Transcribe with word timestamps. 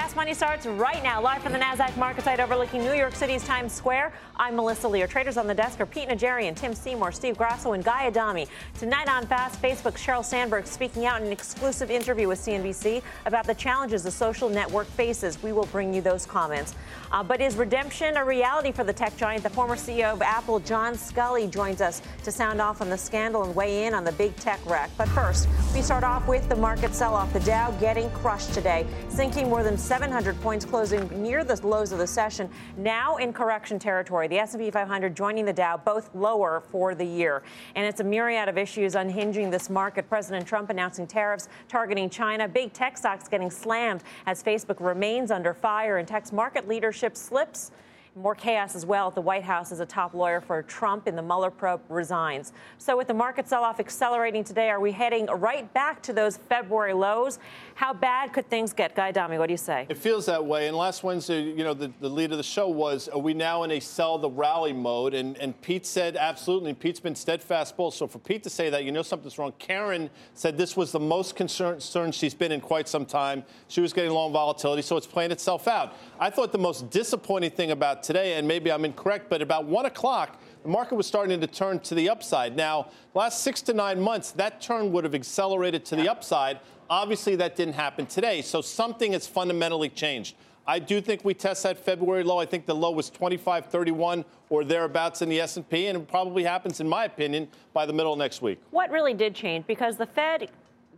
Fast 0.00 0.16
Money 0.16 0.32
starts 0.32 0.64
right 0.64 1.02
now, 1.02 1.20
live 1.20 1.42
from 1.42 1.52
the 1.52 1.58
NASDAQ 1.58 1.94
market 1.98 2.24
site 2.24 2.40
overlooking 2.40 2.82
New 2.82 2.94
York 2.94 3.14
City's 3.14 3.44
Times 3.44 3.70
Square. 3.70 4.14
I'm 4.34 4.56
Melissa 4.56 4.88
Lee. 4.88 5.02
Traders 5.02 5.36
on 5.36 5.46
the 5.46 5.52
desk 5.52 5.78
are 5.78 5.84
Pete 5.84 6.08
Najarian, 6.08 6.56
Tim 6.56 6.72
Seymour, 6.74 7.12
Steve 7.12 7.36
Grasso, 7.36 7.74
and 7.74 7.84
Guy 7.84 8.06
Adami. 8.06 8.46
Tonight 8.78 9.10
on 9.10 9.26
Fast, 9.26 9.60
Facebook's 9.60 10.02
Sheryl 10.02 10.24
Sandberg 10.24 10.66
speaking 10.66 11.04
out 11.04 11.20
in 11.20 11.26
an 11.26 11.32
exclusive 11.32 11.90
interview 11.90 12.28
with 12.28 12.38
CNBC 12.38 13.02
about 13.26 13.46
the 13.46 13.52
challenges 13.52 14.02
the 14.02 14.10
social 14.10 14.48
network 14.48 14.86
faces. 14.86 15.40
We 15.42 15.52
will 15.52 15.66
bring 15.66 15.92
you 15.92 16.00
those 16.00 16.24
comments. 16.24 16.74
Uh, 17.12 17.22
but 17.22 17.42
is 17.42 17.56
redemption 17.56 18.16
a 18.16 18.24
reality 18.24 18.72
for 18.72 18.84
the 18.84 18.94
tech 18.94 19.14
giant? 19.18 19.42
The 19.42 19.50
former 19.50 19.76
CEO 19.76 20.14
of 20.14 20.22
Apple, 20.22 20.60
John 20.60 20.94
Sculley, 20.94 21.50
joins 21.50 21.82
us 21.82 22.00
to 22.24 22.32
sound 22.32 22.62
off 22.62 22.80
on 22.80 22.88
the 22.88 22.96
scandal 22.96 23.42
and 23.42 23.54
weigh 23.54 23.84
in 23.84 23.92
on 23.92 24.04
the 24.04 24.12
big 24.12 24.34
tech 24.36 24.60
wreck. 24.64 24.88
But 24.96 25.08
first, 25.08 25.46
we 25.74 25.82
start 25.82 26.04
off 26.04 26.26
with 26.26 26.48
the 26.48 26.56
market 26.56 26.94
sell-off. 26.94 27.30
The 27.34 27.40
Dow 27.40 27.70
getting 27.72 28.08
crushed 28.12 28.54
today, 28.54 28.86
sinking 29.10 29.50
more 29.50 29.62
than 29.62 29.76
700 29.90 30.40
points, 30.40 30.64
closing 30.64 31.08
near 31.20 31.42
the 31.42 31.66
lows 31.66 31.90
of 31.90 31.98
the 31.98 32.06
session. 32.06 32.48
Now 32.76 33.16
in 33.16 33.32
correction 33.32 33.76
territory. 33.76 34.28
The 34.28 34.38
S&P 34.38 34.70
500 34.70 35.16
joining 35.16 35.44
the 35.44 35.52
Dow, 35.52 35.78
both 35.78 36.14
lower 36.14 36.62
for 36.70 36.94
the 36.94 37.04
year. 37.04 37.42
And 37.74 37.84
it's 37.84 37.98
a 37.98 38.04
myriad 38.04 38.48
of 38.48 38.56
issues 38.56 38.94
unhinging 38.94 39.50
this 39.50 39.68
market. 39.68 40.08
President 40.08 40.46
Trump 40.46 40.70
announcing 40.70 41.08
tariffs 41.08 41.48
targeting 41.68 42.08
China. 42.08 42.46
Big 42.46 42.72
tech 42.72 42.96
stocks 42.96 43.26
getting 43.26 43.50
slammed 43.50 44.04
as 44.26 44.44
Facebook 44.44 44.76
remains 44.78 45.32
under 45.32 45.52
fire 45.52 45.98
and 45.98 46.06
tech's 46.06 46.30
market 46.30 46.68
leadership 46.68 47.16
slips. 47.16 47.72
More 48.16 48.34
chaos 48.34 48.74
as 48.74 48.84
well 48.84 49.06
at 49.06 49.14
the 49.14 49.20
White 49.20 49.44
House 49.44 49.70
as 49.70 49.78
a 49.78 49.86
top 49.86 50.14
lawyer 50.14 50.40
for 50.40 50.62
Trump 50.62 51.06
in 51.06 51.14
the 51.14 51.22
Mueller 51.22 51.50
probe 51.50 51.80
resigns. 51.88 52.52
So, 52.76 52.96
with 52.96 53.06
the 53.06 53.14
market 53.14 53.48
sell 53.48 53.62
off 53.62 53.78
accelerating 53.78 54.42
today, 54.42 54.68
are 54.68 54.80
we 54.80 54.90
heading 54.90 55.26
right 55.26 55.72
back 55.72 56.02
to 56.02 56.12
those 56.12 56.36
February 56.36 56.92
lows? 56.92 57.38
How 57.76 57.94
bad 57.94 58.32
could 58.32 58.50
things 58.50 58.72
get? 58.72 58.96
Guy 58.96 59.10
Adami, 59.10 59.38
what 59.38 59.46
do 59.46 59.52
you 59.52 59.56
say? 59.56 59.86
It 59.88 59.96
feels 59.96 60.26
that 60.26 60.44
way. 60.44 60.66
And 60.66 60.76
last 60.76 61.04
Wednesday, 61.04 61.40
you 61.40 61.62
know, 61.62 61.72
the, 61.72 61.92
the 62.00 62.08
lead 62.08 62.32
of 62.32 62.38
the 62.38 62.42
show 62.42 62.68
was 62.68 63.08
are 63.08 63.20
we 63.20 63.32
now 63.32 63.62
in 63.62 63.70
a 63.70 63.78
sell 63.78 64.18
the 64.18 64.28
rally 64.28 64.72
mode? 64.72 65.14
And, 65.14 65.36
and 65.38 65.58
Pete 65.60 65.86
said 65.86 66.16
absolutely. 66.16 66.74
Pete's 66.74 66.98
been 66.98 67.14
steadfast 67.14 67.76
bull. 67.76 67.92
So, 67.92 68.08
for 68.08 68.18
Pete 68.18 68.42
to 68.42 68.50
say 68.50 68.70
that, 68.70 68.82
you 68.82 68.90
know 68.90 69.02
something's 69.02 69.38
wrong. 69.38 69.52
Karen 69.60 70.10
said 70.34 70.58
this 70.58 70.76
was 70.76 70.90
the 70.90 70.98
most 70.98 71.36
concerned 71.36 72.12
she's 72.12 72.34
been 72.34 72.50
in 72.50 72.60
quite 72.60 72.88
some 72.88 73.06
time. 73.06 73.44
She 73.68 73.80
was 73.80 73.92
getting 73.92 74.10
long 74.10 74.32
volatility, 74.32 74.82
so 74.82 74.96
it's 74.96 75.06
playing 75.06 75.30
itself 75.30 75.68
out. 75.68 75.94
I 76.18 76.28
thought 76.28 76.50
the 76.50 76.58
most 76.58 76.90
disappointing 76.90 77.52
thing 77.52 77.70
about 77.70 77.99
today, 78.02 78.34
and 78.34 78.46
maybe 78.46 78.70
I'm 78.70 78.84
incorrect, 78.84 79.28
but 79.28 79.42
about 79.42 79.66
1 79.66 79.86
o'clock, 79.86 80.40
the 80.62 80.68
market 80.68 80.94
was 80.94 81.06
starting 81.06 81.40
to 81.40 81.46
turn 81.46 81.80
to 81.80 81.94
the 81.94 82.08
upside. 82.08 82.56
Now, 82.56 82.90
last 83.14 83.42
six 83.42 83.62
to 83.62 83.72
nine 83.72 84.00
months, 84.00 84.30
that 84.32 84.60
turn 84.60 84.92
would 84.92 85.04
have 85.04 85.14
accelerated 85.14 85.84
to 85.86 85.96
the 85.96 86.08
upside. 86.08 86.60
Obviously, 86.88 87.36
that 87.36 87.56
didn't 87.56 87.74
happen 87.74 88.06
today. 88.06 88.42
So 88.42 88.60
something 88.60 89.12
has 89.12 89.26
fundamentally 89.26 89.88
changed. 89.88 90.36
I 90.66 90.78
do 90.78 91.00
think 91.00 91.24
we 91.24 91.34
test 91.34 91.62
that 91.62 91.78
February 91.78 92.22
low. 92.22 92.38
I 92.38 92.46
think 92.46 92.66
the 92.66 92.74
low 92.74 92.90
was 92.90 93.10
25.31 93.10 94.24
or 94.50 94.64
thereabouts 94.64 95.22
in 95.22 95.28
the 95.28 95.40
S&P, 95.40 95.86
and 95.86 95.98
it 95.98 96.08
probably 96.08 96.44
happens, 96.44 96.80
in 96.80 96.88
my 96.88 97.06
opinion, 97.06 97.48
by 97.72 97.86
the 97.86 97.92
middle 97.92 98.12
of 98.12 98.18
next 98.18 98.42
week. 98.42 98.60
What 98.70 98.90
really 98.90 99.14
did 99.14 99.34
change? 99.34 99.66
Because 99.66 99.96
the 99.96 100.06
Fed 100.06 100.50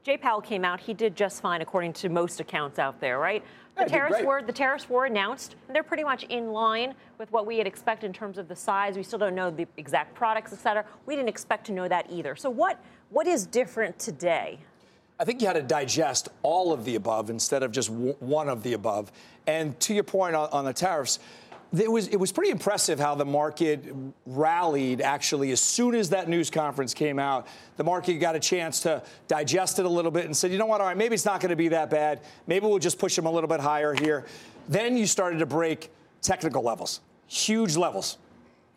Jay 0.02 0.16
Powell 0.16 0.40
came 0.40 0.64
out. 0.64 0.80
He 0.80 0.94
did 0.94 1.14
just 1.14 1.40
fine, 1.40 1.62
according 1.62 1.92
to 1.94 2.08
most 2.08 2.40
accounts 2.40 2.80
out 2.80 3.00
there, 3.00 3.20
right? 3.20 3.44
The 3.76 3.84
tariffs 3.84 4.22
were 4.22 4.42
the 4.42 4.52
tariffs 4.52 4.88
were 4.88 5.06
announced. 5.06 5.56
and 5.66 5.74
they're 5.74 5.82
pretty 5.82 6.04
much 6.04 6.24
in 6.24 6.52
line 6.52 6.94
with 7.18 7.32
what 7.32 7.46
we 7.46 7.58
had 7.58 7.66
expected 7.66 8.06
in 8.06 8.12
terms 8.12 8.38
of 8.38 8.48
the 8.48 8.56
size. 8.56 8.96
We 8.96 9.02
still 9.02 9.18
don't 9.18 9.34
know 9.34 9.50
the 9.50 9.66
exact 9.76 10.14
products, 10.14 10.52
et 10.52 10.58
cetera. 10.58 10.84
We 11.06 11.16
didn't 11.16 11.28
expect 11.30 11.66
to 11.66 11.72
know 11.72 11.88
that 11.88 12.06
either. 12.10 12.36
So 12.36 12.50
what 12.50 12.78
what 13.10 13.26
is 13.26 13.46
different 13.46 13.98
today? 13.98 14.58
I 15.18 15.24
think 15.24 15.40
you 15.40 15.46
had 15.46 15.54
to 15.54 15.62
digest 15.62 16.28
all 16.42 16.72
of 16.72 16.84
the 16.84 16.96
above 16.96 17.30
instead 17.30 17.62
of 17.62 17.70
just 17.70 17.90
w- 17.90 18.16
one 18.18 18.48
of 18.48 18.62
the 18.62 18.72
above. 18.72 19.12
And 19.46 19.78
to 19.80 19.94
your 19.94 20.04
point 20.04 20.34
on, 20.34 20.48
on 20.50 20.64
the 20.64 20.72
tariffs, 20.72 21.18
it 21.80 21.90
was 21.90 22.08
it 22.08 22.16
was 22.16 22.32
pretty 22.32 22.50
impressive 22.50 22.98
how 22.98 23.14
the 23.14 23.24
market 23.24 23.84
rallied 24.26 25.00
actually 25.00 25.52
as 25.52 25.60
soon 25.60 25.94
as 25.94 26.10
that 26.10 26.28
news 26.28 26.50
conference 26.50 26.92
came 26.92 27.18
out. 27.18 27.46
The 27.76 27.84
market 27.84 28.14
got 28.14 28.36
a 28.36 28.40
chance 28.40 28.80
to 28.80 29.02
digest 29.26 29.78
it 29.78 29.86
a 29.86 29.88
little 29.88 30.10
bit 30.10 30.26
and 30.26 30.36
said, 30.36 30.52
you 30.52 30.58
know 30.58 30.66
what, 30.66 30.80
all 30.80 30.86
right, 30.86 30.96
maybe 30.96 31.14
it's 31.14 31.24
not 31.24 31.40
going 31.40 31.50
to 31.50 31.56
be 31.56 31.68
that 31.68 31.88
bad. 31.88 32.20
Maybe 32.46 32.66
we'll 32.66 32.78
just 32.78 32.98
push 32.98 33.16
them 33.16 33.26
a 33.26 33.30
little 33.30 33.48
bit 33.48 33.60
higher 33.60 33.94
here. 33.94 34.26
Then 34.68 34.96
you 34.96 35.06
started 35.06 35.38
to 35.38 35.46
break 35.46 35.90
technical 36.20 36.62
levels, 36.62 37.00
huge 37.26 37.76
levels 37.76 38.18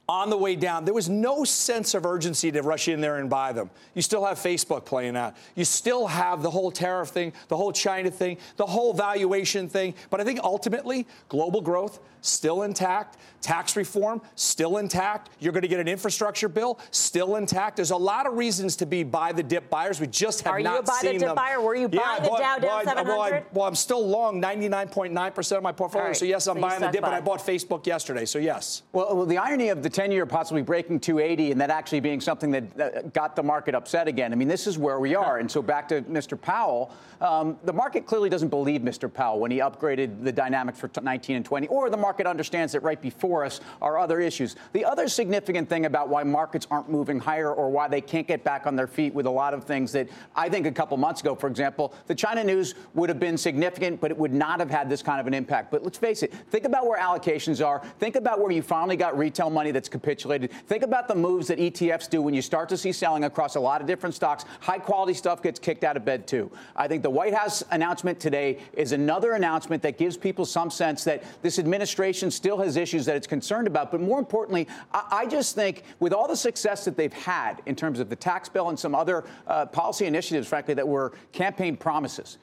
on 0.07 0.29
the 0.29 0.37
way 0.37 0.55
down. 0.55 0.85
There 0.85 0.93
was 0.93 1.09
no 1.09 1.43
sense 1.43 1.93
of 1.95 2.05
urgency 2.05 2.51
to 2.51 2.61
rush 2.61 2.87
in 2.87 3.01
there 3.01 3.17
and 3.17 3.29
buy 3.29 3.53
them. 3.53 3.69
You 3.95 4.01
still 4.01 4.23
have 4.25 4.37
Facebook 4.37 4.85
playing 4.85 5.17
out. 5.17 5.35
You 5.55 5.65
still 5.65 6.05
have 6.05 6.43
the 6.43 6.51
whole 6.51 6.71
tariff 6.71 7.09
thing, 7.09 7.33
the 7.47 7.57
whole 7.57 7.71
China 7.71 8.11
thing, 8.11 8.37
the 8.57 8.65
whole 8.65 8.93
valuation 8.93 9.67
thing. 9.67 9.95
But 10.09 10.21
I 10.21 10.23
think 10.23 10.39
ultimately, 10.43 11.07
global 11.27 11.61
growth 11.61 11.99
still 12.25 12.63
intact, 12.63 13.17
tax 13.41 13.75
reform 13.75 14.21
still 14.35 14.77
intact. 14.77 15.29
You're 15.39 15.53
going 15.53 15.61
to 15.61 15.67
get 15.67 15.79
an 15.79 15.87
infrastructure 15.87 16.49
bill 16.49 16.79
still 16.91 17.35
intact. 17.35 17.75
There's 17.75 17.91
a 17.91 17.97
lot 17.97 18.25
of 18.25 18.33
reasons 18.33 18.75
to 18.77 18.85
be 18.85 19.03
buy 19.03 19.31
the 19.31 19.43
dip 19.43 19.69
buyers. 19.69 19.99
We 19.99 20.07
just 20.07 20.41
have 20.41 20.53
Are 20.53 20.59
not 20.59 20.87
seen 20.87 20.87
them. 20.87 21.05
Are 21.05 21.13
you 21.13 21.13
a 21.13 21.13
buy 21.13 21.13
the 21.13 21.19
dip 21.19 21.27
them. 21.27 21.35
buyer? 21.35 21.61
Were 21.61 21.75
you 21.75 21.89
yeah, 21.91 21.99
buy 22.01 22.19
the 22.23 22.29
bought, 22.29 22.39
Dow 22.39 22.57
down 22.57 22.85
700? 22.85 23.07
Well, 23.07 23.21
I, 23.21 23.43
well, 23.53 23.67
I'm 23.67 23.75
still 23.75 24.05
long 24.05 24.41
99.9% 24.41 25.57
of 25.57 25.63
my 25.63 25.71
portfolio. 25.71 26.07
Right. 26.07 26.17
So 26.17 26.25
yes, 26.25 26.47
I'm 26.47 26.57
so 26.57 26.61
buying 26.61 26.81
the 26.81 26.87
dip, 26.87 27.01
buy. 27.01 27.09
but 27.09 27.15
I 27.15 27.21
bought 27.21 27.39
Facebook 27.39 27.85
yesterday. 27.85 28.25
So 28.25 28.39
yes. 28.39 28.81
Well, 28.93 29.15
well 29.15 29.25
the 29.25 29.37
irony 29.37 29.69
of 29.69 29.83
the 29.83 29.89
10-year 29.89 30.25
possibly 30.25 30.63
breaking 30.63 30.99
280 30.99 31.51
and 31.51 31.61
that 31.61 31.69
actually 31.69 31.99
being 31.99 32.21
something 32.21 32.51
that 32.51 33.13
got 33.13 33.35
the 33.35 33.43
market 33.43 33.75
upset 33.75 34.07
again. 34.07 34.33
I 34.33 34.35
mean, 34.35 34.47
this 34.47 34.65
is 34.65 34.77
where 34.77 34.99
we 34.99 35.13
are. 35.13 35.37
And 35.37 35.49
so 35.49 35.61
back 35.61 35.87
to 35.89 36.01
Mr. 36.03 36.39
Powell, 36.39 36.91
um, 37.21 37.57
the 37.63 37.73
market 37.73 38.05
clearly 38.05 38.29
doesn't 38.29 38.49
believe 38.49 38.81
Mr. 38.81 39.11
Powell 39.11 39.39
when 39.39 39.51
he 39.51 39.59
upgraded 39.59 40.23
the 40.23 40.31
dynamics 40.31 40.79
for 40.79 40.89
19 41.01 41.35
and 41.35 41.45
20, 41.45 41.67
or 41.67 41.89
the 41.89 41.97
market 41.97 42.14
understands 42.23 42.73
that 42.73 42.79
right 42.81 43.01
before 43.01 43.43
us 43.43 43.59
are 43.81 43.97
other 43.97 44.19
issues. 44.19 44.55
The 44.73 44.85
other 44.85 45.07
significant 45.07 45.69
thing 45.69 45.85
about 45.85 46.09
why 46.09 46.23
markets 46.23 46.65
aren't 46.71 46.89
moving 46.89 47.19
higher 47.19 47.53
or 47.53 47.69
why 47.69 47.87
they 47.87 48.01
can't 48.01 48.27
get 48.27 48.43
back 48.43 48.65
on 48.65 48.75
their 48.75 48.87
feet 48.87 49.13
with 49.13 49.25
a 49.25 49.29
lot 49.29 49.53
of 49.53 49.65
things 49.65 49.91
that 49.91 50.07
I 50.35 50.47
think 50.49 50.65
a 50.65 50.71
couple 50.71 50.95
months 50.97 51.21
ago, 51.21 51.35
for 51.35 51.47
example, 51.47 51.93
the 52.07 52.15
China 52.15 52.43
news 52.43 52.75
would 52.93 53.09
have 53.09 53.19
been 53.19 53.37
significant, 53.37 53.99
but 53.99 54.11
it 54.11 54.17
would 54.17 54.33
not 54.33 54.59
have 54.59 54.71
had 54.71 54.89
this 54.89 55.01
kind 55.03 55.19
of 55.19 55.27
an 55.27 55.33
impact. 55.33 55.71
But 55.71 55.83
let's 55.83 55.97
face 55.97 56.23
it, 56.23 56.33
think 56.49 56.65
about 56.65 56.87
where 56.87 56.99
allocations 56.99 57.65
are. 57.65 57.81
Think 57.99 58.15
about 58.15 58.39
where 58.39 58.51
you 58.51 58.61
finally 58.61 58.95
got 58.95 59.17
retail 59.17 59.49
money 59.49 59.71
that's 59.71 59.89
capitulated. 59.89 60.51
Think 60.67 60.83
about 60.83 61.07
the 61.07 61.15
moves 61.15 61.47
that 61.47 61.59
ETFs 61.59 62.09
do 62.09 62.21
when 62.21 62.33
you 62.33 62.41
start 62.41 62.69
to 62.69 62.77
see 62.77 62.91
selling 62.91 63.25
across 63.25 63.55
a 63.55 63.59
lot 63.59 63.81
of 63.81 63.87
different 63.87 64.15
stocks. 64.15 64.45
High 64.61 64.79
quality 64.79 65.13
stuff 65.13 65.43
gets 65.43 65.59
kicked 65.59 65.83
out 65.83 65.97
of 65.97 66.05
bed 66.05 66.27
too. 66.27 66.49
I 66.75 66.87
think 66.87 67.03
the 67.03 67.09
White 67.09 67.33
House 67.33 67.63
announcement 67.71 68.19
today 68.19 68.59
is 68.73 68.91
another 68.91 69.33
announcement 69.33 69.81
that 69.83 69.97
gives 69.97 70.17
people 70.17 70.45
some 70.45 70.69
sense 70.69 71.03
that 71.03 71.23
this 71.41 71.59
administration 71.59 72.04
still 72.13 72.57
has 72.57 72.77
issues 72.77 73.05
that 73.05 73.15
it's 73.15 73.27
concerned 73.27 73.67
about. 73.67 73.91
But 73.91 74.01
more 74.01 74.19
importantly, 74.19 74.67
I, 74.93 75.05
I 75.11 75.25
just 75.25 75.55
think 75.55 75.83
with 75.99 76.13
all 76.13 76.27
the 76.27 76.37
success 76.37 76.85
that 76.85 76.97
they've 76.97 77.13
had 77.13 77.61
in 77.65 77.75
terms 77.75 77.99
of 77.99 78.09
the 78.09 78.15
tax 78.15 78.49
bill 78.49 78.69
and 78.69 78.79
some 78.79 78.95
other 78.95 79.25
uh, 79.47 79.65
policy 79.65 80.05
initiatives, 80.05 80.47
frankly, 80.47 80.73
that 80.73 80.87
were 80.87 81.13
campaign 81.31 81.77
promises. 81.77 82.37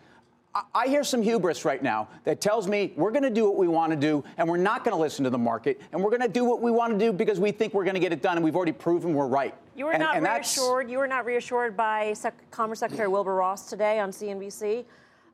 I 0.75 0.87
hear 0.87 1.03
some 1.03 1.23
hubris 1.23 1.65
right 1.65 1.83
now 1.83 2.09
that 2.25 2.43
tells 2.43 2.69
me 2.69 2.93
we're 2.97 3.11
going 3.11 3.23
to 3.23 3.31
do 3.31 3.47
what 3.47 3.57
we 3.57 3.69
want 3.69 3.91
to 3.91 3.97
do 3.97 4.23
and 4.37 4.47
we're 4.47 4.59
not 4.59 4.85
going 4.85 4.95
to 4.95 5.01
listen 5.01 5.25
to 5.25 5.31
the 5.31 5.39
market 5.39 5.81
and 5.93 6.03
we're 6.03 6.11
going 6.11 6.21
to 6.21 6.29
do 6.29 6.45
what 6.45 6.61
we 6.61 6.71
want 6.71 6.93
to 6.93 6.99
do 6.99 7.11
because 7.11 7.41
we 7.41 7.53
think 7.53 7.73
we're 7.73 7.85
going 7.85 7.95
to 7.95 8.01
get 8.01 8.13
it 8.13 8.21
done 8.21 8.37
and 8.37 8.45
we've 8.45 8.55
already 8.55 8.73
proven 8.73 9.15
we're 9.15 9.27
right. 9.27 9.55
You 9.75 9.87
were 9.87 9.93
and, 9.93 10.03
not 10.03 10.17
and 10.17 10.27
reassured. 10.27 10.91
You 10.91 10.99
were 10.99 11.07
not 11.07 11.25
reassured 11.25 11.75
by 11.75 12.13
Sec- 12.13 12.51
Commerce 12.51 12.81
Secretary 12.81 13.09
Wilbur 13.09 13.35
Ross 13.35 13.71
today 13.71 13.99
on 13.99 14.11
CNBC. 14.11 14.85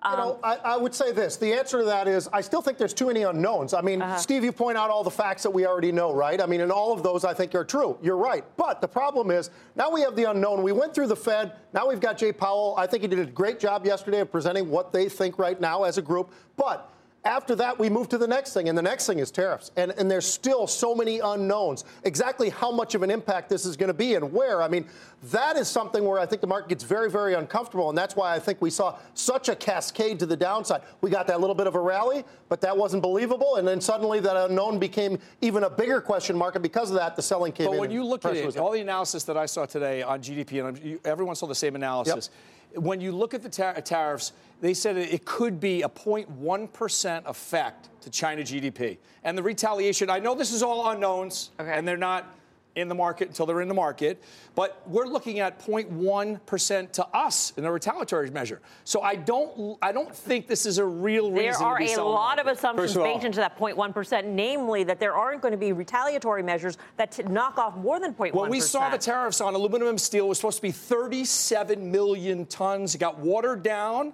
Um, 0.00 0.12
you 0.12 0.18
know, 0.18 0.32
um, 0.34 0.38
I, 0.44 0.56
I, 0.56 0.76
would 0.76 0.94
say 0.94 1.10
this. 1.10 1.36
The 1.36 1.52
answer 1.52 1.78
to 1.78 1.84
that 1.84 2.06
is 2.06 2.28
I 2.32 2.40
still 2.40 2.62
think 2.62 2.78
there's 2.78 2.94
too 2.94 3.08
many 3.08 3.22
unknowns. 3.22 3.74
I 3.74 3.80
mean, 3.80 4.00
uh-huh. 4.00 4.16
Steve, 4.16 4.44
you 4.44 4.52
point 4.52 4.78
out 4.78 4.90
all 4.90 5.02
the 5.02 5.10
facts 5.10 5.42
that 5.42 5.50
we 5.50 5.66
already 5.66 5.90
know, 5.90 6.14
right? 6.14 6.40
I 6.40 6.46
mean, 6.46 6.60
and 6.60 6.70
all 6.70 6.92
of 6.92 7.02
those 7.02 7.24
I 7.24 7.34
think 7.34 7.52
are 7.56 7.64
true. 7.64 7.98
You're 8.00 8.16
right. 8.16 8.44
But 8.56 8.80
the 8.80 8.86
problem 8.86 9.32
is 9.32 9.50
now 9.74 9.90
we 9.90 10.00
have 10.02 10.14
the 10.14 10.30
unknown. 10.30 10.62
We 10.62 10.70
went 10.70 10.94
through 10.94 11.08
the 11.08 11.16
Fed. 11.16 11.52
Now 11.72 11.88
we've 11.88 12.00
got 12.00 12.16
Jay 12.16 12.32
Powell. 12.32 12.74
I 12.78 12.86
think 12.86 13.02
he 13.02 13.08
did 13.08 13.18
a 13.18 13.26
great 13.26 13.58
job 13.58 13.84
yesterday 13.84 14.20
of 14.20 14.30
presenting 14.30 14.70
what 14.70 14.92
they 14.92 15.08
think 15.08 15.36
right 15.36 15.60
now 15.60 15.82
as 15.82 15.98
a 15.98 16.02
group. 16.02 16.32
But 16.56 16.92
after 17.24 17.54
that, 17.56 17.78
we 17.78 17.90
move 17.90 18.08
to 18.10 18.18
the 18.18 18.26
next 18.26 18.54
thing, 18.54 18.68
and 18.68 18.78
the 18.78 18.82
next 18.82 19.06
thing 19.06 19.18
is 19.18 19.30
tariffs. 19.30 19.70
And, 19.76 19.92
and 19.98 20.10
there's 20.10 20.26
still 20.26 20.66
so 20.66 20.94
many 20.94 21.18
unknowns. 21.18 21.84
Exactly 22.04 22.48
how 22.48 22.70
much 22.70 22.94
of 22.94 23.02
an 23.02 23.10
impact 23.10 23.48
this 23.48 23.66
is 23.66 23.76
going 23.76 23.88
to 23.88 23.94
be 23.94 24.14
and 24.14 24.32
where. 24.32 24.62
I 24.62 24.68
mean, 24.68 24.86
that 25.24 25.56
is 25.56 25.68
something 25.68 26.04
where 26.04 26.20
I 26.20 26.26
think 26.26 26.40
the 26.40 26.46
market 26.46 26.68
gets 26.68 26.84
very, 26.84 27.10
very 27.10 27.34
uncomfortable. 27.34 27.88
And 27.88 27.98
that's 27.98 28.14
why 28.14 28.34
I 28.34 28.38
think 28.38 28.62
we 28.62 28.70
saw 28.70 28.98
such 29.14 29.48
a 29.48 29.56
cascade 29.56 30.20
to 30.20 30.26
the 30.26 30.36
downside. 30.36 30.82
We 31.00 31.10
got 31.10 31.26
that 31.26 31.40
little 31.40 31.56
bit 31.56 31.66
of 31.66 31.74
a 31.74 31.80
rally, 31.80 32.24
but 32.48 32.60
that 32.60 32.76
wasn't 32.76 33.02
believable. 33.02 33.56
And 33.56 33.66
then 33.66 33.80
suddenly 33.80 34.20
that 34.20 34.36
unknown 34.36 34.78
became 34.78 35.18
even 35.40 35.64
a 35.64 35.70
bigger 35.70 36.00
question 36.00 36.36
mark. 36.36 36.54
And 36.54 36.62
because 36.62 36.90
of 36.90 36.96
that, 36.96 37.16
the 37.16 37.22
selling 37.22 37.52
came 37.52 37.66
but 37.66 37.72
in. 37.72 37.76
But 37.78 37.80
when 37.80 37.90
you 37.90 38.04
look 38.04 38.24
at 38.24 38.36
it, 38.36 38.56
all 38.56 38.70
the 38.70 38.80
analysis 38.80 39.24
that 39.24 39.36
I 39.36 39.46
saw 39.46 39.66
today 39.66 40.02
on 40.02 40.20
GDP, 40.20 40.64
and 40.64 41.00
everyone 41.04 41.34
saw 41.34 41.46
the 41.46 41.54
same 41.54 41.74
analysis. 41.74 42.30
Yep 42.32 42.44
when 42.74 43.00
you 43.00 43.12
look 43.12 43.34
at 43.34 43.42
the 43.42 43.48
tar- 43.48 43.80
tariffs, 43.80 44.32
they 44.60 44.74
said 44.74 44.96
it 44.96 45.24
could 45.24 45.60
be 45.60 45.82
a 45.82 45.88
0.1% 45.88 47.26
effect 47.26 47.88
to 48.00 48.10
China 48.10 48.42
GDP. 48.42 48.98
And 49.24 49.36
the 49.36 49.42
retaliation, 49.42 50.10
I 50.10 50.18
know 50.18 50.34
this 50.34 50.52
is 50.52 50.62
all 50.62 50.90
unknowns, 50.90 51.50
okay. 51.60 51.72
and 51.72 51.86
they're 51.86 51.96
not 51.96 52.37
in 52.80 52.88
the 52.88 52.94
market 52.94 53.28
until 53.28 53.46
they're 53.46 53.60
in 53.60 53.68
the 53.68 53.74
market. 53.74 54.22
But 54.54 54.82
we're 54.86 55.06
looking 55.06 55.40
at 55.40 55.64
0.1% 55.64 56.92
to 56.92 57.06
us 57.08 57.52
in 57.56 57.64
a 57.64 57.72
retaliatory 57.72 58.30
measure. 58.30 58.60
So 58.84 59.02
I 59.02 59.16
don't, 59.16 59.78
I 59.82 59.92
don't 59.92 60.14
think 60.14 60.46
this 60.46 60.66
is 60.66 60.78
a 60.78 60.84
real 60.84 61.30
there 61.30 61.48
reason. 61.48 61.60
There 61.60 61.68
are 61.68 62.00
a 62.00 62.02
lot 62.02 62.36
market. 62.36 62.50
of 62.50 62.56
assumptions 62.56 62.94
baked 62.94 63.24
into 63.24 63.38
that 63.38 63.58
0.1%, 63.58 64.24
namely 64.24 64.84
that 64.84 65.00
there 65.00 65.14
aren't 65.14 65.42
going 65.42 65.52
to 65.52 65.58
be 65.58 65.72
retaliatory 65.72 66.42
measures 66.42 66.78
that 66.96 67.12
t- 67.12 67.22
knock 67.24 67.58
off 67.58 67.76
more 67.76 68.00
than 68.00 68.14
0.1%. 68.14 68.32
Well, 68.34 68.50
we 68.50 68.60
saw 68.60 68.90
the 68.90 68.98
tariffs 68.98 69.40
on 69.40 69.54
aluminum 69.54 69.88
and 69.88 70.00
steel 70.00 70.28
was 70.28 70.38
supposed 70.38 70.56
to 70.56 70.62
be 70.62 70.72
37 70.72 71.90
million 71.90 72.46
tons. 72.46 72.94
It 72.94 72.98
got 72.98 73.18
watered 73.18 73.62
down 73.62 74.12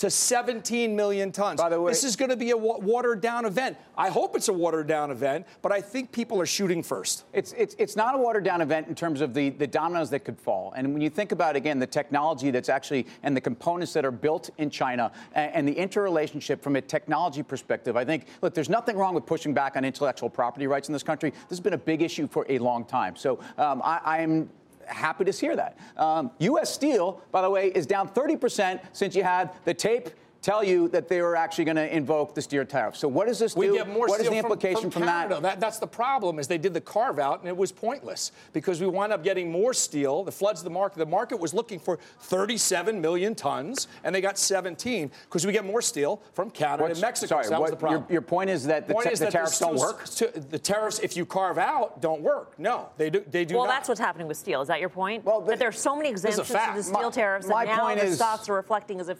to 0.00 0.08
17 0.08 0.96
million 0.96 1.30
tons. 1.30 1.60
By 1.60 1.68
the 1.68 1.78
way, 1.78 1.92
this 1.92 2.04
is 2.04 2.16
going 2.16 2.30
to 2.30 2.36
be 2.36 2.52
a 2.52 2.56
watered 2.56 3.20
down 3.20 3.44
event. 3.44 3.76
I 3.98 4.08
hope 4.08 4.34
it's 4.34 4.48
a 4.48 4.52
watered 4.52 4.86
down 4.86 5.10
event, 5.10 5.46
but 5.60 5.72
I 5.72 5.82
think 5.82 6.10
people 6.10 6.40
are 6.40 6.46
shooting 6.46 6.82
first. 6.82 7.26
It's, 7.34 7.52
it's, 7.52 7.76
it's 7.78 7.96
not 7.96 8.14
a 8.14 8.18
watered 8.18 8.42
down 8.42 8.62
event 8.62 8.88
in 8.88 8.94
terms 8.94 9.20
of 9.20 9.34
the, 9.34 9.50
the 9.50 9.66
dominoes 9.66 10.08
that 10.10 10.20
could 10.20 10.38
fall. 10.38 10.72
And 10.74 10.94
when 10.94 11.02
you 11.02 11.10
think 11.10 11.32
about, 11.32 11.54
again, 11.54 11.78
the 11.78 11.86
technology 11.86 12.50
that's 12.50 12.70
actually 12.70 13.06
and 13.22 13.36
the 13.36 13.42
components 13.42 13.92
that 13.92 14.06
are 14.06 14.10
built 14.10 14.48
in 14.56 14.70
China 14.70 15.12
and, 15.34 15.54
and 15.54 15.68
the 15.68 15.74
interrelationship 15.74 16.62
from 16.62 16.76
a 16.76 16.80
technology 16.80 17.42
perspective, 17.42 17.94
I 17.94 18.06
think, 18.06 18.24
look, 18.40 18.54
there's 18.54 18.70
nothing 18.70 18.96
wrong 18.96 19.14
with 19.14 19.26
pushing 19.26 19.52
back 19.52 19.76
on 19.76 19.84
intellectual 19.84 20.30
property 20.30 20.66
rights 20.66 20.88
in 20.88 20.94
this 20.94 21.02
country. 21.02 21.28
This 21.28 21.50
has 21.50 21.60
been 21.60 21.74
a 21.74 21.78
big 21.78 22.00
issue 22.00 22.26
for 22.26 22.46
a 22.48 22.58
long 22.58 22.86
time. 22.86 23.16
So 23.16 23.38
um, 23.58 23.82
I, 23.84 24.00
I'm 24.22 24.48
happy 24.90 25.24
to 25.24 25.32
hear 25.32 25.56
that. 25.56 25.78
Um, 25.96 26.30
U.S. 26.38 26.72
Steel, 26.72 27.22
by 27.30 27.42
the 27.42 27.50
way, 27.50 27.68
is 27.68 27.86
down 27.86 28.08
30% 28.08 28.80
since 28.92 29.14
you 29.14 29.22
had 29.22 29.50
the 29.64 29.74
tape 29.74 30.10
tell 30.42 30.64
you 30.64 30.88
that 30.88 31.08
they 31.08 31.20
were 31.20 31.36
actually 31.36 31.64
going 31.64 31.76
to 31.76 31.94
invoke 31.94 32.34
the 32.34 32.42
steel 32.42 32.64
tariff. 32.64 32.96
So 32.96 33.08
what 33.08 33.26
does 33.26 33.38
this 33.38 33.54
we 33.54 33.66
do? 33.66 33.74
Get 33.74 33.88
more 33.88 34.06
what 34.06 34.20
is 34.20 34.28
the 34.28 34.36
implication 34.36 34.90
from, 34.90 35.02
from, 35.02 35.06
that? 35.06 35.42
that? 35.42 35.60
That's 35.60 35.78
the 35.78 35.86
problem 35.86 36.38
is 36.38 36.48
they 36.48 36.58
did 36.58 36.74
the 36.74 36.80
carve 36.80 37.18
out 37.18 37.40
and 37.40 37.48
it 37.48 37.56
was 37.56 37.72
pointless 37.72 38.32
because 38.52 38.80
we 38.80 38.86
wound 38.86 39.12
up 39.12 39.22
getting 39.22 39.50
more 39.50 39.74
steel. 39.74 40.24
The 40.24 40.32
floods 40.32 40.62
the 40.62 40.70
market. 40.70 40.98
The 40.98 41.06
market 41.06 41.38
was 41.38 41.52
looking 41.52 41.78
for 41.78 41.98
37 42.20 43.00
million 43.00 43.34
tons 43.34 43.88
and 44.04 44.14
they 44.14 44.20
got 44.20 44.38
17 44.38 45.10
because 45.24 45.46
we 45.46 45.52
get 45.52 45.64
more 45.64 45.82
steel 45.82 46.22
from 46.32 46.50
Canada 46.50 46.84
What's, 46.84 46.98
and 46.98 47.02
Mexico. 47.02 47.34
Sorry, 47.34 47.44
so 47.44 47.50
that 47.50 47.60
what, 47.60 47.70
was 47.70 47.70
the 47.72 47.76
problem. 47.76 48.04
Your, 48.08 48.12
your 48.14 48.22
point 48.22 48.50
is 48.50 48.66
that 48.66 48.88
the, 48.88 48.94
point 48.94 49.06
te- 49.06 49.12
is 49.12 49.18
the 49.18 49.26
that 49.26 49.32
tariffs 49.32 49.58
don't 49.58 49.76
work? 49.76 50.04
the 50.06 50.58
tariffs, 50.58 50.98
if 51.00 51.16
you 51.16 51.26
carve 51.26 51.58
out, 51.58 52.00
don't 52.00 52.22
work. 52.22 52.58
No, 52.58 52.88
they 52.96 53.10
do. 53.10 53.24
They 53.30 53.44
do 53.44 53.56
well, 53.56 53.64
not. 53.64 53.72
that's 53.72 53.88
what's 53.88 54.00
happening 54.00 54.26
with 54.26 54.36
steel. 54.36 54.62
Is 54.62 54.68
that 54.68 54.80
your 54.80 54.88
point? 54.88 55.24
Well, 55.24 55.40
that 55.42 55.58
there's 55.58 55.78
so 55.78 55.94
many 55.96 56.08
exemptions 56.08 56.48
to 56.48 56.52
the 56.52 56.82
steel 56.82 57.02
my, 57.02 57.10
tariffs 57.10 57.46
my 57.46 57.64
that 57.64 57.76
now 57.76 57.84
point 57.84 58.00
the 58.00 58.06
is, 58.06 58.16
stocks 58.16 58.48
are 58.48 58.54
reflecting 58.54 59.00
as 59.00 59.08
if 59.08 59.18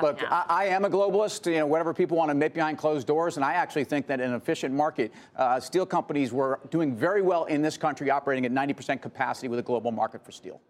Look, 0.00 0.22
I, 0.30 0.44
I, 0.48 0.64
am 0.66 0.84
a 0.84 0.90
globalist. 0.90 1.46
You 1.46 1.58
know, 1.58 1.66
whatever 1.66 1.92
people 1.92 2.16
want 2.16 2.28
to 2.28 2.32
admit 2.32 2.54
behind 2.54 2.78
closed 2.78 3.06
doors, 3.06 3.36
and 3.36 3.44
I 3.44 3.54
actually 3.54 3.84
think 3.84 4.06
that 4.06 4.20
in 4.20 4.30
an 4.30 4.36
efficient 4.36 4.74
market, 4.74 5.12
uh, 5.36 5.58
steel 5.58 5.84
companies 5.84 6.32
were 6.32 6.60
doing 6.70 6.94
very 6.94 7.22
well 7.22 7.44
in 7.46 7.60
this 7.60 7.76
country, 7.76 8.10
operating 8.10 8.46
at 8.46 8.52
90% 8.52 9.02
capacity 9.02 9.48
with 9.48 9.58
a 9.58 9.62
global 9.62 9.90
market 9.90 10.24
for 10.24 10.32
steel. 10.32 10.60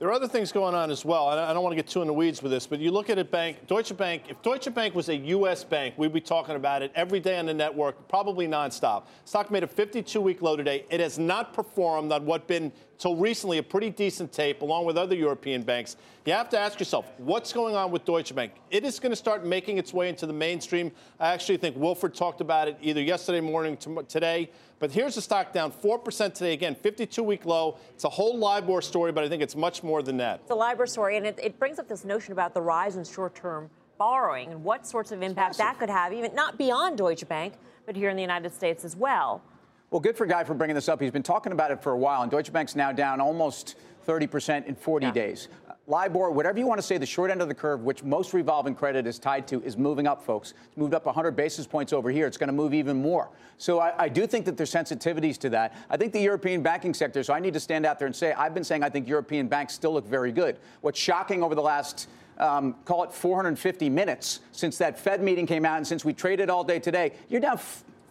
There 0.00 0.08
are 0.08 0.12
other 0.12 0.28
things 0.28 0.50
going 0.50 0.74
on 0.74 0.90
as 0.90 1.04
well. 1.04 1.28
I 1.28 1.52
don't 1.52 1.62
want 1.62 1.72
to 1.72 1.76
get 1.76 1.86
too 1.86 2.00
in 2.00 2.06
the 2.06 2.14
weeds 2.14 2.42
with 2.42 2.50
this, 2.50 2.66
but 2.66 2.78
you 2.78 2.90
look 2.90 3.10
at 3.10 3.18
a 3.18 3.24
bank, 3.24 3.66
Deutsche 3.66 3.94
Bank. 3.94 4.22
If 4.30 4.40
Deutsche 4.40 4.72
Bank 4.72 4.94
was 4.94 5.10
a 5.10 5.16
U.S. 5.16 5.62
bank, 5.62 5.92
we'd 5.98 6.10
be 6.10 6.22
talking 6.22 6.56
about 6.56 6.80
it 6.80 6.90
every 6.94 7.20
day 7.20 7.38
on 7.38 7.44
the 7.44 7.52
network, 7.52 8.08
probably 8.08 8.48
nonstop. 8.48 9.08
Stock 9.26 9.50
made 9.50 9.62
a 9.62 9.66
52-week 9.66 10.40
low 10.40 10.56
today. 10.56 10.86
It 10.88 11.00
has 11.00 11.18
not 11.18 11.52
performed 11.52 12.12
on 12.12 12.24
what 12.24 12.46
been 12.46 12.72
till 13.00 13.16
recently 13.16 13.56
a 13.56 13.62
pretty 13.62 13.88
decent 13.88 14.30
tape, 14.30 14.60
along 14.60 14.84
with 14.84 14.98
other 14.98 15.16
European 15.16 15.62
banks. 15.62 15.96
You 16.26 16.34
have 16.34 16.50
to 16.50 16.58
ask 16.58 16.78
yourself, 16.78 17.10
what's 17.16 17.50
going 17.50 17.74
on 17.74 17.90
with 17.90 18.04
Deutsche 18.04 18.34
Bank? 18.34 18.52
It 18.70 18.84
is 18.84 19.00
going 19.00 19.10
to 19.10 19.16
start 19.16 19.44
making 19.44 19.78
its 19.78 19.94
way 19.94 20.10
into 20.10 20.26
the 20.26 20.34
mainstream. 20.34 20.92
I 21.18 21.28
actually 21.28 21.56
think 21.56 21.76
Wilfred 21.76 22.14
talked 22.14 22.42
about 22.42 22.68
it 22.68 22.76
either 22.82 23.00
yesterday 23.00 23.40
morning 23.40 23.78
to 23.78 24.04
today. 24.06 24.50
But 24.78 24.92
here's 24.92 25.14
the 25.14 25.22
stock 25.22 25.52
down 25.52 25.72
4% 25.72 26.34
today. 26.34 26.52
Again, 26.52 26.74
52 26.74 27.22
week 27.22 27.46
low. 27.46 27.78
It's 27.94 28.04
a 28.04 28.08
whole 28.08 28.36
LIBOR 28.38 28.82
story, 28.82 29.12
but 29.12 29.24
I 29.24 29.28
think 29.30 29.42
it's 29.42 29.56
much 29.56 29.82
more 29.82 30.02
than 30.02 30.18
that. 30.18 30.40
It's 30.42 30.50
a 30.50 30.54
LIBOR 30.54 30.86
story, 30.86 31.16
and 31.16 31.26
it, 31.26 31.40
it 31.42 31.58
brings 31.58 31.78
up 31.78 31.88
this 31.88 32.04
notion 32.04 32.32
about 32.32 32.52
the 32.52 32.60
rise 32.60 32.96
in 32.96 33.04
short 33.04 33.34
term 33.34 33.70
borrowing 33.96 34.50
and 34.52 34.62
what 34.62 34.86
sorts 34.86 35.10
of 35.10 35.22
impact 35.22 35.58
that 35.58 35.78
could 35.78 35.90
have, 35.90 36.12
even 36.12 36.34
not 36.34 36.58
beyond 36.58 36.98
Deutsche 36.98 37.26
Bank, 37.28 37.54
but 37.86 37.96
here 37.96 38.10
in 38.10 38.16
the 38.16 38.22
United 38.22 38.54
States 38.54 38.84
as 38.84 38.94
well. 38.94 39.42
Well, 39.90 39.98
good 39.98 40.16
for 40.16 40.24
Guy 40.24 40.44
for 40.44 40.54
bringing 40.54 40.76
this 40.76 40.88
up. 40.88 41.00
He's 41.00 41.10
been 41.10 41.24
talking 41.24 41.50
about 41.50 41.72
it 41.72 41.82
for 41.82 41.90
a 41.90 41.98
while, 41.98 42.22
and 42.22 42.30
Deutsche 42.30 42.52
Bank's 42.52 42.76
now 42.76 42.92
down 42.92 43.20
almost 43.20 43.74
30% 44.06 44.66
in 44.66 44.76
40 44.76 45.06
yeah. 45.06 45.12
days. 45.12 45.48
Uh, 45.68 45.72
LIBOR, 45.88 46.30
whatever 46.30 46.60
you 46.60 46.66
want 46.68 46.78
to 46.78 46.86
say, 46.86 46.96
the 46.96 47.04
short 47.04 47.28
end 47.28 47.42
of 47.42 47.48
the 47.48 47.54
curve, 47.54 47.82
which 47.82 48.04
most 48.04 48.32
revolving 48.32 48.76
credit 48.76 49.04
is 49.04 49.18
tied 49.18 49.48
to, 49.48 49.60
is 49.64 49.76
moving 49.76 50.06
up, 50.06 50.24
folks. 50.24 50.54
It's 50.68 50.76
moved 50.76 50.94
up 50.94 51.06
100 51.06 51.32
basis 51.32 51.66
points 51.66 51.92
over 51.92 52.08
here. 52.08 52.28
It's 52.28 52.36
going 52.36 52.46
to 52.46 52.52
move 52.52 52.72
even 52.72 53.02
more. 53.02 53.30
So 53.58 53.80
I, 53.80 54.04
I, 54.04 54.08
do 54.08 54.28
think 54.28 54.44
that 54.44 54.56
there's 54.56 54.72
sensitivities 54.72 55.36
to 55.38 55.50
that. 55.50 55.74
I 55.90 55.96
think 55.96 56.12
the 56.12 56.20
European 56.20 56.62
banking 56.62 56.94
sector, 56.94 57.24
so 57.24 57.34
I 57.34 57.40
need 57.40 57.54
to 57.54 57.60
stand 57.60 57.84
out 57.84 57.98
there 57.98 58.06
and 58.06 58.14
say, 58.14 58.32
I've 58.32 58.54
been 58.54 58.62
saying 58.62 58.84
I 58.84 58.90
think 58.90 59.08
European 59.08 59.48
banks 59.48 59.74
still 59.74 59.92
look 59.92 60.06
very 60.06 60.30
good. 60.30 60.58
What's 60.82 61.00
shocking 61.00 61.42
over 61.42 61.56
the 61.56 61.62
last 61.62 62.08
um, 62.38 62.76
call 62.84 63.02
it 63.02 63.12
450 63.12 63.90
minutes 63.90 64.40
since 64.52 64.78
that 64.78 64.98
Fed 64.98 65.20
meeting 65.20 65.46
came 65.46 65.64
out 65.64 65.76
and 65.76 65.86
since 65.86 66.04
we 66.04 66.12
traded 66.12 66.48
all 66.48 66.64
day 66.64 66.78
today, 66.78 67.12
you're 67.28 67.40
down 67.40 67.58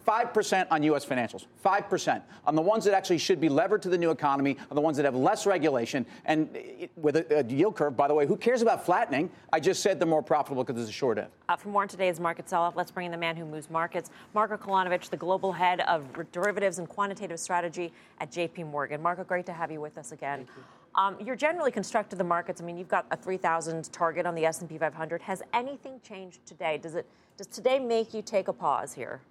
5% 0.09 0.65
on 0.71 0.81
U.S. 0.83 1.05
financials. 1.05 1.45
5%. 1.63 2.21
On 2.47 2.55
the 2.55 2.61
ones 2.61 2.83
that 2.85 2.95
actually 2.95 3.19
should 3.19 3.39
be 3.39 3.47
levered 3.47 3.83
to 3.83 3.89
the 3.89 3.97
new 3.97 4.09
economy, 4.09 4.57
on 4.71 4.75
the 4.75 4.81
ones 4.81 4.97
that 4.97 5.05
have 5.05 5.15
less 5.15 5.45
regulation, 5.45 6.03
and 6.25 6.49
with 6.95 7.15
a, 7.15 7.39
a, 7.39 7.43
yield 7.43 7.75
curve, 7.75 7.95
by 7.95 8.07
the 8.07 8.15
way, 8.15 8.25
who 8.25 8.35
cares 8.35 8.63
about 8.63 8.83
flattening? 8.83 9.29
I 9.53 9.59
just 9.59 9.83
said 9.83 9.99
they're 9.99 10.07
more 10.07 10.23
profitable 10.23 10.63
because 10.63 10.77
there's 10.77 10.89
a 10.89 10.91
short 10.91 11.19
end. 11.19 11.27
Uh, 11.47 11.55
for 11.55 11.69
more 11.69 11.83
on 11.83 11.87
today's 11.87 12.19
market 12.19 12.49
sell 12.49 12.63
off, 12.63 12.75
let's 12.75 12.89
bring 12.89 13.05
in 13.05 13.11
the 13.11 13.19
man 13.19 13.37
who 13.37 13.45
moves 13.45 13.69
markets, 13.69 14.09
Marko 14.33 14.57
Kolanovic, 14.57 15.11
the 15.11 15.17
global 15.17 15.51
head 15.51 15.81
of 15.81 16.03
derivatives 16.31 16.79
and 16.79 16.89
quantitative 16.89 17.39
strategy 17.39 17.93
at 18.19 18.31
JP 18.31 18.71
Morgan. 18.71 19.03
Marko, 19.03 19.23
great 19.23 19.45
to 19.45 19.53
have 19.53 19.71
you 19.71 19.79
with 19.79 19.99
us 19.99 20.11
again. 20.11 20.47
You. 20.57 20.63
Um, 20.95 21.17
you're 21.23 21.35
generally 21.35 21.71
constructed 21.71 22.17
the 22.17 22.23
markets. 22.23 22.61
I 22.61 22.65
mean, 22.65 22.77
you've 22.77 22.87
got 22.87 23.05
a 23.11 23.15
3,000 23.15 23.93
target 23.93 24.25
on 24.25 24.33
the 24.33 24.43
S&P 24.43 24.79
500. 24.79 25.21
Has 25.21 25.43
anything 25.53 26.01
changed 26.01 26.43
today? 26.47 26.79
Does 26.79 26.95
it 26.95 27.05
does 27.37 27.45
today 27.45 27.77
make 27.77 28.13
you 28.13 28.23
take 28.23 28.47
a 28.47 28.53
pause 28.53 28.91
here? 28.91 29.21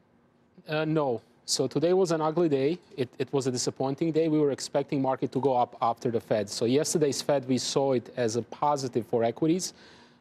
Uh, 0.66 0.84
no. 0.84 1.20
So 1.44 1.66
today 1.66 1.94
was 1.94 2.12
an 2.12 2.20
ugly 2.20 2.49
day. 2.49 2.78
It, 2.96 3.08
it, 3.19 3.32
was 3.32 3.46
a 3.46 3.50
disappointing 3.50 4.12
day. 4.12 4.28
We 4.28 4.38
were 4.38 4.50
expecting 4.50 5.00
market 5.00 5.32
to 5.32 5.40
go 5.40 5.56
up 5.56 5.76
after 5.81 6.10
the 6.10 6.20
Fed. 6.20 6.50
So 6.50 6.66
yesterday's 6.66 7.22
Fed, 7.22 7.49
we 7.49 7.56
saw 7.56 7.93
it 7.93 8.12
as 8.19 8.37
a 8.37 8.43
positive 8.43 9.06
for 9.06 9.25
equities. 9.25 9.72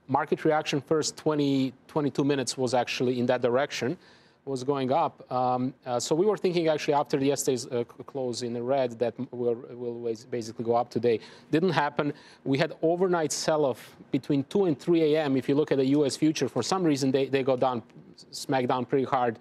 Market 0.07 0.45
reaction 0.45 0.79
first 0.79 1.17
20, 1.17 1.73
22 1.89 2.23
minutes 2.23 2.57
was 2.57 2.73
actually 2.73 3.19
in 3.19 3.25
that 3.25 3.41
direction, 3.41 3.97
was 4.45 4.63
going 4.63 4.93
up. 4.93 5.29
Um, 5.29 5.73
uh, 5.85 5.99
so 5.99 6.15
we 6.15 6.25
were 6.25 6.37
thinking 6.37 6.69
actually 6.69 6.93
after 6.93 7.17
yesterday's 7.17 7.67
uh, 7.67 7.83
close 7.83 8.41
in 8.41 8.53
the 8.53 8.63
red 8.63 8.97
that 8.99 9.13
will 9.33 9.55
will 9.71 10.15
basically 10.31 10.63
go 10.63 10.75
up 10.75 10.89
today. 10.89 11.19
Didn't 11.51 11.71
happen. 11.71 12.13
We 12.45 12.57
had 12.57 12.71
overnight 12.81 13.33
sell-off 13.33 13.97
between 14.11 14.45
2 14.45 14.63
and 14.63 14.79
3 14.79 15.15
a.m. 15.15 15.35
If 15.35 15.49
you 15.49 15.55
look 15.55 15.73
at 15.73 15.77
the 15.77 15.87
U.S. 15.97 16.15
future, 16.15 16.47
for 16.47 16.63
some 16.63 16.85
reason 16.85 17.11
they, 17.11 17.25
they 17.25 17.43
go 17.43 17.57
down, 17.57 17.83
smack 18.31 18.65
down 18.67 18.85
pretty 18.85 19.03
hard 19.03 19.39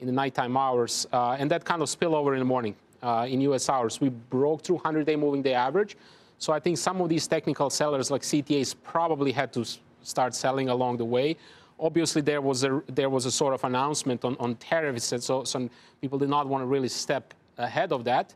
in 0.00 0.06
the 0.06 0.12
nighttime 0.12 0.56
hours, 0.56 1.06
uh, 1.12 1.36
and 1.38 1.50
that 1.50 1.64
kind 1.64 1.82
of 1.82 1.88
spillover 1.88 2.32
in 2.32 2.38
the 2.38 2.44
morning 2.44 2.74
uh, 3.02 3.26
in 3.28 3.40
U.S. 3.42 3.68
hours. 3.68 4.00
We 4.00 4.08
broke 4.08 4.62
through 4.62 4.78
100-day 4.78 5.16
moving 5.16 5.42
day 5.42 5.54
average. 5.54 5.96
So 6.38 6.52
I 6.52 6.60
think 6.60 6.78
some 6.78 7.00
of 7.00 7.08
these 7.08 7.26
technical 7.26 7.68
sellers 7.68 8.10
like 8.10 8.22
CTAs 8.22 8.74
probably 8.84 9.32
had 9.32 9.52
to 9.54 9.64
start 10.02 10.34
selling 10.34 10.68
along 10.68 10.98
the 10.98 11.04
way. 11.04 11.36
Obviously, 11.80 12.22
there 12.22 12.40
was 12.40 12.64
a 12.64 12.82
there 12.88 13.10
was 13.10 13.24
a 13.26 13.30
sort 13.30 13.54
of 13.54 13.62
announcement 13.64 14.24
on, 14.24 14.36
on 14.40 14.56
tariffs, 14.56 15.12
and 15.12 15.22
so 15.22 15.44
some 15.44 15.70
people 16.00 16.18
did 16.18 16.28
not 16.28 16.48
want 16.48 16.62
to 16.62 16.66
really 16.66 16.88
step 16.88 17.34
ahead 17.56 17.92
of 17.92 18.04
that. 18.04 18.34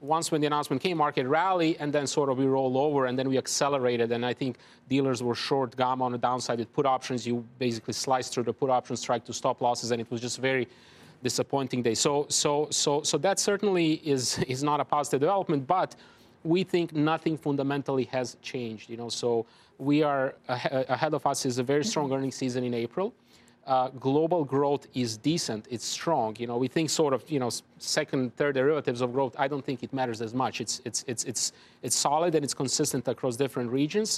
Once 0.00 0.30
when 0.30 0.40
the 0.40 0.46
announcement 0.46 0.82
came, 0.82 0.98
market 0.98 1.26
rally, 1.26 1.76
and 1.78 1.92
then 1.92 2.06
sort 2.06 2.28
of 2.28 2.38
we 2.38 2.44
roll 2.44 2.76
over, 2.78 3.06
and 3.06 3.18
then 3.18 3.28
we 3.28 3.38
accelerated. 3.38 4.12
And 4.12 4.24
I 4.26 4.34
think 4.34 4.58
dealers 4.88 5.22
were 5.22 5.34
short 5.34 5.76
gamma 5.76 6.04
on 6.04 6.12
the 6.12 6.18
downside 6.18 6.58
with 6.58 6.72
put 6.72 6.86
options. 6.86 7.26
You 7.26 7.44
basically 7.58 7.94
sliced 7.94 8.34
through 8.34 8.44
the 8.44 8.52
put 8.52 8.70
option 8.70 8.96
strike 8.96 9.24
to 9.24 9.32
stop 9.32 9.60
losses, 9.60 9.90
and 9.90 10.00
it 10.00 10.08
was 10.10 10.20
just 10.20 10.38
very 10.38 10.68
disappointing 11.30 11.80
day. 11.88 11.96
So, 12.06 12.12
so, 12.28 12.68
so, 12.70 13.02
so 13.10 13.16
that 13.26 13.36
certainly 13.50 13.88
is, 14.14 14.38
is 14.54 14.62
not 14.70 14.78
a 14.84 14.86
positive 14.96 15.20
development, 15.26 15.62
but 15.66 15.90
we 16.52 16.60
think 16.72 16.92
nothing 16.92 17.36
fundamentally 17.46 18.04
has 18.16 18.36
changed. 18.50 18.86
You 18.92 18.98
know, 19.00 19.10
so 19.22 19.28
we 19.78 20.02
are 20.02 20.34
ahead 20.48 21.14
of 21.18 21.22
us 21.26 21.38
is 21.50 21.58
a 21.58 21.66
very 21.72 21.84
strong 21.92 22.12
earnings 22.12 22.36
season 22.36 22.62
in 22.64 22.74
April. 22.74 23.08
Uh, 23.66 23.88
global 24.08 24.44
growth 24.44 24.86
is 24.94 25.16
decent. 25.16 25.66
It's 25.74 25.84
strong. 26.00 26.36
You 26.38 26.46
know, 26.46 26.58
we 26.64 26.68
think 26.68 26.88
sort 26.88 27.12
of 27.16 27.20
you 27.34 27.40
know 27.42 27.50
second, 27.78 28.36
third 28.38 28.54
derivatives 28.54 29.00
of 29.04 29.08
growth. 29.16 29.34
I 29.44 29.46
don't 29.48 29.64
think 29.68 29.78
it 29.86 29.92
matters 29.92 30.20
as 30.26 30.32
much. 30.42 30.54
It's 30.64 30.74
it's 30.88 31.00
it's 31.10 31.24
it's 31.30 31.44
it's 31.86 31.96
solid 32.08 32.32
and 32.36 32.42
it's 32.46 32.54
consistent 32.54 33.08
across 33.08 33.34
different 33.44 33.68
regions. 33.80 34.10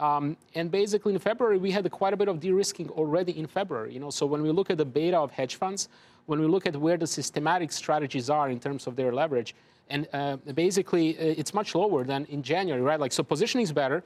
Um, 0.00 0.36
and 0.54 0.70
basically, 0.70 1.12
in 1.12 1.18
February, 1.18 1.58
we 1.58 1.70
had 1.70 1.84
quite 1.90 2.14
a 2.14 2.16
bit 2.16 2.28
of 2.28 2.40
de-risking 2.40 2.88
already 3.00 3.32
in 3.38 3.46
February. 3.46 3.92
You 3.94 4.00
know, 4.00 4.10
so 4.10 4.24
when 4.32 4.42
we 4.42 4.50
look 4.50 4.70
at 4.70 4.78
the 4.78 4.90
beta 4.98 5.18
of 5.18 5.30
hedge 5.30 5.56
funds, 5.56 5.88
when 6.30 6.40
we 6.40 6.46
look 6.46 6.64
at 6.64 6.76
where 6.76 6.96
the 6.96 7.08
systematic 7.08 7.72
strategies 7.72 8.30
are 8.30 8.50
in 8.50 8.60
terms 8.60 8.86
of 8.86 8.94
their 8.94 9.12
leverage, 9.12 9.56
and 9.88 10.06
uh, 10.12 10.36
basically 10.54 11.18
uh, 11.18 11.40
it's 11.40 11.52
much 11.52 11.74
lower 11.74 12.04
than 12.04 12.24
in 12.26 12.40
January, 12.40 12.80
right? 12.80 13.00
Like 13.00 13.12
so, 13.12 13.24
positioning 13.24 13.64
is 13.64 13.72
better. 13.72 14.04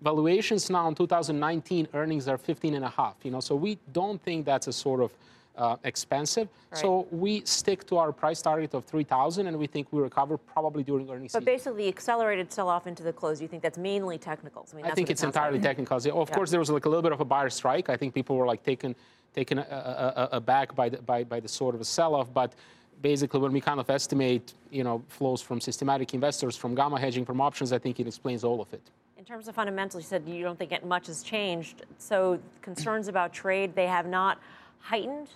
Valuations 0.00 0.70
now 0.70 0.88
in 0.88 0.94
2019 0.94 1.88
earnings 1.92 2.28
are 2.28 2.38
15 2.38 2.74
and 2.74 2.84
a 2.84 2.88
half. 2.88 3.16
You 3.22 3.30
know, 3.30 3.40
so 3.40 3.54
we 3.54 3.78
don't 3.92 4.20
think 4.22 4.46
that's 4.46 4.68
a 4.68 4.72
sort 4.72 5.02
of 5.02 5.12
uh, 5.56 5.76
expensive. 5.84 6.48
Right. 6.70 6.80
So 6.80 7.06
we 7.10 7.42
stick 7.44 7.86
to 7.86 7.98
our 7.98 8.12
price 8.12 8.42
target 8.42 8.74
of 8.74 8.84
3,000, 8.84 9.46
and 9.46 9.58
we 9.58 9.66
think 9.66 9.88
we 9.92 10.00
recover 10.00 10.36
probably 10.36 10.82
during 10.82 11.08
earnings 11.10 11.32
but 11.32 11.42
season. 11.42 11.54
Basically, 11.54 11.88
accelerated 11.88 12.52
sell-off 12.52 12.86
into 12.86 13.02
the 13.02 13.12
close. 13.12 13.40
You 13.40 13.48
think 13.48 13.62
that's 13.62 13.78
mainly 13.78 14.18
technicals? 14.18 14.72
I, 14.72 14.76
mean, 14.76 14.86
I 14.86 14.90
think 14.90 15.10
it's 15.10 15.22
entirely 15.22 15.58
like. 15.58 15.64
technicals. 15.64 16.06
Of 16.06 16.28
yeah. 16.28 16.34
course, 16.34 16.50
there 16.50 16.60
was 16.60 16.70
like 16.70 16.84
a 16.84 16.88
little 16.88 17.02
bit 17.02 17.12
of 17.12 17.20
a 17.20 17.24
buyer 17.24 17.50
strike. 17.50 17.88
I 17.88 17.96
think 17.96 18.14
people 18.14 18.36
were 18.36 18.46
like 18.46 18.62
taken 18.62 18.94
taken 19.34 19.58
uh, 19.58 19.62
uh, 19.62 20.20
uh, 20.20 20.28
aback 20.32 20.74
by 20.74 20.88
the, 20.88 20.96
by, 21.02 21.22
by 21.22 21.38
the 21.38 21.48
sort 21.48 21.74
of 21.74 21.80
a 21.82 21.84
sell-off, 21.84 22.32
but 22.32 22.54
basically 23.02 23.38
when 23.38 23.52
we 23.52 23.60
kind 23.60 23.78
of 23.78 23.88
estimate, 23.90 24.54
you 24.70 24.82
know, 24.82 25.02
flows 25.08 25.42
from 25.42 25.60
systematic 25.60 26.14
investors, 26.14 26.56
from 26.56 26.74
gamma 26.74 26.98
hedging, 26.98 27.24
from 27.26 27.42
options, 27.42 27.70
I 27.70 27.78
think 27.78 28.00
it 28.00 28.06
explains 28.06 28.44
all 28.44 28.62
of 28.62 28.72
it. 28.72 28.80
In 29.18 29.26
terms 29.26 29.46
of 29.46 29.54
fundamentals, 29.54 30.04
you 30.04 30.08
said 30.08 30.22
you 30.26 30.42
don't 30.42 30.58
think 30.58 30.72
much 30.84 31.08
has 31.08 31.22
changed. 31.22 31.84
So 31.98 32.40
concerns 32.62 33.08
about 33.08 33.34
trade, 33.34 33.74
they 33.74 33.86
have 33.86 34.06
not 34.06 34.38
heightened? 34.80 35.28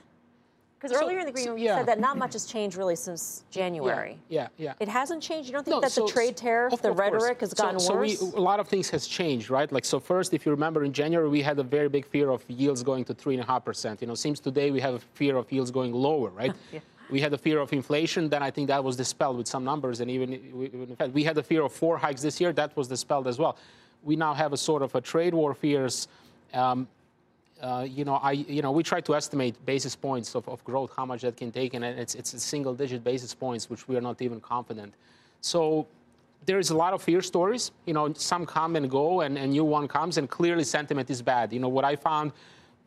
Because 0.81 0.97
so, 0.97 1.05
earlier 1.05 1.19
in 1.19 1.27
the 1.27 1.33
green 1.33 1.47
room, 1.47 1.59
so, 1.59 1.63
yeah. 1.63 1.75
you 1.75 1.81
said 1.81 1.89
that 1.89 2.01
not 2.01 2.17
much 2.17 2.33
has 2.33 2.47
changed 2.47 2.79
really 2.79 2.97
since 2.97 3.45
January. 3.51 4.17
Yeah, 4.31 4.49
yeah. 4.57 4.69
yeah. 4.69 4.73
It 4.81 4.89
hasn't 4.89 5.23
changed. 5.23 5.47
You 5.47 5.53
don't 5.53 5.65
think 5.65 5.75
no, 5.75 5.81
that 5.83 5.93
so, 5.93 6.07
the 6.07 6.13
trade 6.13 6.39
tariff, 6.39 6.73
of, 6.73 6.81
the 6.81 6.93
of 6.93 6.99
rhetoric, 6.99 7.41
has 7.41 7.53
gotten 7.53 7.79
so, 7.79 7.97
worse? 7.97 8.19
So 8.19 8.27
we, 8.27 8.33
a 8.33 8.41
lot 8.41 8.61
of 8.61 8.67
things 8.67 8.89
has 8.89 9.07
changed, 9.07 9.51
right? 9.51 9.71
Like 9.71 9.85
so, 9.85 10.01
first, 10.01 10.33
if 10.33 10.47
you 10.47 10.53
remember, 10.53 10.83
in 10.85 10.95
January 10.95 11.29
we 11.29 11.43
had 11.43 11.59
a 11.59 11.63
very 11.63 11.91
big 11.91 12.07
fear 12.07 12.31
of 12.31 12.43
yields 12.49 12.83
going 12.83 13.05
to 13.05 13.15
three 13.15 13.35
and 13.35 13.43
a 13.43 13.47
half 13.47 13.63
percent. 13.63 14.01
You 14.01 14.07
know, 14.07 14.15
seems 14.15 14.41
today 14.41 14.71
we 14.71 14.81
have 14.81 14.95
a 14.95 15.01
fear 15.13 15.37
of 15.37 15.53
yields 15.53 15.71
going 15.71 15.93
lower, 15.93 16.31
right? 16.41 16.55
yeah. 16.73 16.81
We 17.11 17.21
had 17.21 17.35
a 17.35 17.39
fear 17.39 17.59
of 17.59 17.73
inflation. 17.75 18.31
Then 18.31 18.43
I 18.43 18.51
think 18.51 18.69
that 18.69 18.83
was 18.83 18.97
dispelled 18.97 19.37
with 19.37 19.49
some 19.49 19.65
numbers, 19.65 20.01
and 20.01 20.11
even, 20.11 20.33
in 20.33 20.97
fact, 20.97 21.13
we 21.13 21.25
had 21.25 21.37
a 21.37 21.43
fear 21.43 21.63
of 21.63 21.73
four 21.73 21.99
hikes 21.99 22.23
this 22.23 22.41
year. 22.41 22.55
That 22.55 22.75
was 22.75 22.89
dispelled 22.89 23.27
as 23.27 23.39
well. 23.39 23.59
We 24.03 24.17
now 24.17 24.33
have 24.33 24.55
a 24.55 24.57
sort 24.57 24.81
of 24.81 24.95
a 24.95 25.01
trade 25.03 25.35
war 25.35 25.53
fears. 25.53 26.09
Um, 26.55 26.89
uh, 27.63 27.87
you 27.89 28.05
know, 28.05 28.15
I, 28.15 28.33
you 28.33 28.63
know, 28.63 28.73
we 28.73 28.83
try 28.83 29.01
to 29.01 29.15
estimate 29.15 29.55
basis 29.67 29.95
points 29.97 30.35
of, 30.35 30.49
of 30.49 30.65
growth, 30.65 30.93
how 30.97 31.05
much 31.05 31.23
that 31.23 31.37
can 31.37 31.51
take, 31.53 31.75
and 31.75 31.85
it's, 31.85 32.15
it's 32.15 32.43
single 32.43 32.75
digit 32.75 33.05
basis 33.05 33.35
points, 33.35 33.69
which 33.69 33.89
we 33.89 33.97
are 33.97 34.01
not 34.01 34.21
even 34.23 34.41
confident. 34.41 34.95
So 35.41 35.87
there 36.47 36.59
is 36.59 36.71
a 36.71 36.77
lot 36.77 36.93
of 36.93 37.03
fear 37.03 37.21
stories. 37.21 37.71
You 37.87 37.95
know, 37.95 38.13
some 38.15 38.47
come 38.47 38.77
and 38.77 38.91
go, 38.91 39.21
and 39.21 39.37
a 39.39 39.47
new 39.47 39.65
one 39.65 39.89
comes, 39.89 40.17
and 40.17 40.29
clearly 40.29 40.65
sentiment 40.65 41.11
is 41.11 41.23
bad. 41.23 41.53
You 41.53 41.61
know, 41.61 41.69
what 41.69 41.85
I 41.85 41.97
found 41.97 42.33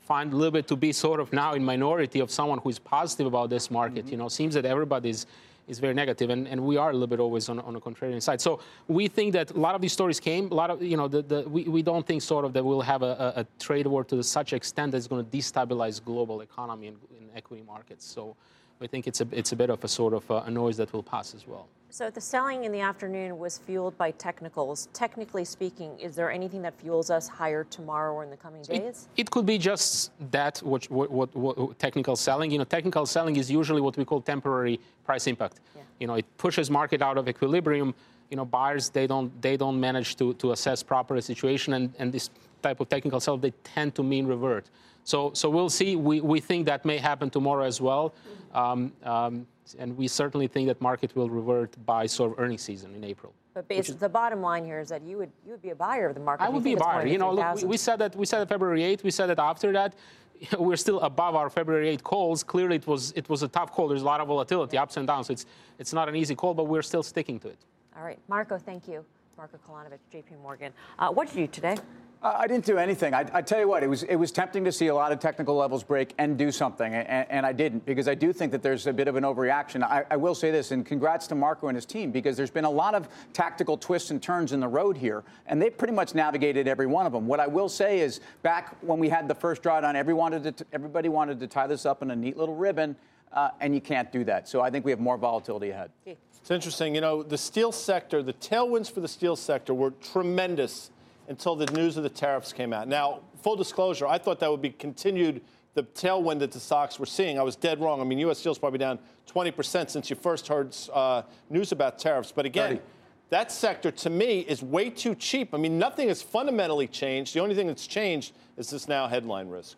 find 0.05 0.33
a 0.33 0.35
little 0.35 0.51
bit 0.51 0.67
to 0.67 0.75
be 0.75 0.91
sort 0.91 1.19
of 1.19 1.31
now 1.31 1.53
in 1.53 1.63
minority 1.63 2.19
of 2.19 2.29
someone 2.29 2.59
who 2.59 2.69
is 2.69 2.79
positive 2.79 3.27
about 3.27 3.49
this 3.49 3.71
market. 3.71 4.05
Mm-hmm. 4.05 4.11
You 4.11 4.17
know, 4.17 4.29
seems 4.29 4.53
that 4.55 4.65
everybody's 4.65 5.25
is 5.67 5.79
very 5.79 5.93
negative, 5.93 6.29
and, 6.29 6.45
and 6.47 6.61
we 6.61 6.75
are 6.75 6.89
a 6.89 6.93
little 6.93 7.07
bit 7.07 7.21
always 7.21 7.47
on, 7.47 7.59
on 7.59 7.75
a 7.75 7.79
contrarian 7.79 8.21
side. 8.21 8.41
So 8.41 8.59
we 8.87 9.07
think 9.07 9.31
that 9.33 9.51
a 9.51 9.59
lot 9.59 9.75
of 9.75 9.81
these 9.81 9.93
stories 9.93 10.19
came, 10.19 10.51
a 10.51 10.53
lot 10.53 10.69
of, 10.69 10.81
you 10.81 10.97
know, 10.97 11.07
the, 11.07 11.21
the, 11.21 11.47
we, 11.47 11.63
we 11.63 11.81
don't 11.81 12.05
think 12.05 12.21
sort 12.21 12.43
of 12.43 12.51
that 12.53 12.63
we'll 12.65 12.81
have 12.81 13.01
a, 13.01 13.33
a, 13.35 13.41
a 13.41 13.45
trade 13.59 13.87
war 13.87 14.03
to 14.05 14.21
such 14.23 14.51
extent 14.51 14.91
that 14.91 14.97
it's 14.97 15.07
going 15.07 15.23
to 15.23 15.37
destabilize 15.37 16.03
global 16.03 16.41
economy 16.41 16.87
and, 16.87 16.97
and 17.17 17.29
equity 17.33 17.63
markets. 17.65 18.05
So 18.05 18.35
I 18.83 18.87
think 18.87 19.07
it's 19.07 19.21
a, 19.21 19.27
it's 19.31 19.53
a 19.53 19.55
bit 19.55 19.69
of 19.69 19.83
a 19.83 19.87
sort 19.87 20.13
of 20.13 20.29
a 20.29 20.51
noise 20.51 20.75
that 20.77 20.91
will 20.91 21.03
pass 21.03 21.33
as 21.33 21.47
well. 21.47 21.67
So 21.89 22.09
the 22.09 22.19
selling 22.19 22.65
in 22.65 22.71
the 22.71 22.79
afternoon 22.81 23.37
was 23.37 23.59
fueled 23.59 23.95
by 23.97 24.11
technicals. 24.11 24.89
Technically 24.93 25.45
speaking, 25.45 25.97
is 25.99 26.15
there 26.15 26.31
anything 26.31 26.61
that 26.63 26.73
fuels 26.73 27.09
us 27.09 27.27
higher 27.27 27.63
tomorrow 27.65 28.13
or 28.13 28.23
in 28.23 28.31
the 28.31 28.35
coming 28.35 28.63
days? 28.63 29.07
It, 29.15 29.21
it 29.21 29.31
could 29.31 29.45
be 29.45 29.57
just 29.57 30.11
that, 30.31 30.57
what, 30.63 30.89
what, 30.89 31.11
what, 31.11 31.35
what, 31.35 31.79
technical 31.79 32.15
selling. 32.15 32.51
You 32.51 32.57
know, 32.57 32.63
technical 32.63 33.05
selling 33.05 33.35
is 33.37 33.49
usually 33.49 33.79
what 33.79 33.95
we 33.95 34.05
call 34.05 34.21
temporary 34.21 34.79
price 35.05 35.27
impact. 35.27 35.59
Yeah. 35.75 35.83
You 35.99 36.07
know, 36.07 36.15
it 36.15 36.25
pushes 36.37 36.69
market 36.69 37.01
out 37.01 37.17
of 37.17 37.29
equilibrium. 37.29 37.93
You 38.31 38.37
know, 38.37 38.45
buyers 38.45 38.89
they 38.89 39.05
don't 39.05 39.29
they 39.41 39.55
don't 39.55 39.79
manage 39.79 40.15
to, 40.15 40.33
to 40.35 40.53
assess 40.53 40.81
proper 40.81 41.21
situation, 41.21 41.73
and, 41.73 41.93
and 41.99 42.11
this 42.11 42.31
type 42.63 42.79
of 42.79 42.89
technical 42.89 43.19
sell 43.19 43.37
they 43.37 43.51
tend 43.63 43.93
to 43.95 44.01
mean 44.01 44.25
revert. 44.25 44.65
So 45.03 45.31
so 45.35 45.47
we'll 45.51 45.69
see. 45.69 45.95
We, 45.95 46.21
we 46.21 46.39
think 46.39 46.65
that 46.65 46.83
may 46.83 46.97
happen 46.97 47.29
tomorrow 47.29 47.65
as 47.65 47.79
well. 47.79 48.09
Mm-hmm. 48.09 48.42
Um, 48.53 48.93
um, 49.03 49.47
and 49.79 49.97
we 49.97 50.07
certainly 50.07 50.47
think 50.47 50.67
that 50.67 50.79
market 50.81 51.15
will 51.15 51.29
revert 51.29 51.73
by 51.85 52.05
sort 52.05 52.31
of 52.31 52.39
earnings 52.39 52.61
season 52.61 52.93
in 52.95 53.03
April. 53.03 53.33
But 53.53 53.65
is, 53.69 53.95
the 53.95 54.09
bottom 54.09 54.41
line 54.41 54.65
here 54.65 54.79
is 54.79 54.89
that 54.89 55.03
you 55.03 55.17
would 55.17 55.31
you 55.45 55.51
would 55.51 55.61
be 55.61 55.69
a 55.69 55.75
buyer 55.75 56.09
of 56.09 56.15
the 56.15 56.21
market. 56.21 56.43
I 56.43 56.49
would 56.49 56.63
be 56.63 56.73
a 56.73 56.77
buyer. 56.77 57.05
You 57.05 57.19
know, 57.19 57.31
look, 57.31 57.55
we, 57.55 57.65
we, 57.65 57.77
said 57.77 57.97
that 57.97 58.15
we 58.15 58.25
said 58.25 58.39
that 58.39 58.49
February 58.49 58.81
8th. 58.81 59.03
We 59.03 59.11
said 59.11 59.27
that 59.27 59.39
after 59.39 59.71
that, 59.73 59.93
we're 60.57 60.75
still 60.75 60.99
above 61.01 61.35
our 61.35 61.49
February 61.49 61.89
8 61.89 62.03
calls. 62.03 62.43
Clearly, 62.43 62.77
it 62.77 62.87
was 62.87 63.11
it 63.15 63.29
was 63.29 63.43
a 63.43 63.47
tough 63.47 63.71
call. 63.71 63.87
There's 63.87 64.01
a 64.01 64.05
lot 64.05 64.21
of 64.21 64.27
volatility, 64.27 64.77
ups 64.77 64.97
and 64.97 65.05
downs. 65.07 65.27
So 65.27 65.33
it's 65.33 65.45
it's 65.77 65.93
not 65.93 66.09
an 66.09 66.15
easy 66.15 66.35
call, 66.35 66.53
but 66.53 66.65
we're 66.65 66.81
still 66.81 67.03
sticking 67.03 67.39
to 67.41 67.49
it. 67.49 67.59
All 67.95 68.03
right, 68.03 68.19
Marko, 68.27 68.57
thank 68.57 68.87
you. 68.87 69.05
Marko 69.37 69.59
Kolanovic, 69.67 69.99
J.P. 70.11 70.35
Morgan. 70.41 70.71
Uh, 70.97 71.09
what 71.09 71.27
did 71.27 71.37
you 71.37 71.47
do 71.47 71.51
today? 71.51 71.77
I 72.23 72.47
didn't 72.47 72.65
do 72.65 72.77
anything. 72.77 73.13
I, 73.13 73.25
I, 73.33 73.41
tell 73.41 73.59
you 73.59 73.67
what, 73.67 73.83
it 73.83 73.89
was 73.89 74.03
it 74.03 74.15
was 74.15 74.31
tempting 74.31 74.63
to 74.63 74.71
see 74.71 74.87
a 74.87 74.95
lot 74.95 75.11
of 75.11 75.19
technical 75.19 75.55
levels 75.55 75.83
break 75.83 76.13
and 76.17 76.37
do 76.37 76.53
something, 76.53 76.93
and, 76.93 77.27
and 77.29 77.45
I 77.45 77.51
didn't 77.51 77.85
because 77.85 78.07
I 78.07 78.15
do 78.15 78.31
think 78.31 78.53
that 78.53 78.63
there's 78.63 78.87
a 78.87 78.93
bit 78.93 79.09
of 79.09 79.17
an 79.17 79.25
overreaction. 79.25 79.83
I, 79.83 80.05
I, 80.09 80.15
will 80.15 80.33
say 80.33 80.49
this, 80.49 80.71
and 80.71 80.85
congrats 80.85 81.27
to 81.27 81.35
Marko 81.35 81.67
and 81.67 81.75
his 81.75 81.85
team 81.85 82.11
because 82.11 82.37
there's 82.37 82.49
been 82.49 82.63
a 82.63 82.69
lot 82.69 82.95
of 82.95 83.09
tactical 83.33 83.77
twists 83.77 84.09
and 84.11 84.23
turns 84.23 84.53
in 84.53 84.61
the 84.61 84.67
road 84.67 84.95
here, 84.95 85.25
and 85.47 85.61
they've 85.61 85.77
pretty 85.77 85.93
much 85.93 86.15
navigated 86.15 86.65
every 86.65 86.87
one 86.87 87.05
of 87.05 87.11
them. 87.11 87.27
What 87.27 87.41
I 87.41 87.47
will 87.47 87.67
say 87.67 87.99
is, 87.99 88.21
back 88.41 88.77
when 88.81 88.99
we 88.99 89.09
had 89.09 89.27
the 89.27 89.35
first 89.35 89.61
drawdown, 89.61 89.95
every 89.95 90.13
wanted 90.13 90.57
to, 90.57 90.65
everybody 90.71 91.09
wanted 91.09 91.41
to 91.41 91.47
tie 91.47 91.67
this 91.67 91.85
up 91.85 92.01
in 92.01 92.11
a 92.11 92.15
neat 92.15 92.37
little 92.37 92.55
ribbon, 92.55 92.95
uh, 93.33 93.49
and 93.59 93.75
you 93.75 93.81
can't 93.81 94.09
do 94.13 94.23
that. 94.23 94.47
So 94.47 94.61
I 94.61 94.69
think 94.69 94.85
we 94.85 94.91
have 94.91 94.99
more 95.01 95.17
volatility 95.17 95.71
ahead. 95.71 95.91
It's 96.05 96.51
interesting, 96.51 96.95
you 96.95 97.01
know, 97.01 97.21
the 97.21 97.37
steel 97.37 97.73
sector, 97.73 98.23
the 98.23 98.33
tailwinds 98.33 98.89
for 98.89 99.01
the 99.01 99.07
steel 99.07 99.35
sector 99.35 99.73
were 99.73 99.91
tremendous 99.91 100.91
until 101.27 101.55
the 101.55 101.65
news 101.67 101.97
of 101.97 102.03
the 102.03 102.09
tariffs 102.09 102.53
came 102.53 102.73
out. 102.73 102.87
Now, 102.87 103.21
full 103.41 103.55
disclosure, 103.55 104.07
I 104.07 104.17
thought 104.17 104.39
that 104.39 104.51
would 104.51 104.61
be 104.61 104.71
continued 104.71 105.41
the 105.73 105.83
tailwind 105.83 106.39
that 106.39 106.51
the 106.51 106.59
stocks 106.59 106.99
were 106.99 107.05
seeing. 107.05 107.39
I 107.39 107.43
was 107.43 107.55
dead 107.55 107.79
wrong. 107.79 107.99
I 107.99 108.03
mean, 108.03 108.19
U.S. 108.19 108.39
Steel's 108.39 108.59
probably 108.59 108.79
down 108.79 108.99
20% 109.27 109.89
since 109.89 110.09
you 110.09 110.15
first 110.15 110.47
heard 110.47 110.75
uh, 110.93 111.23
news 111.49 111.71
about 111.71 111.97
tariffs. 111.97 112.31
But 112.31 112.45
again, 112.45 112.77
30. 112.77 112.81
that 113.29 113.51
sector 113.51 113.89
to 113.91 114.09
me 114.09 114.41
is 114.41 114.61
way 114.61 114.89
too 114.89 115.15
cheap. 115.15 115.53
I 115.53 115.57
mean, 115.57 115.79
nothing 115.79 116.09
has 116.09 116.21
fundamentally 116.21 116.87
changed. 116.87 117.33
The 117.33 117.39
only 117.39 117.55
thing 117.55 117.67
that's 117.67 117.87
changed 117.87 118.33
is 118.57 118.69
this 118.69 118.87
now 118.87 119.07
headline 119.07 119.49
risk. 119.49 119.77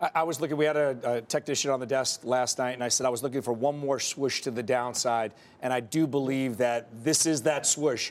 I, 0.00 0.10
I 0.16 0.22
was 0.24 0.40
looking, 0.40 0.56
we 0.56 0.64
had 0.64 0.76
a, 0.76 0.98
a, 1.04 1.20
technician 1.20 1.70
on 1.70 1.78
the 1.78 1.86
desk 1.86 2.22
last 2.24 2.58
night, 2.58 2.72
and 2.72 2.82
I 2.82 2.88
said 2.88 3.06
I 3.06 3.10
was 3.10 3.22
looking 3.22 3.42
for 3.42 3.52
one 3.52 3.78
more 3.78 4.00
swoosh 4.00 4.40
to 4.42 4.50
the 4.50 4.62
downside. 4.62 5.34
And 5.62 5.72
I 5.72 5.78
do 5.78 6.08
believe 6.08 6.56
that 6.58 6.88
this 7.04 7.26
is 7.26 7.42
that 7.42 7.64
swoosh. 7.64 8.10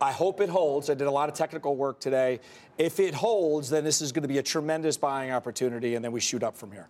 I 0.00 0.12
hope 0.12 0.40
it 0.40 0.48
holds. 0.48 0.90
I 0.90 0.94
did 0.94 1.06
a 1.06 1.10
lot 1.10 1.28
of 1.28 1.34
technical 1.34 1.76
work 1.76 2.00
today. 2.00 2.40
If 2.78 3.00
it 3.00 3.14
holds, 3.14 3.70
then 3.70 3.84
this 3.84 4.00
is 4.00 4.12
going 4.12 4.22
to 4.22 4.28
be 4.28 4.38
a 4.38 4.42
tremendous 4.42 4.96
buying 4.96 5.30
opportunity, 5.30 5.94
and 5.94 6.04
then 6.04 6.12
we 6.12 6.20
shoot 6.20 6.42
up 6.42 6.56
from 6.56 6.72
here. 6.72 6.88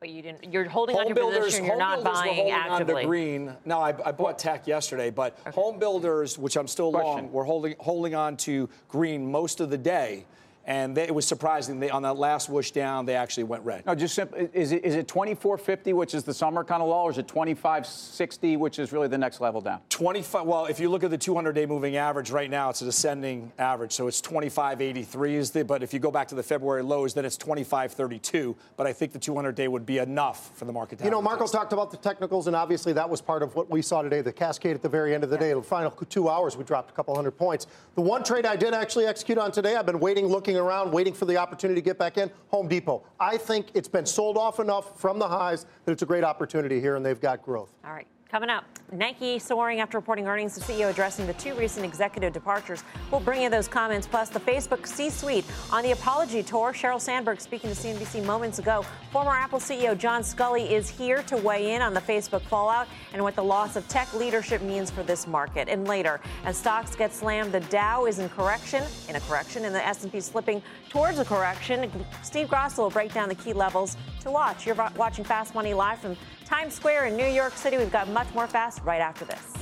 But 0.00 0.10
you 0.10 0.20
didn't. 0.20 0.52
You're 0.52 0.68
holding 0.68 0.96
home 0.96 1.02
on 1.02 1.08
your 1.08 1.14
builders, 1.14 1.44
position. 1.44 1.64
You're 1.64 1.78
not 1.78 2.02
buying 2.04 2.34
holding 2.34 2.52
actively. 2.52 2.94
On 2.94 3.00
to 3.00 3.06
green. 3.06 3.56
No, 3.64 3.78
I, 3.80 3.94
I 4.04 4.12
bought 4.12 4.38
tech 4.38 4.66
yesterday, 4.66 5.10
but 5.10 5.38
okay. 5.40 5.50
home 5.52 5.78
builders, 5.78 6.36
which 6.36 6.56
I'm 6.56 6.68
still 6.68 6.90
Question. 6.90 7.24
long, 7.24 7.32
we're 7.32 7.44
holding 7.44 7.74
holding 7.78 8.14
on 8.14 8.36
to 8.38 8.68
green 8.88 9.30
most 9.30 9.60
of 9.60 9.70
the 9.70 9.78
day. 9.78 10.26
And 10.66 10.96
they, 10.96 11.02
it 11.02 11.14
was 11.14 11.26
surprising. 11.26 11.78
They, 11.78 11.90
on 11.90 12.02
that 12.02 12.16
last 12.16 12.48
whoosh 12.48 12.70
down, 12.70 13.04
they 13.04 13.16
actually 13.16 13.44
went 13.44 13.64
red. 13.64 13.84
No, 13.84 13.94
just 13.94 14.14
simple. 14.14 14.38
Is 14.52 14.72
it, 14.72 14.84
is 14.84 14.94
it 14.94 15.08
2450, 15.08 15.92
which 15.92 16.14
is 16.14 16.24
the 16.24 16.32
summer 16.32 16.64
kind 16.64 16.82
of 16.82 16.88
low, 16.88 17.02
or 17.02 17.10
is 17.10 17.18
it 17.18 17.28
2560, 17.28 18.56
which 18.56 18.78
is 18.78 18.92
really 18.92 19.08
the 19.08 19.18
next 19.18 19.40
level 19.40 19.60
down? 19.60 19.80
25. 19.90 20.46
Well, 20.46 20.66
if 20.66 20.80
you 20.80 20.88
look 20.88 21.04
at 21.04 21.10
the 21.10 21.18
200-day 21.18 21.66
moving 21.66 21.96
average 21.96 22.30
right 22.30 22.48
now, 22.48 22.70
it's 22.70 22.82
a 22.82 22.86
descending 22.86 23.52
average, 23.58 23.92
so 23.92 24.06
it's 24.06 24.20
2583 24.20 25.36
is 25.36 25.50
the. 25.50 25.64
But 25.64 25.82
if 25.82 25.92
you 25.92 26.00
go 26.00 26.10
back 26.10 26.28
to 26.28 26.34
the 26.34 26.42
February 26.42 26.82
lows, 26.82 27.14
then 27.14 27.24
it's 27.24 27.36
2532. 27.36 28.56
But 28.76 28.86
I 28.86 28.92
think 28.92 29.12
the 29.12 29.18
200-day 29.18 29.68
would 29.68 29.84
be 29.84 29.98
enough 29.98 30.56
for 30.56 30.64
the 30.64 30.72
market. 30.72 30.98
To 30.98 31.04
you 31.04 31.10
know, 31.10 31.20
Marko 31.20 31.46
talked 31.46 31.72
about 31.72 31.90
the 31.90 31.96
technicals, 31.98 32.46
and 32.46 32.56
obviously 32.56 32.92
that 32.94 33.08
was 33.08 33.20
part 33.20 33.42
of 33.42 33.54
what 33.54 33.70
we 33.70 33.82
saw 33.82 34.02
today. 34.02 34.22
The 34.22 34.32
cascade 34.32 34.74
at 34.74 34.82
the 34.82 34.88
very 34.88 35.14
end 35.14 35.24
of 35.24 35.30
the 35.30 35.38
day. 35.38 35.52
The 35.52 35.62
final 35.62 35.90
two 35.90 36.28
hours, 36.28 36.56
we 36.56 36.64
dropped 36.64 36.90
a 36.90 36.94
couple 36.94 37.14
hundred 37.14 37.32
points. 37.32 37.66
The 37.94 38.00
one 38.00 38.24
trade 38.24 38.46
I 38.46 38.56
did 38.56 38.74
actually 38.74 39.06
execute 39.06 39.38
on 39.38 39.52
today, 39.52 39.76
I've 39.76 39.86
been 39.86 40.00
waiting, 40.00 40.26
looking 40.26 40.53
around, 40.56 40.92
waiting 40.92 41.14
for 41.14 41.24
the 41.24 41.36
opportunity 41.36 41.80
to 41.80 41.84
get 41.84 41.98
back 41.98 42.18
in, 42.18 42.30
Home 42.48 42.68
Depot. 42.68 43.02
I 43.18 43.36
think 43.36 43.68
it's 43.74 43.88
been 43.88 44.06
sold 44.06 44.36
off 44.36 44.60
enough 44.60 45.00
from 45.00 45.18
the 45.18 45.28
highs 45.28 45.66
that 45.84 45.92
it's 45.92 46.02
a 46.02 46.06
great 46.06 46.24
opportunity 46.24 46.80
here, 46.80 46.96
and 46.96 47.04
they've 47.04 47.20
got 47.20 47.42
growth. 47.42 47.72
All 47.84 47.92
right. 47.92 48.06
Coming 48.30 48.50
up, 48.50 48.64
Nike 48.90 49.38
soaring 49.38 49.78
after 49.78 49.96
reporting 49.96 50.26
earnings. 50.26 50.56
The 50.56 50.60
CEO 50.60 50.90
addressing 50.90 51.26
the 51.26 51.34
two 51.34 51.54
recent 51.54 51.84
executive 51.84 52.32
departures. 52.32 52.82
We'll 53.12 53.20
bring 53.20 53.42
you 53.42 53.50
those 53.50 53.68
comments, 53.68 54.08
plus 54.08 54.28
the 54.28 54.40
Facebook 54.40 54.88
C-suite 54.88 55.44
on 55.70 55.84
the 55.84 55.92
apology 55.92 56.42
tour. 56.42 56.72
Sheryl 56.72 57.00
Sandberg 57.00 57.40
speaking 57.40 57.70
to 57.70 57.76
CNBC 57.76 58.24
moments 58.24 58.58
ago. 58.58 58.84
Former 59.12 59.30
Apple 59.30 59.60
CEO 59.60 59.96
John 59.96 60.22
Sculley 60.22 60.68
is 60.70 60.88
here 60.88 61.22
to 61.24 61.36
weigh 61.36 61.74
in 61.74 61.82
on 61.82 61.94
the 61.94 62.00
Facebook 62.00 62.42
fallout 62.42 62.88
and 63.12 63.22
what 63.22 63.36
the 63.36 63.44
loss 63.44 63.76
of 63.76 63.86
tech 63.88 64.12
leadership 64.14 64.62
means 64.62 64.90
for 64.90 65.04
this 65.04 65.28
market. 65.28 65.68
And 65.68 65.86
later, 65.86 66.20
as 66.44 66.56
stocks 66.56 66.96
get 66.96 67.12
slammed, 67.12 67.52
the 67.52 67.60
Dow 67.60 68.06
is 68.06 68.18
in 68.18 68.28
correction, 68.30 68.82
in 69.08 69.14
a 69.14 69.20
correction, 69.20 69.64
and 69.64 69.74
the 69.74 69.86
S&P 69.86 70.20
slipping 70.20 70.60
towards 70.88 71.20
a 71.20 71.24
correction. 71.24 71.90
Steve 72.22 72.48
Grasso 72.48 72.82
will 72.82 72.90
break 72.90 73.14
down 73.14 73.28
the 73.28 73.34
key 73.36 73.52
levels 73.52 73.96
to 74.22 74.30
watch. 74.30 74.66
You're 74.66 74.76
watching 74.96 75.24
Fast 75.24 75.54
Money 75.54 75.74
live 75.74 76.00
from 76.00 76.16
Times 76.44 76.74
Square 76.74 77.06
in 77.06 77.16
New 77.16 77.26
York 77.26 77.56
City. 77.56 77.76
We've 77.76 77.90
got 77.90 78.08
much 78.08 78.32
more 78.34 78.46
fast 78.46 78.82
right 78.84 79.00
after 79.00 79.24
this. 79.24 79.54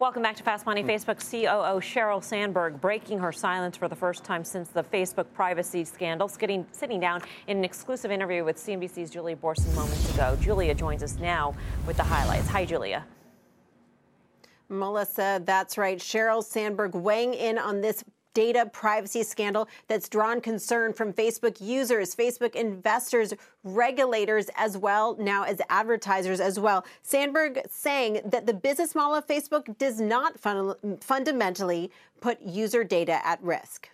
Welcome 0.00 0.22
back 0.22 0.36
to 0.36 0.44
Fast 0.44 0.64
Money. 0.64 0.82
Hmm. 0.82 0.90
Facebook 0.90 1.18
COO 1.18 1.80
Sheryl 1.80 2.22
Sandberg 2.22 2.80
breaking 2.80 3.18
her 3.18 3.32
silence 3.32 3.76
for 3.76 3.88
the 3.88 3.96
first 3.96 4.22
time 4.22 4.44
since 4.44 4.68
the 4.68 4.84
Facebook 4.84 5.26
privacy 5.34 5.84
scandal, 5.84 6.28
sitting, 6.28 6.64
sitting 6.70 7.00
down 7.00 7.20
in 7.48 7.58
an 7.58 7.64
exclusive 7.64 8.12
interview 8.12 8.44
with 8.44 8.56
CNBC's 8.58 9.10
Julia 9.10 9.34
Boorstin 9.34 9.74
moments 9.74 10.14
ago. 10.14 10.38
Julia 10.40 10.72
joins 10.72 11.02
us 11.02 11.16
now 11.18 11.52
with 11.84 11.96
the 11.96 12.04
highlights. 12.04 12.46
Hi, 12.46 12.64
Julia. 12.64 13.04
Melissa, 14.68 15.42
that's 15.44 15.76
right. 15.76 15.98
Sheryl 15.98 16.44
Sandberg 16.44 16.94
weighing 16.94 17.34
in 17.34 17.58
on 17.58 17.80
this 17.80 18.04
data 18.38 18.70
privacy 18.72 19.24
scandal 19.24 19.66
that's 19.88 20.08
drawn 20.08 20.40
concern 20.40 20.92
from 20.92 21.12
Facebook 21.12 21.60
users, 21.60 22.14
Facebook 22.14 22.54
investors, 22.54 23.34
regulators 23.64 24.48
as 24.54 24.78
well, 24.78 25.16
now 25.18 25.42
as 25.42 25.60
advertisers 25.70 26.38
as 26.38 26.60
well. 26.60 26.86
Sandberg 27.02 27.60
saying 27.68 28.20
that 28.24 28.46
the 28.46 28.54
business 28.54 28.94
model 28.94 29.16
of 29.16 29.26
Facebook 29.26 29.76
does 29.78 30.00
not 30.00 30.38
fun- 30.38 30.76
fundamentally 31.00 31.90
put 32.20 32.40
user 32.40 32.84
data 32.84 33.18
at 33.26 33.42
risk. 33.42 33.88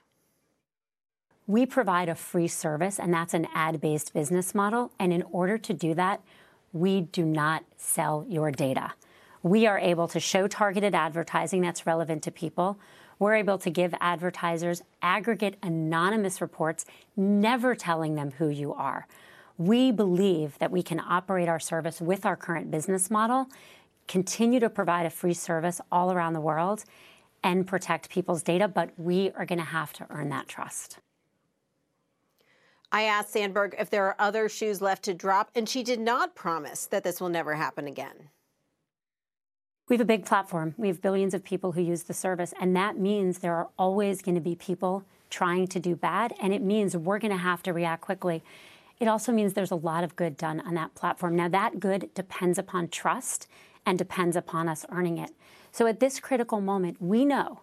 We 1.46 1.64
provide 1.64 2.10
a 2.10 2.14
free 2.14 2.48
service, 2.48 2.98
and 2.98 3.14
that's 3.14 3.32
an 3.32 3.48
ad 3.54 3.80
based 3.80 4.12
business 4.12 4.54
model. 4.54 4.92
And 4.98 5.10
in 5.10 5.22
order 5.22 5.56
to 5.56 5.72
do 5.72 5.94
that, 5.94 6.20
we 6.74 7.00
do 7.00 7.24
not 7.24 7.64
sell 7.78 8.26
your 8.28 8.50
data. 8.50 8.92
We 9.42 9.66
are 9.66 9.78
able 9.78 10.06
to 10.08 10.20
show 10.20 10.48
targeted 10.48 10.94
advertising 10.94 11.62
that's 11.62 11.86
relevant 11.86 12.22
to 12.24 12.30
people 12.30 12.78
we're 13.18 13.34
able 13.34 13.58
to 13.58 13.70
give 13.70 13.94
advertisers 14.00 14.82
aggregate 15.02 15.56
anonymous 15.62 16.40
reports, 16.40 16.84
never 17.16 17.74
telling 17.74 18.14
them 18.14 18.32
who 18.32 18.48
you 18.48 18.72
are. 18.74 19.06
We 19.56 19.92
believe 19.92 20.58
that 20.58 20.70
we 20.70 20.82
can 20.82 21.00
operate 21.00 21.48
our 21.48 21.60
service 21.60 22.00
with 22.00 22.26
our 22.26 22.36
current 22.36 22.70
business 22.70 23.10
model, 23.10 23.48
continue 24.08 24.60
to 24.60 24.68
provide 24.68 25.06
a 25.06 25.10
free 25.10 25.34
service 25.34 25.80
all 25.92 26.12
around 26.12 26.32
the 26.32 26.40
world, 26.40 26.84
and 27.42 27.66
protect 27.66 28.08
people's 28.08 28.42
data, 28.42 28.66
but 28.66 28.90
we 28.96 29.30
are 29.32 29.44
going 29.44 29.58
to 29.58 29.64
have 29.64 29.92
to 29.92 30.06
earn 30.10 30.30
that 30.30 30.48
trust. 30.48 30.98
I 32.90 33.02
asked 33.02 33.30
Sandberg 33.30 33.74
if 33.78 33.90
there 33.90 34.06
are 34.06 34.16
other 34.18 34.48
shoes 34.48 34.80
left 34.80 35.02
to 35.04 35.14
drop, 35.14 35.50
and 35.54 35.68
she 35.68 35.82
did 35.82 36.00
not 36.00 36.34
promise 36.34 36.86
that 36.86 37.04
this 37.04 37.20
will 37.20 37.28
never 37.28 37.54
happen 37.54 37.86
again. 37.86 38.30
We 39.86 39.94
have 39.94 40.00
a 40.00 40.06
big 40.06 40.24
platform. 40.24 40.74
We 40.78 40.88
have 40.88 41.02
billions 41.02 41.34
of 41.34 41.44
people 41.44 41.72
who 41.72 41.82
use 41.82 42.04
the 42.04 42.14
service, 42.14 42.54
and 42.58 42.74
that 42.74 42.96
means 42.96 43.38
there 43.38 43.54
are 43.54 43.68
always 43.78 44.22
going 44.22 44.34
to 44.34 44.40
be 44.40 44.54
people 44.54 45.04
trying 45.28 45.66
to 45.68 45.78
do 45.78 45.94
bad, 45.94 46.32
and 46.40 46.54
it 46.54 46.62
means 46.62 46.96
we're 46.96 47.18
going 47.18 47.32
to 47.32 47.36
have 47.36 47.62
to 47.64 47.72
react 47.74 48.00
quickly. 48.00 48.42
It 48.98 49.08
also 49.08 49.30
means 49.30 49.52
there's 49.52 49.70
a 49.70 49.76
lot 49.76 50.02
of 50.02 50.16
good 50.16 50.38
done 50.38 50.60
on 50.60 50.72
that 50.74 50.94
platform. 50.94 51.36
Now, 51.36 51.48
that 51.48 51.80
good 51.80 52.08
depends 52.14 52.58
upon 52.58 52.88
trust 52.88 53.46
and 53.84 53.98
depends 53.98 54.36
upon 54.36 54.70
us 54.70 54.86
earning 54.88 55.18
it. 55.18 55.32
So, 55.70 55.86
at 55.86 56.00
this 56.00 56.18
critical 56.18 56.62
moment, 56.62 57.02
we 57.02 57.26
know 57.26 57.60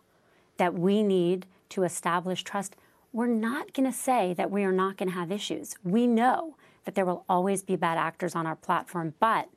that 0.57 0.75
we 0.75 1.01
need 1.01 1.47
to 1.69 1.83
establish 1.83 2.43
trust. 2.43 2.75
We're 3.11 3.25
not 3.25 3.73
going 3.73 3.91
to 3.91 3.97
say 3.97 4.35
that 4.35 4.51
we 4.51 4.63
are 4.63 4.71
not 4.71 4.97
going 4.97 5.09
to 5.09 5.15
have 5.15 5.31
issues. 5.31 5.73
We 5.83 6.05
know 6.05 6.55
that 6.85 6.93
there 6.93 7.05
will 7.05 7.25
always 7.27 7.63
be 7.63 7.75
bad 7.75 7.97
actors 7.97 8.35
on 8.35 8.45
our 8.45 8.55
platform, 8.55 9.15
but 9.19 9.49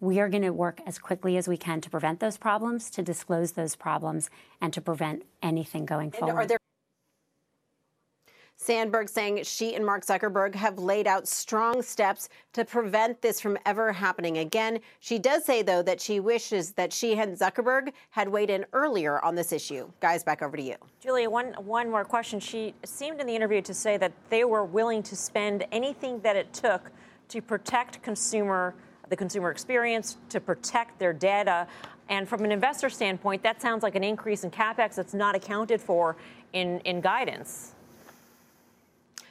we 0.00 0.18
are 0.18 0.28
going 0.28 0.42
to 0.42 0.50
work 0.50 0.80
as 0.86 0.98
quickly 0.98 1.36
as 1.36 1.46
we 1.46 1.56
can 1.56 1.80
to 1.82 1.90
prevent 1.90 2.20
those 2.20 2.36
problems, 2.36 2.90
to 2.90 3.02
disclose 3.02 3.52
those 3.52 3.76
problems, 3.76 4.30
and 4.60 4.72
to 4.72 4.80
prevent 4.80 5.22
anything 5.42 5.84
going 5.84 6.10
forward. 6.10 6.52
Sandberg 8.56 9.08
saying 9.08 9.42
she 9.44 9.74
and 9.74 9.86
Mark 9.86 10.04
Zuckerberg 10.04 10.54
have 10.54 10.78
laid 10.78 11.06
out 11.06 11.26
strong 11.26 11.80
steps 11.80 12.28
to 12.52 12.62
prevent 12.62 13.22
this 13.22 13.40
from 13.40 13.56
ever 13.64 13.90
happening 13.90 14.36
again. 14.36 14.80
She 15.00 15.18
does 15.18 15.46
say, 15.46 15.62
though, 15.62 15.82
that 15.82 15.98
she 15.98 16.20
wishes 16.20 16.72
that 16.72 16.92
she 16.92 17.18
and 17.18 17.34
Zuckerberg 17.38 17.90
had 18.10 18.28
weighed 18.28 18.50
in 18.50 18.66
earlier 18.74 19.18
on 19.24 19.34
this 19.34 19.50
issue. 19.50 19.90
Guys, 20.00 20.22
back 20.22 20.42
over 20.42 20.58
to 20.58 20.62
you. 20.62 20.74
Julia, 21.02 21.30
one, 21.30 21.54
one 21.64 21.90
more 21.90 22.04
question. 22.04 22.38
She 22.38 22.74
seemed 22.84 23.18
in 23.18 23.26
the 23.26 23.34
interview 23.34 23.62
to 23.62 23.72
say 23.72 23.96
that 23.96 24.12
they 24.28 24.44
were 24.44 24.66
willing 24.66 25.02
to 25.04 25.16
spend 25.16 25.64
anything 25.72 26.20
that 26.20 26.36
it 26.36 26.52
took 26.52 26.90
to 27.28 27.40
protect 27.40 28.02
consumer 28.02 28.74
the 29.10 29.16
consumer 29.16 29.50
experience, 29.50 30.16
to 30.30 30.40
protect 30.40 30.98
their 30.98 31.12
data. 31.12 31.66
And 32.08 32.28
from 32.28 32.44
an 32.44 32.52
investor 32.52 32.88
standpoint, 32.88 33.42
that 33.42 33.60
sounds 33.60 33.82
like 33.82 33.94
an 33.94 34.04
increase 34.04 34.44
in 34.44 34.50
capex 34.50 34.94
that's 34.94 35.14
not 35.14 35.34
accounted 35.34 35.80
for 35.80 36.16
in, 36.52 36.80
in 36.80 37.00
guidance. 37.00 37.74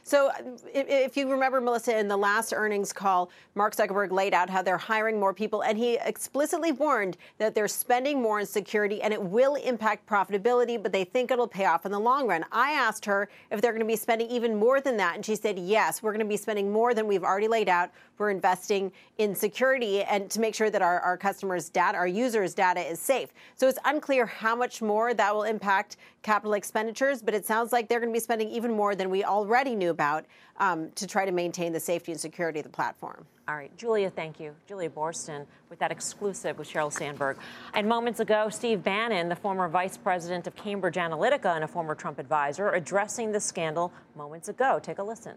So, 0.10 0.32
if 0.74 1.16
you 1.16 1.30
remember, 1.30 1.62
Melissa, 1.62 1.96
in 1.96 2.08
the 2.08 2.18
last 2.18 2.52
earnings 2.52 2.92
call, 2.92 3.30
Mark 3.54 3.76
Zuckerberg 3.76 4.10
laid 4.10 4.34
out 4.34 4.50
how 4.50 4.64
they're 4.64 4.76
hiring 4.76 5.20
more 5.20 5.36
people, 5.36 5.62
and 5.62 5.78
he 5.78 6.00
explicitly 6.04 6.72
warned 6.72 7.16
that 7.38 7.54
they're 7.54 7.68
spending 7.68 8.20
more 8.20 8.40
on 8.40 8.48
security 8.48 9.04
and 9.04 9.14
it 9.14 9.22
will 9.22 9.54
impact 9.54 10.10
profitability, 10.10 10.82
but 10.82 10.92
they 10.92 11.04
think 11.04 11.30
it'll 11.30 11.48
pay 11.48 11.66
off 11.66 11.86
in 11.86 11.92
the 11.92 12.00
long 12.00 12.26
run. 12.26 12.44
I 12.52 12.72
asked 12.72 13.06
her 13.06 13.30
if 13.52 13.62
they're 13.62 13.72
going 13.72 13.84
to 13.84 13.86
be 13.86 13.96
spending 13.96 14.32
even 14.32 14.56
more 14.56 14.82
than 14.82 14.98
that, 14.98 15.14
and 15.14 15.24
she 15.24 15.36
said, 15.36 15.60
yes, 15.60 16.02
we're 16.02 16.12
going 16.12 16.26
to 16.26 16.30
be 16.30 16.38
spending 16.38 16.72
more 16.72 16.96
than 16.96 17.06
we've 17.06 17.24
already 17.24 17.48
laid 17.48 17.70
out. 17.70 17.92
We're 18.20 18.30
investing 18.30 18.92
in 19.18 19.34
security 19.34 20.04
and 20.04 20.30
to 20.30 20.40
make 20.40 20.54
sure 20.54 20.70
that 20.70 20.82
our, 20.82 21.00
our 21.00 21.18
customers' 21.18 21.70
data, 21.70 21.98
our 21.98 22.08
users' 22.08 22.54
data 22.54 22.82
is 22.82 23.00
safe. 23.00 23.30
So, 23.56 23.68
it's 23.68 23.80
unclear 23.86 24.26
how 24.28 24.56
much 24.56 24.82
more 24.82 25.14
that 25.14 25.34
will 25.34 25.44
impact 25.44 25.98
capital 26.22 26.54
expenditures, 26.54 27.22
but 27.22 27.34
it 27.34 27.46
sounds 27.46 27.72
like 27.72 27.88
they're 27.88 28.00
going 28.00 28.12
to 28.12 28.14
be 28.14 28.20
spending 28.20 28.50
even 28.52 28.74
more 28.74 28.94
than 28.94 29.10
we 29.10 29.24
already 29.24 29.74
knew 29.74 29.90
about 29.90 30.26
um, 30.58 30.92
to 30.92 31.08
try 31.08 31.26
to 31.26 31.32
maintain 31.32 31.72
the 31.72 31.80
safety 31.80 32.12
and 32.12 32.20
security 32.20 32.60
of 32.60 32.64
the 32.64 32.70
platform. 32.70 33.26
All 33.48 33.56
right, 33.56 33.76
Julia, 33.78 34.12
thank 34.12 34.40
you. 34.40 34.54
Julia 34.68 34.90
Boorstin 34.92 35.46
with 35.72 35.80
that 35.80 35.92
exclusive 35.92 36.60
with 36.60 36.72
Sheryl 36.72 36.94
Sandberg. 36.94 37.38
And 37.74 37.88
moments 37.88 38.20
ago, 38.20 38.48
Steve 38.50 38.84
Bannon, 38.84 39.28
the 39.28 39.36
former 39.36 39.68
vice 39.68 39.98
president 39.98 40.46
of 40.46 40.56
Cambridge 40.56 40.96
Analytica 40.96 41.56
and 41.56 41.64
a 41.64 41.68
former 41.68 41.96
Trump 41.96 42.20
advisor, 42.20 42.70
addressing 42.70 43.32
the 43.32 43.40
scandal 43.40 43.92
moments 44.16 44.50
ago. 44.50 44.80
Take 44.84 45.00
a 45.00 45.04
listen. 45.04 45.36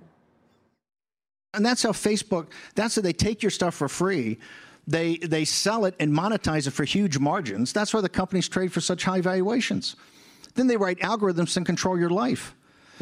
And 1.54 1.64
that's 1.64 1.82
how 1.82 1.90
Facebook, 1.90 2.46
that's 2.74 2.96
how 2.96 3.02
they 3.02 3.12
take 3.12 3.42
your 3.42 3.50
stuff 3.50 3.74
for 3.74 3.88
free. 3.88 4.38
They, 4.86 5.16
they 5.18 5.44
sell 5.44 5.84
it 5.84 5.94
and 6.00 6.12
monetize 6.12 6.66
it 6.66 6.72
for 6.72 6.84
huge 6.84 7.18
margins. 7.18 7.72
That's 7.72 7.94
why 7.94 8.00
the 8.00 8.08
companies 8.08 8.48
trade 8.48 8.72
for 8.72 8.80
such 8.80 9.04
high 9.04 9.20
valuations. 9.20 9.96
Then 10.54 10.66
they 10.66 10.76
write 10.76 10.98
algorithms 11.00 11.56
and 11.56 11.64
control 11.64 11.98
your 11.98 12.10
life. 12.10 12.54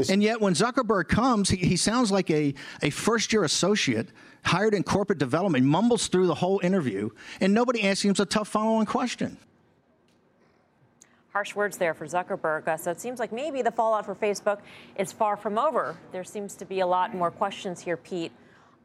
And 0.09 0.23
yet, 0.23 0.41
when 0.41 0.55
Zuckerberg 0.55 1.09
comes, 1.09 1.51
he, 1.51 1.57
he 1.57 1.77
sounds 1.77 2.11
like 2.11 2.31
a, 2.31 2.55
a 2.83 2.91
first 2.91 3.33
year 3.33 3.45
associate 3.45 4.09
hired 4.45 4.73
in 4.73 4.83
corporate 4.83 5.19
development, 5.19 5.67
mumbles 5.67 6.09
through 6.09 6.27
the 6.27 6.35
whole 6.35 6.61
interview, 6.63 7.11
and 7.41 7.53
nobody 7.53 7.87
asks 7.87 8.05
him 8.05 8.15
a 8.19 8.25
tough 8.25 8.49
follow 8.49 8.77
on 8.77 8.87
question. 8.87 9.37
Harsh 11.33 11.55
words 11.55 11.77
there 11.77 11.95
for 11.95 12.07
Zuckerberg. 12.07 12.67
Uh, 12.67 12.77
so 12.77 12.91
it 12.91 13.01
seems 13.01 13.19
like 13.19 13.31
maybe 13.31 13.63
the 13.63 13.71
fallout 13.71 14.07
for 14.07 14.15
Facebook 14.15 14.61
is 14.97 15.13
far 15.13 15.37
from 15.37 15.59
over. 15.59 15.97
There 16.13 16.25
seems 16.25 16.55
to 16.57 16.65
be 16.65 16.81
a 16.81 16.87
lot 16.87 17.15
more 17.15 17.31
questions 17.31 17.81
here, 17.81 17.97
Pete, 17.97 18.33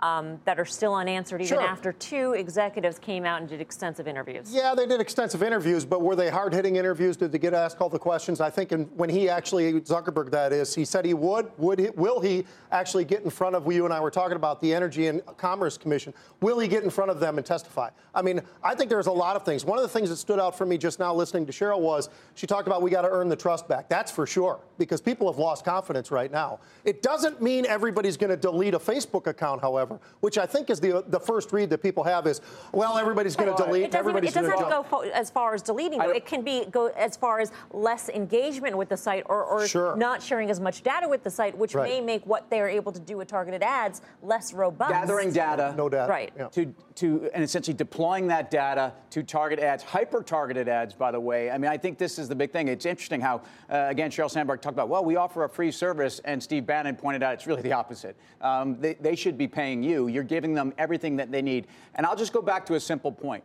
um, 0.02 0.40
that 0.46 0.60
are 0.60 0.66
still 0.66 0.94
unanswered 0.94 1.42
even 1.42 1.58
sure. 1.58 1.62
after 1.62 1.94
two 1.94 2.34
executives 2.34 3.00
came 3.00 3.26
out 3.26 3.40
and 3.40 3.50
did 3.50 3.62
extensive 3.62 4.08
interviews. 4.08 4.54
Yeah, 4.54 4.76
they 4.76 4.86
did 4.86 5.00
extensive 5.00 5.42
interviews, 5.42 5.86
but 5.86 6.02
were 6.02 6.16
they 6.16 6.30
hard 6.30 6.54
hitting 6.54 6.76
interviews? 6.76 7.16
Did 7.16 7.32
they 7.32 7.40
get 7.40 7.54
asked 7.54 7.80
all 7.80 7.90
the 7.90 7.98
questions? 7.98 8.42
I 8.42 8.50
think 8.50 8.72
in, 8.72 8.84
when 8.96 9.10
he 9.10 9.30
actually, 9.30 9.74
Zuckerberg 9.82 10.32
that 10.32 10.52
is, 10.52 10.76
he 10.76 10.84
said 10.84 11.06
he 11.06 11.14
would. 11.14 11.50
Would 11.58 11.80
he, 11.80 11.90
will 11.92 12.20
he 12.20 12.46
actually 12.72 13.06
get 13.06 13.24
in 13.24 13.30
front 13.30 13.56
of, 13.56 13.72
you 13.72 13.86
and 13.86 13.94
I 13.94 14.00
were 14.00 14.12
talking 14.12 14.36
about 14.36 14.60
the 14.62 14.74
Energy 14.74 15.08
and 15.08 15.26
Commerce 15.38 15.78
Commission, 15.78 16.14
will 16.42 16.60
he 16.60 16.68
get 16.68 16.84
in 16.84 16.90
front 16.90 17.10
of 17.10 17.20
them 17.20 17.38
and 17.38 17.46
testify? 17.46 17.90
I 18.14 18.22
mean, 18.22 18.42
I 18.64 18.76
think 18.76 18.90
there's 18.90 19.08
a 19.08 19.12
lot 19.12 19.36
of 19.36 19.44
things. 19.44 19.64
One 19.64 19.78
of 19.78 19.84
the 19.84 19.90
things 19.90 20.10
that 20.10 20.18
stood 20.18 20.40
out 20.40 20.58
for 20.58 20.66
me 20.66 20.78
just 20.78 21.00
now 21.00 21.14
listening 21.14 21.46
to 21.46 21.54
Sheryl 21.54 21.80
was 21.80 22.10
she 22.34 22.48
talked 22.48 22.68
about 22.68 22.82
we 22.82 22.90
got 22.90 23.04
to 23.04 23.10
earn 23.10 23.30
the 23.30 23.36
trust 23.36 23.68
back. 23.68 23.88
That's 23.88 24.12
for 24.12 24.28
sure, 24.28 24.60
because 24.78 25.00
people 25.00 25.32
have 25.32 25.40
lost 25.40 25.64
confidence 25.64 26.12
right 26.12 26.32
now. 26.32 26.60
It 26.84 27.02
doesn't 27.02 27.42
mean 27.42 27.66
everybody's 27.66 28.18
going 28.18 28.32
to 28.32 28.38
delete 28.38 28.74
a 28.74 28.80
Facebook 28.80 29.28
account, 29.28 29.62
however 29.62 29.85
which 30.22 30.38
I 30.38 30.46
think 30.46 30.70
is 30.70 30.80
the 30.80 31.04
the 31.08 31.20
first 31.20 31.52
read 31.54 31.70
that 31.70 31.82
people 31.82 32.04
have 32.04 32.28
is, 32.28 32.42
well, 32.72 32.98
everybody's 32.98 33.36
going 33.36 33.56
to 33.56 33.64
delete. 33.64 33.84
It 33.86 33.96
everybody's 33.96 34.34
going 34.34 34.46
to. 34.46 34.52
It 34.52 34.54
doesn't 34.54 34.74
have 34.74 34.86
to 34.86 34.90
go 34.90 35.02
as 35.12 35.30
far 35.30 35.54
as 35.54 35.62
deleting. 35.62 36.00
Though. 36.00 36.12
It 36.12 36.26
can 36.26 36.42
be 36.44 36.66
go 36.72 36.88
as 36.88 37.18
far 37.18 37.40
as 37.40 37.52
less 37.72 38.10
engagement 38.10 38.78
with 38.78 38.90
the 38.90 38.98
site 38.98 39.24
or, 39.28 39.44
or 39.44 39.68
sure. 39.68 39.96
not 39.96 40.22
sharing 40.22 40.50
as 40.50 40.60
much 40.60 40.84
data 40.84 41.08
with 41.08 41.24
the 41.24 41.30
site, 41.30 41.58
which 41.58 41.74
right. 41.74 41.90
may 41.90 42.02
make 42.02 42.26
what 42.26 42.50
they 42.50 42.60
are 42.62 42.70
able 42.70 42.92
to 42.92 43.00
do 43.00 43.18
with 43.18 43.28
targeted 43.28 43.64
ads 43.64 44.02
less 44.22 44.54
robust. 44.54 44.92
Gathering 44.92 45.32
data, 45.32 45.74
no 45.78 45.90
data, 45.90 46.10
right? 46.10 46.32
Yeah. 46.38 46.48
To 46.50 46.74
to 46.96 47.30
and 47.34 47.44
essentially 47.44 47.76
deploying 47.76 48.28
that 48.28 48.50
data 48.50 48.94
to 49.12 49.24
target 49.24 49.60
ads, 49.60 49.84
hyper 49.84 50.24
targeted 50.24 50.68
ads. 50.68 50.94
By 50.94 51.12
the 51.12 51.20
way, 51.20 51.52
I 51.52 51.58
mean 51.58 51.72
I 51.72 51.78
think 51.78 51.98
this 51.98 52.20
is 52.20 52.28
the 52.28 52.36
big 52.36 52.52
thing. 52.52 52.68
It's 52.68 52.86
interesting 52.86 53.22
how 53.22 53.42
uh, 53.70 53.88
again 53.90 54.12
Sheryl 54.12 54.32
Sandberg 54.32 54.62
talked 54.62 54.76
about 54.76 54.90
well 54.90 55.04
we 55.04 55.16
offer 55.16 55.44
a 55.44 55.50
free 55.50 55.72
service, 55.72 56.20
and 56.26 56.42
Steve 56.42 56.66
Bannon 56.66 56.96
pointed 56.96 57.24
out 57.24 57.34
it's 57.34 57.48
really 57.48 57.62
the 57.62 57.74
opposite. 57.74 58.16
Um, 58.42 58.80
they, 58.80 58.94
they 58.96 59.16
should 59.16 59.38
be 59.38 59.48
paying 59.48 59.75
you. 59.84 60.08
You're 60.08 60.24
giving 60.24 60.54
them 60.54 60.74
everything 60.78 61.16
that 61.18 61.32
they 61.32 61.42
need. 61.42 61.68
And 61.96 62.06
I'll 62.06 62.16
just 62.16 62.34
go 62.34 62.42
back 62.42 62.66
to 62.68 62.76
a 62.76 62.80
simple 62.80 63.12
point. 63.12 63.44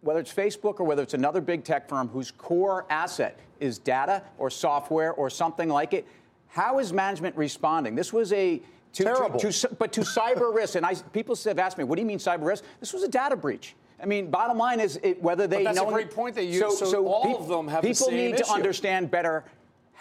Whether 0.00 0.20
it's 0.20 0.32
Facebook 0.32 0.80
or 0.80 0.84
whether 0.84 1.02
it's 1.02 1.14
another 1.14 1.40
big 1.40 1.64
tech 1.64 1.88
firm 1.88 2.08
whose 2.08 2.30
core 2.32 2.86
asset 2.90 3.38
is 3.60 3.78
data 3.78 4.22
or 4.38 4.50
software 4.50 5.12
or 5.12 5.30
something 5.30 5.68
like 5.68 5.94
it, 5.94 6.06
how 6.48 6.80
is 6.80 6.92
management 6.92 7.36
responding? 7.36 7.94
This 7.94 8.12
was 8.12 8.32
a 8.32 8.60
to, 8.94 9.04
Terrible. 9.04 9.38
To, 9.40 9.50
to, 9.52 9.68
but 9.78 9.92
to 9.94 10.02
cyber 10.02 10.54
risk, 10.54 10.74
and 10.74 10.84
I, 10.84 10.94
people 10.94 11.34
have 11.44 11.58
asked 11.58 11.78
me, 11.78 11.84
what 11.84 11.96
do 11.96 12.02
you 12.02 12.06
mean 12.06 12.18
cyber 12.18 12.44
risk? 12.44 12.64
This 12.80 12.92
was 12.92 13.02
a 13.02 13.08
data 13.08 13.36
breach. 13.36 13.74
I 14.02 14.06
mean, 14.06 14.30
bottom 14.30 14.58
line 14.58 14.80
is 14.80 14.98
it, 15.02 15.22
whether 15.22 15.46
they 15.46 15.58
but 15.58 15.64
that's 15.64 15.76
know. 15.76 15.88
a 15.88 15.92
great 15.92 16.10
point 16.10 16.34
that 16.34 16.44
you. 16.44 16.58
So, 16.58 16.70
so, 16.70 16.84
so 16.86 17.06
all 17.06 17.24
pe- 17.24 17.34
of 17.34 17.48
them 17.48 17.68
have 17.68 17.82
people 17.82 18.10
the 18.10 18.16
need 18.16 18.34
issue. 18.34 18.44
to 18.44 18.50
understand 18.50 19.10
better 19.10 19.44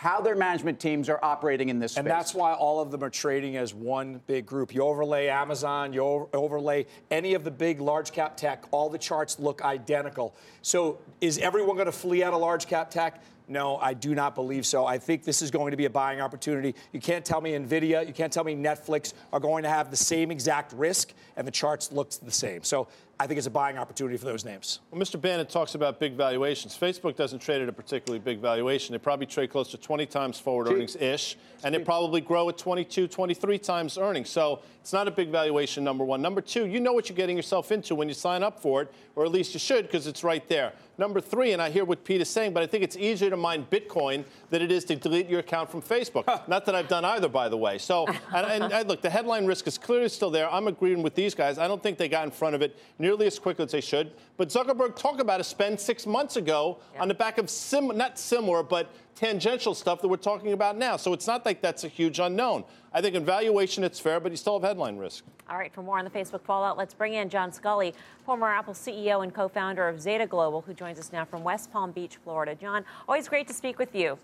how 0.01 0.19
their 0.19 0.35
management 0.35 0.79
teams 0.79 1.09
are 1.09 1.19
operating 1.21 1.69
in 1.69 1.77
this 1.77 1.91
space. 1.91 1.99
And 1.99 2.07
that's 2.07 2.33
why 2.33 2.53
all 2.53 2.79
of 2.79 2.89
them 2.89 3.03
are 3.03 3.09
trading 3.11 3.55
as 3.55 3.71
one 3.71 4.19
big 4.25 4.47
group. 4.47 4.73
You 4.73 4.81
overlay 4.81 5.27
Amazon, 5.27 5.93
you 5.93 6.27
overlay 6.33 6.87
any 7.11 7.35
of 7.35 7.43
the 7.43 7.51
big 7.51 7.79
large 7.79 8.11
cap 8.11 8.35
tech, 8.35 8.63
all 8.71 8.89
the 8.89 8.97
charts 8.97 9.37
look 9.37 9.63
identical. 9.63 10.35
So 10.63 10.97
is 11.21 11.37
everyone 11.37 11.75
going 11.75 11.85
to 11.85 11.91
flee 11.91 12.23
out 12.23 12.33
of 12.33 12.41
large 12.41 12.65
cap 12.65 12.89
tech? 12.89 13.21
No, 13.47 13.77
I 13.77 13.93
do 13.93 14.15
not 14.15 14.33
believe 14.33 14.65
so. 14.65 14.87
I 14.87 14.97
think 14.97 15.23
this 15.23 15.43
is 15.43 15.51
going 15.51 15.69
to 15.69 15.77
be 15.77 15.85
a 15.85 15.89
buying 15.89 16.19
opportunity. 16.19 16.73
You 16.93 16.99
can't 16.99 17.23
tell 17.23 17.39
me 17.39 17.51
Nvidia, 17.51 18.07
you 18.07 18.13
can't 18.13 18.33
tell 18.33 18.43
me 18.43 18.55
Netflix 18.55 19.13
are 19.31 19.39
going 19.39 19.61
to 19.63 19.69
have 19.69 19.91
the 19.91 19.97
same 19.97 20.31
exact 20.31 20.73
risk, 20.73 21.13
and 21.37 21.45
the 21.45 21.51
charts 21.51 21.91
look 21.91 22.09
the 22.09 22.31
same. 22.31 22.63
So 22.63 22.87
I 23.21 23.27
think 23.27 23.37
it's 23.37 23.45
a 23.45 23.51
buying 23.51 23.77
opportunity 23.77 24.17
for 24.17 24.25
those 24.25 24.43
names. 24.43 24.79
Well, 24.89 24.99
Mr. 24.99 25.21
Bannon 25.21 25.45
talks 25.45 25.75
about 25.75 25.99
big 25.99 26.13
valuations. 26.13 26.75
Facebook 26.75 27.15
doesn't 27.15 27.37
trade 27.37 27.61
at 27.61 27.69
a 27.69 27.71
particularly 27.71 28.17
big 28.17 28.39
valuation. 28.39 28.93
They 28.93 28.97
probably 28.97 29.27
trade 29.27 29.51
close 29.51 29.69
to 29.69 29.77
20 29.77 30.07
times 30.07 30.39
forward 30.39 30.65
Cheap. 30.65 30.73
earnings 30.73 30.95
ish, 30.95 31.37
and 31.63 31.75
they 31.75 31.77
probably 31.77 32.19
grow 32.19 32.49
at 32.49 32.57
22, 32.57 33.07
23 33.07 33.59
times 33.59 33.99
earnings. 33.99 34.31
So 34.31 34.61
it's 34.79 34.91
not 34.91 35.07
a 35.07 35.11
big 35.11 35.29
valuation, 35.29 35.83
number 35.83 36.03
one. 36.03 36.19
Number 36.19 36.41
two, 36.41 36.65
you 36.65 36.79
know 36.79 36.93
what 36.93 37.09
you're 37.09 37.15
getting 37.15 37.35
yourself 37.35 37.71
into 37.71 37.93
when 37.93 38.07
you 38.07 38.15
sign 38.15 38.41
up 38.41 38.59
for 38.59 38.81
it, 38.81 38.91
or 39.15 39.23
at 39.23 39.31
least 39.31 39.53
you 39.53 39.59
should 39.59 39.85
because 39.85 40.07
it's 40.07 40.23
right 40.23 40.49
there. 40.49 40.73
Number 41.01 41.19
three, 41.19 41.53
and 41.53 41.59
I 41.59 41.71
hear 41.71 41.83
what 41.83 42.03
Pete 42.03 42.21
is 42.21 42.29
saying, 42.29 42.53
but 42.53 42.61
I 42.61 42.67
think 42.67 42.83
it's 42.83 42.95
easier 42.95 43.31
to 43.31 43.35
mine 43.35 43.65
Bitcoin 43.71 44.23
than 44.51 44.61
it 44.61 44.71
is 44.71 44.85
to 44.85 44.95
delete 44.95 45.27
your 45.27 45.39
account 45.39 45.67
from 45.67 45.81
Facebook. 45.81 46.27
not 46.47 46.63
that 46.67 46.75
I've 46.75 46.87
done 46.87 47.03
either, 47.05 47.27
by 47.27 47.49
the 47.49 47.57
way. 47.57 47.79
So, 47.79 48.05
and, 48.35 48.45
and, 48.45 48.71
and 48.71 48.87
look, 48.87 49.01
the 49.01 49.09
headline 49.09 49.47
risk 49.47 49.65
is 49.65 49.79
clearly 49.79 50.09
still 50.09 50.29
there. 50.29 50.47
I'm 50.53 50.67
agreeing 50.67 51.01
with 51.01 51.15
these 51.15 51.33
guys. 51.33 51.57
I 51.57 51.67
don't 51.67 51.81
think 51.81 51.97
they 51.97 52.07
got 52.07 52.25
in 52.25 52.29
front 52.29 52.53
of 52.53 52.61
it 52.61 52.77
nearly 52.99 53.25
as 53.25 53.39
quickly 53.39 53.65
as 53.65 53.71
they 53.71 53.81
should. 53.81 54.11
But 54.41 54.49
Zuckerberg 54.49 54.95
talked 54.95 55.21
about 55.21 55.39
a 55.39 55.43
spend 55.43 55.79
six 55.79 56.07
months 56.07 56.35
ago 56.35 56.79
yeah. 56.95 57.03
on 57.03 57.07
the 57.07 57.13
back 57.13 57.37
of 57.37 57.47
sim, 57.47 57.95
not 57.95 58.17
similar, 58.17 58.63
but 58.63 58.89
tangential 59.13 59.75
stuff 59.75 60.01
that 60.01 60.07
we're 60.07 60.17
talking 60.17 60.53
about 60.53 60.79
now. 60.79 60.97
So 60.97 61.13
it's 61.13 61.27
not 61.27 61.45
like 61.45 61.61
that's 61.61 61.83
a 61.83 61.87
huge 61.87 62.17
unknown. 62.17 62.63
I 62.91 63.01
think 63.01 63.13
in 63.13 63.23
valuation 63.23 63.83
it's 63.83 63.99
fair, 63.99 64.19
but 64.19 64.31
you 64.31 64.37
still 64.37 64.59
have 64.59 64.67
headline 64.67 64.97
risk. 64.97 65.25
All 65.47 65.59
right, 65.59 65.71
for 65.71 65.83
more 65.83 65.99
on 65.99 66.05
the 66.05 66.09
Facebook 66.09 66.41
fallout, 66.41 66.75
let's 66.75 66.95
bring 66.95 67.13
in 67.13 67.29
John 67.29 67.51
Sculley, 67.51 67.93
former 68.25 68.47
Apple 68.47 68.73
CEO 68.73 69.21
and 69.21 69.31
co 69.31 69.47
founder 69.47 69.87
of 69.87 70.01
Zeta 70.01 70.25
Global, 70.25 70.61
who 70.61 70.73
joins 70.73 70.97
us 70.97 71.13
now 71.13 71.23
from 71.23 71.43
West 71.43 71.71
Palm 71.71 71.91
Beach, 71.91 72.17
Florida. 72.23 72.55
John, 72.55 72.83
always 73.07 73.29
great 73.29 73.47
to 73.47 73.53
speak 73.53 73.77
with 73.77 73.93
you. 73.93 74.17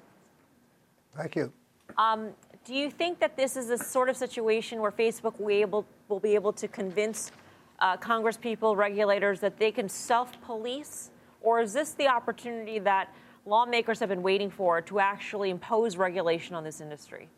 Thank 1.16 1.36
you. 1.36 1.54
Um, 1.96 2.30
do 2.66 2.74
you 2.74 2.90
think 2.90 3.20
that 3.20 3.38
this 3.38 3.56
is 3.56 3.70
a 3.70 3.78
sort 3.78 4.10
of 4.10 4.18
situation 4.18 4.82
where 4.82 4.92
Facebook 4.92 5.40
will 5.40 5.50
be 5.50 5.62
able, 5.62 5.86
will 6.08 6.20
be 6.20 6.34
able 6.34 6.54
to 6.54 6.68
convince 6.68 7.32
uh, 7.80 7.98
Congress 7.98 8.38
people, 8.38 8.76
regulators, 8.76 9.40
that 9.40 9.58
they 9.58 9.72
can 9.72 9.90
self 9.90 10.40
police? 10.42 11.12
Or 11.42 11.62
is 11.62 11.74
this 11.74 11.92
the 11.92 12.08
opportunity 12.08 12.80
that 12.80 13.14
lawmakers 13.46 14.00
have 14.00 14.10
been 14.10 14.24
waiting 14.24 14.50
for 14.50 14.82
to 14.82 15.00
actually 15.00 15.50
impose 15.50 15.98
regulation 15.98 16.56
on 16.56 16.64
this 16.64 16.82
industry? 16.82 17.30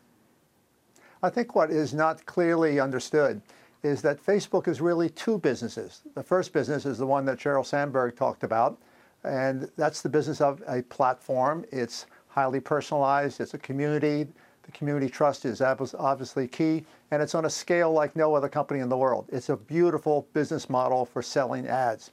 I 1.22 1.30
think 1.30 1.54
what 1.54 1.70
is 1.70 1.92
not 1.92 2.24
clearly 2.24 2.80
understood 2.80 3.42
is 3.82 4.02
that 4.02 4.24
Facebook 4.24 4.68
is 4.68 4.80
really 4.80 5.08
two 5.10 5.38
businesses. 5.38 6.02
The 6.14 6.22
first 6.22 6.52
business 6.52 6.86
is 6.86 6.98
the 6.98 7.06
one 7.06 7.24
that 7.26 7.38
Sheryl 7.38 7.64
Sandberg 7.64 8.16
talked 8.16 8.42
about, 8.42 8.78
and 9.24 9.70
that's 9.76 10.02
the 10.02 10.08
business 10.08 10.40
of 10.40 10.62
a 10.66 10.82
platform. 10.82 11.64
It's 11.70 12.06
highly 12.28 12.60
personalized, 12.60 13.40
it's 13.40 13.54
a 13.54 13.58
community. 13.58 14.26
The 14.62 14.72
community 14.72 15.08
trust 15.08 15.44
is 15.44 15.60
obviously 15.60 16.46
key, 16.46 16.84
and 17.10 17.22
it's 17.22 17.34
on 17.34 17.44
a 17.44 17.50
scale 17.50 17.92
like 17.92 18.14
no 18.14 18.34
other 18.34 18.48
company 18.48 18.80
in 18.80 18.88
the 18.88 18.96
world. 18.96 19.26
It's 19.32 19.48
a 19.48 19.56
beautiful 19.56 20.28
business 20.32 20.70
model 20.70 21.04
for 21.04 21.22
selling 21.22 21.66
ads. 21.66 22.10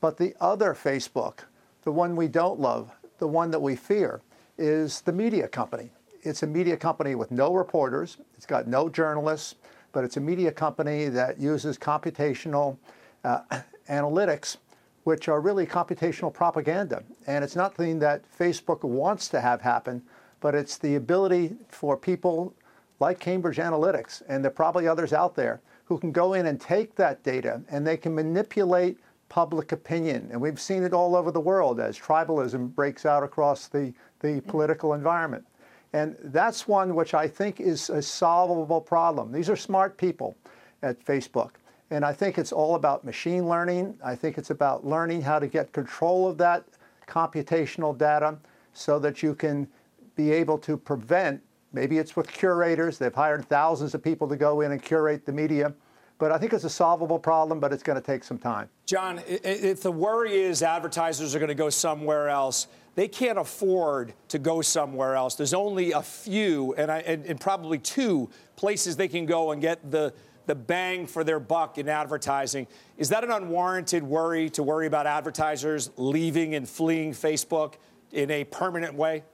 But 0.00 0.16
the 0.16 0.34
other 0.40 0.74
Facebook, 0.74 1.40
the 1.82 1.92
one 1.92 2.16
we 2.16 2.28
don't 2.28 2.58
love, 2.58 2.90
the 3.18 3.28
one 3.28 3.50
that 3.52 3.60
we 3.60 3.76
fear, 3.76 4.20
is 4.58 5.00
the 5.02 5.12
media 5.12 5.48
company. 5.48 5.90
It's 6.22 6.42
a 6.42 6.46
media 6.46 6.76
company 6.76 7.14
with 7.14 7.30
no 7.30 7.54
reporters, 7.54 8.16
it's 8.36 8.46
got 8.46 8.66
no 8.66 8.88
journalists, 8.88 9.56
but 9.92 10.04
it's 10.04 10.16
a 10.16 10.20
media 10.20 10.50
company 10.50 11.08
that 11.08 11.38
uses 11.38 11.78
computational 11.78 12.76
uh, 13.24 13.40
analytics, 13.88 14.56
which 15.04 15.28
are 15.28 15.40
really 15.40 15.66
computational 15.66 16.32
propaganda. 16.32 17.04
And 17.26 17.44
it's 17.44 17.56
nothing 17.56 17.98
that 18.00 18.22
Facebook 18.38 18.82
wants 18.82 19.28
to 19.28 19.40
have 19.40 19.60
happen, 19.60 20.02
but 20.40 20.54
it's 20.54 20.78
the 20.78 20.96
ability 20.96 21.54
for 21.68 21.96
people 21.96 22.54
like 23.00 23.18
Cambridge 23.18 23.58
Analytics, 23.58 24.22
and 24.28 24.44
there 24.44 24.50
are 24.50 24.54
probably 24.54 24.86
others 24.88 25.12
out 25.12 25.34
there, 25.34 25.60
who 25.84 25.98
can 25.98 26.12
go 26.12 26.34
in 26.34 26.46
and 26.46 26.60
take 26.60 26.94
that 26.94 27.22
data 27.22 27.60
and 27.68 27.86
they 27.86 27.96
can 27.96 28.14
manipulate 28.14 28.98
public 29.28 29.72
opinion. 29.72 30.28
And 30.30 30.40
we've 30.40 30.60
seen 30.60 30.82
it 30.82 30.92
all 30.92 31.16
over 31.16 31.30
the 31.30 31.40
world 31.40 31.80
as 31.80 31.98
tribalism 31.98 32.74
breaks 32.74 33.04
out 33.04 33.22
across 33.22 33.68
the, 33.68 33.92
the 34.20 34.28
mm-hmm. 34.28 34.48
political 34.48 34.94
environment. 34.94 35.44
And 35.92 36.16
that's 36.24 36.66
one 36.66 36.94
which 36.94 37.14
I 37.14 37.28
think 37.28 37.60
is 37.60 37.90
a 37.90 38.02
solvable 38.02 38.80
problem. 38.80 39.30
These 39.30 39.50
are 39.50 39.56
smart 39.56 39.96
people 39.96 40.36
at 40.82 41.04
Facebook. 41.04 41.50
And 41.90 42.04
I 42.04 42.12
think 42.12 42.38
it's 42.38 42.52
all 42.52 42.74
about 42.74 43.04
machine 43.04 43.48
learning. 43.48 43.96
I 44.04 44.16
think 44.16 44.38
it's 44.38 44.50
about 44.50 44.84
learning 44.84 45.22
how 45.22 45.38
to 45.38 45.46
get 45.46 45.72
control 45.72 46.26
of 46.28 46.38
that 46.38 46.64
computational 47.06 47.96
data 47.96 48.38
so 48.72 48.98
that 48.98 49.22
you 49.22 49.34
can 49.34 49.68
be 50.16 50.32
able 50.32 50.58
to 50.58 50.76
prevent, 50.76 51.40
maybe 51.74 51.98
it's 51.98 52.16
with 52.16 52.32
curators, 52.32 52.96
they've 52.96 53.14
hired 53.14 53.46
thousands 53.48 53.94
of 53.94 54.02
people 54.02 54.28
to 54.28 54.36
go 54.36 54.62
in 54.62 54.72
and 54.72 54.82
curate 54.82 55.26
the 55.26 55.32
media. 55.32 55.74
But 56.16 56.30
I 56.30 56.38
think 56.38 56.52
it's 56.52 56.64
a 56.64 56.70
solvable 56.70 57.18
problem, 57.18 57.58
but 57.58 57.72
it's 57.72 57.82
going 57.82 58.00
to 58.00 58.06
take 58.06 58.22
some 58.22 58.38
time. 58.38 58.68
John, 58.86 59.20
if 59.26 59.82
the 59.82 59.90
worry 59.90 60.40
is 60.40 60.62
advertisers 60.62 61.34
are 61.34 61.40
going 61.40 61.48
to 61.48 61.56
go 61.56 61.70
somewhere 61.70 62.28
else, 62.28 62.68
they 62.94 63.08
can't 63.08 63.36
afford 63.36 64.14
to 64.28 64.38
go 64.38 64.62
somewhere 64.62 65.16
else. 65.16 65.34
There's 65.34 65.52
only 65.52 65.90
a 65.90 66.02
few, 66.02 66.72
and, 66.74 66.90
I, 66.90 66.98
and, 67.00 67.26
and 67.26 67.40
probably 67.40 67.78
two 67.78 68.30
places 68.54 68.96
they 68.96 69.08
can 69.08 69.26
go 69.26 69.50
and 69.50 69.60
get 69.60 69.90
the 69.90 70.14
the 70.46 70.54
bang 70.54 71.06
for 71.06 71.24
their 71.24 71.40
buck 71.40 71.78
in 71.78 71.88
advertising. 71.88 72.66
Is 72.98 73.08
that 73.08 73.24
an 73.24 73.30
unwarranted 73.30 74.02
worry 74.02 74.50
to 74.50 74.62
worry 74.62 74.86
about 74.86 75.06
advertisers 75.06 75.90
leaving 75.96 76.54
and 76.54 76.68
fleeing 76.68 77.12
Facebook 77.12 77.74
in 78.12 78.30
a 78.30 78.44
permanent 78.44 78.94
way? 78.94 79.24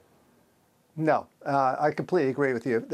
No, 0.97 1.27
uh, 1.47 1.77
I 1.79 1.91
completely 1.91 2.31
agree 2.31 2.53
with 2.53 2.67
you. 2.67 2.87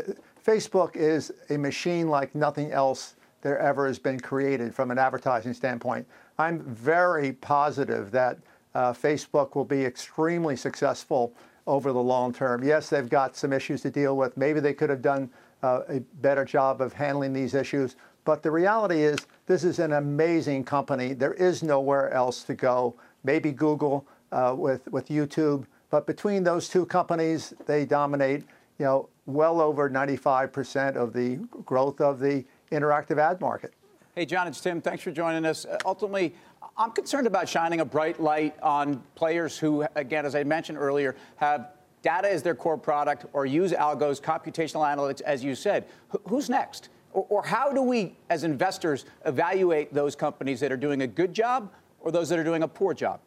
Facebook 0.44 0.96
is 0.96 1.32
a 1.50 1.56
machine 1.56 2.08
like 2.08 2.34
nothing 2.34 2.70
else 2.72 3.16
there 3.42 3.58
ever 3.58 3.86
has 3.86 3.98
been 3.98 4.18
created 4.20 4.74
from 4.74 4.90
an 4.90 4.98
advertising 4.98 5.54
standpoint. 5.54 6.06
I'm 6.38 6.60
very 6.60 7.32
positive 7.32 8.10
that 8.12 8.38
uh, 8.74 8.92
Facebook 8.92 9.54
will 9.54 9.64
be 9.64 9.84
extremely 9.84 10.56
successful 10.56 11.32
over 11.66 11.92
the 11.92 12.02
long 12.02 12.32
term. 12.32 12.62
Yes, 12.62 12.90
they've 12.90 13.08
got 13.08 13.36
some 13.36 13.52
issues 13.52 13.82
to 13.82 13.90
deal 13.90 14.16
with. 14.16 14.36
Maybe 14.36 14.60
they 14.60 14.74
could 14.74 14.90
have 14.90 15.02
done 15.02 15.30
uh, 15.62 15.82
a 15.88 16.00
better 16.20 16.44
job 16.44 16.80
of 16.80 16.92
handling 16.92 17.32
these 17.32 17.54
issues. 17.54 17.96
But 18.24 18.42
the 18.42 18.50
reality 18.50 19.02
is, 19.02 19.18
this 19.46 19.64
is 19.64 19.78
an 19.78 19.92
amazing 19.92 20.64
company. 20.64 21.12
There 21.14 21.34
is 21.34 21.62
nowhere 21.62 22.10
else 22.10 22.42
to 22.44 22.54
go. 22.54 22.96
Maybe 23.24 23.52
Google 23.52 24.06
uh, 24.32 24.54
with 24.56 24.86
with 24.88 25.08
YouTube, 25.08 25.64
but 25.96 26.06
between 26.06 26.44
those 26.44 26.68
two 26.68 26.84
companies, 26.84 27.54
they 27.64 27.86
dominate. 27.86 28.44
You 28.78 28.84
know, 28.84 29.08
well 29.24 29.62
over 29.62 29.88
95% 29.88 30.94
of 30.94 31.14
the 31.14 31.36
growth 31.64 32.02
of 32.02 32.18
the 32.18 32.44
interactive 32.70 33.16
ad 33.16 33.40
market. 33.40 33.72
Hey, 34.14 34.26
John, 34.26 34.46
it's 34.46 34.60
Tim. 34.60 34.82
Thanks 34.82 35.02
for 35.02 35.10
joining 35.10 35.46
us. 35.46 35.64
Uh, 35.64 35.78
ultimately, 35.86 36.34
I'm 36.76 36.90
concerned 36.90 37.26
about 37.26 37.48
shining 37.48 37.80
a 37.80 37.84
bright 37.86 38.20
light 38.20 38.60
on 38.62 39.02
players 39.14 39.56
who, 39.56 39.86
again, 39.94 40.26
as 40.26 40.34
I 40.34 40.44
mentioned 40.44 40.76
earlier, 40.76 41.16
have 41.36 41.70
data 42.02 42.30
as 42.30 42.42
their 42.42 42.54
core 42.54 42.76
product 42.76 43.24
or 43.32 43.46
use 43.46 43.72
algos, 43.72 44.20
computational 44.20 44.84
analytics, 44.84 45.22
as 45.22 45.42
you 45.42 45.54
said. 45.54 45.86
H- 46.14 46.20
who's 46.28 46.50
next? 46.50 46.90
Or, 47.14 47.24
or 47.30 47.42
how 47.42 47.72
do 47.72 47.80
we, 47.80 48.18
as 48.28 48.44
investors, 48.44 49.06
evaluate 49.24 49.94
those 49.94 50.14
companies 50.14 50.60
that 50.60 50.70
are 50.70 50.76
doing 50.76 51.00
a 51.00 51.06
good 51.06 51.32
job 51.32 51.72
or 52.00 52.12
those 52.12 52.28
that 52.28 52.38
are 52.38 52.44
doing 52.44 52.64
a 52.64 52.68
poor 52.68 52.92
job? 52.92 53.20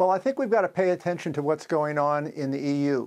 Well, 0.00 0.08
I 0.08 0.18
think 0.18 0.38
we've 0.38 0.48
got 0.48 0.62
to 0.62 0.68
pay 0.68 0.92
attention 0.92 1.34
to 1.34 1.42
what's 1.42 1.66
going 1.66 1.98
on 1.98 2.28
in 2.28 2.50
the 2.50 2.58
EU. 2.58 3.06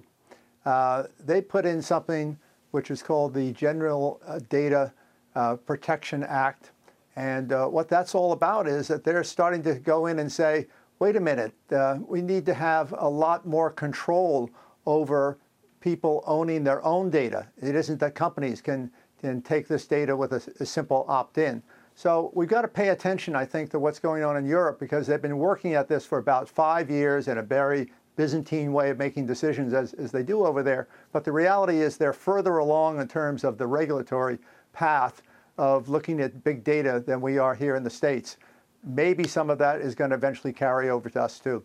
Uh, 0.64 1.06
they 1.20 1.42
put 1.42 1.66
in 1.66 1.82
something 1.82 2.38
which 2.70 2.92
is 2.92 3.02
called 3.02 3.34
the 3.34 3.52
General 3.54 4.22
uh, 4.28 4.40
Data 4.48 4.94
uh, 5.34 5.56
Protection 5.56 6.22
Act, 6.22 6.70
and 7.16 7.52
uh, 7.52 7.66
what 7.66 7.90
that's 7.90 8.14
all 8.14 8.32
about 8.32 8.68
is 8.68 8.88
that 8.90 9.04
they're 9.04 9.24
starting 9.24 9.64
to 9.64 9.74
go 9.74 10.06
in 10.06 10.20
and 10.20 10.32
say, 10.32 10.68
wait 11.00 11.16
a 11.16 11.20
minute, 11.20 11.56
uh, 11.72 11.98
we 12.08 12.22
need 12.22 12.46
to 12.46 12.54
have 12.54 12.94
a 13.00 13.10
lot 13.10 13.44
more 13.48 13.72
control 13.72 14.52
over 14.86 15.40
people 15.80 16.24
owning 16.28 16.64
their 16.64 16.86
own 16.86 17.10
data. 17.10 17.48
It 17.60 17.74
isn't 17.74 18.00
that 18.02 18.14
companies 18.14 18.62
can, 18.62 18.92
can 19.20 19.42
take 19.42 19.68
this 19.68 19.88
data 19.88 20.16
with 20.16 20.32
a, 20.34 20.54
a 20.60 20.66
simple 20.68 21.06
opt 21.08 21.40
in. 21.40 21.64
So 21.96 22.32
we've 22.34 22.50
got 22.50 22.64
to 22.64 22.68
pay 22.68 22.90
attention, 22.90 23.36
I 23.36 23.46
think, 23.46 23.70
to 23.72 23.80
what's 23.80 24.00
going 24.00 24.24
on 24.24 24.36
in 24.36 24.46
Europe 24.46 24.80
because 24.80 25.08
they've 25.08 25.22
been 25.22 25.38
working 25.38 25.74
at 25.76 25.88
this 25.88 26.06
for 26.06 26.18
about 26.18 26.50
five 26.50 26.90
years 26.90 27.28
in 27.28 27.38
a 27.38 27.44
very 27.44 27.92
Byzantine 28.16 28.74
way 28.74 28.90
of 28.90 28.98
making 28.98 29.26
decisions 29.26 29.74
as, 29.74 29.94
as 29.94 30.12
they 30.12 30.24
do 30.24 30.46
over 30.46 30.62
there. 30.62 30.88
But 31.12 31.24
the 31.24 31.32
reality 31.32 31.80
is 31.82 31.98
they're 31.98 32.14
further 32.14 32.58
along 32.58 33.00
in 33.00 33.08
terms 33.08 33.44
of 33.44 33.58
the 33.58 33.66
regulatory 33.68 34.40
path 34.72 35.22
of 35.58 35.90
looking 35.90 36.20
at 36.20 36.44
big 36.44 36.64
data 36.64 37.04
than 37.06 37.22
we 37.22 37.38
are 37.38 37.56
here 37.56 37.76
in 37.76 37.84
the 37.84 37.90
States. 37.90 38.38
maybe 38.84 39.28
some 39.28 39.50
of 39.50 39.58
that 39.58 39.82
is 39.82 39.96
going 39.96 40.10
to 40.10 40.16
eventually 40.16 40.52
carry 40.54 40.90
over 40.90 41.10
to 41.10 41.22
us 41.22 41.40
too. 41.40 41.64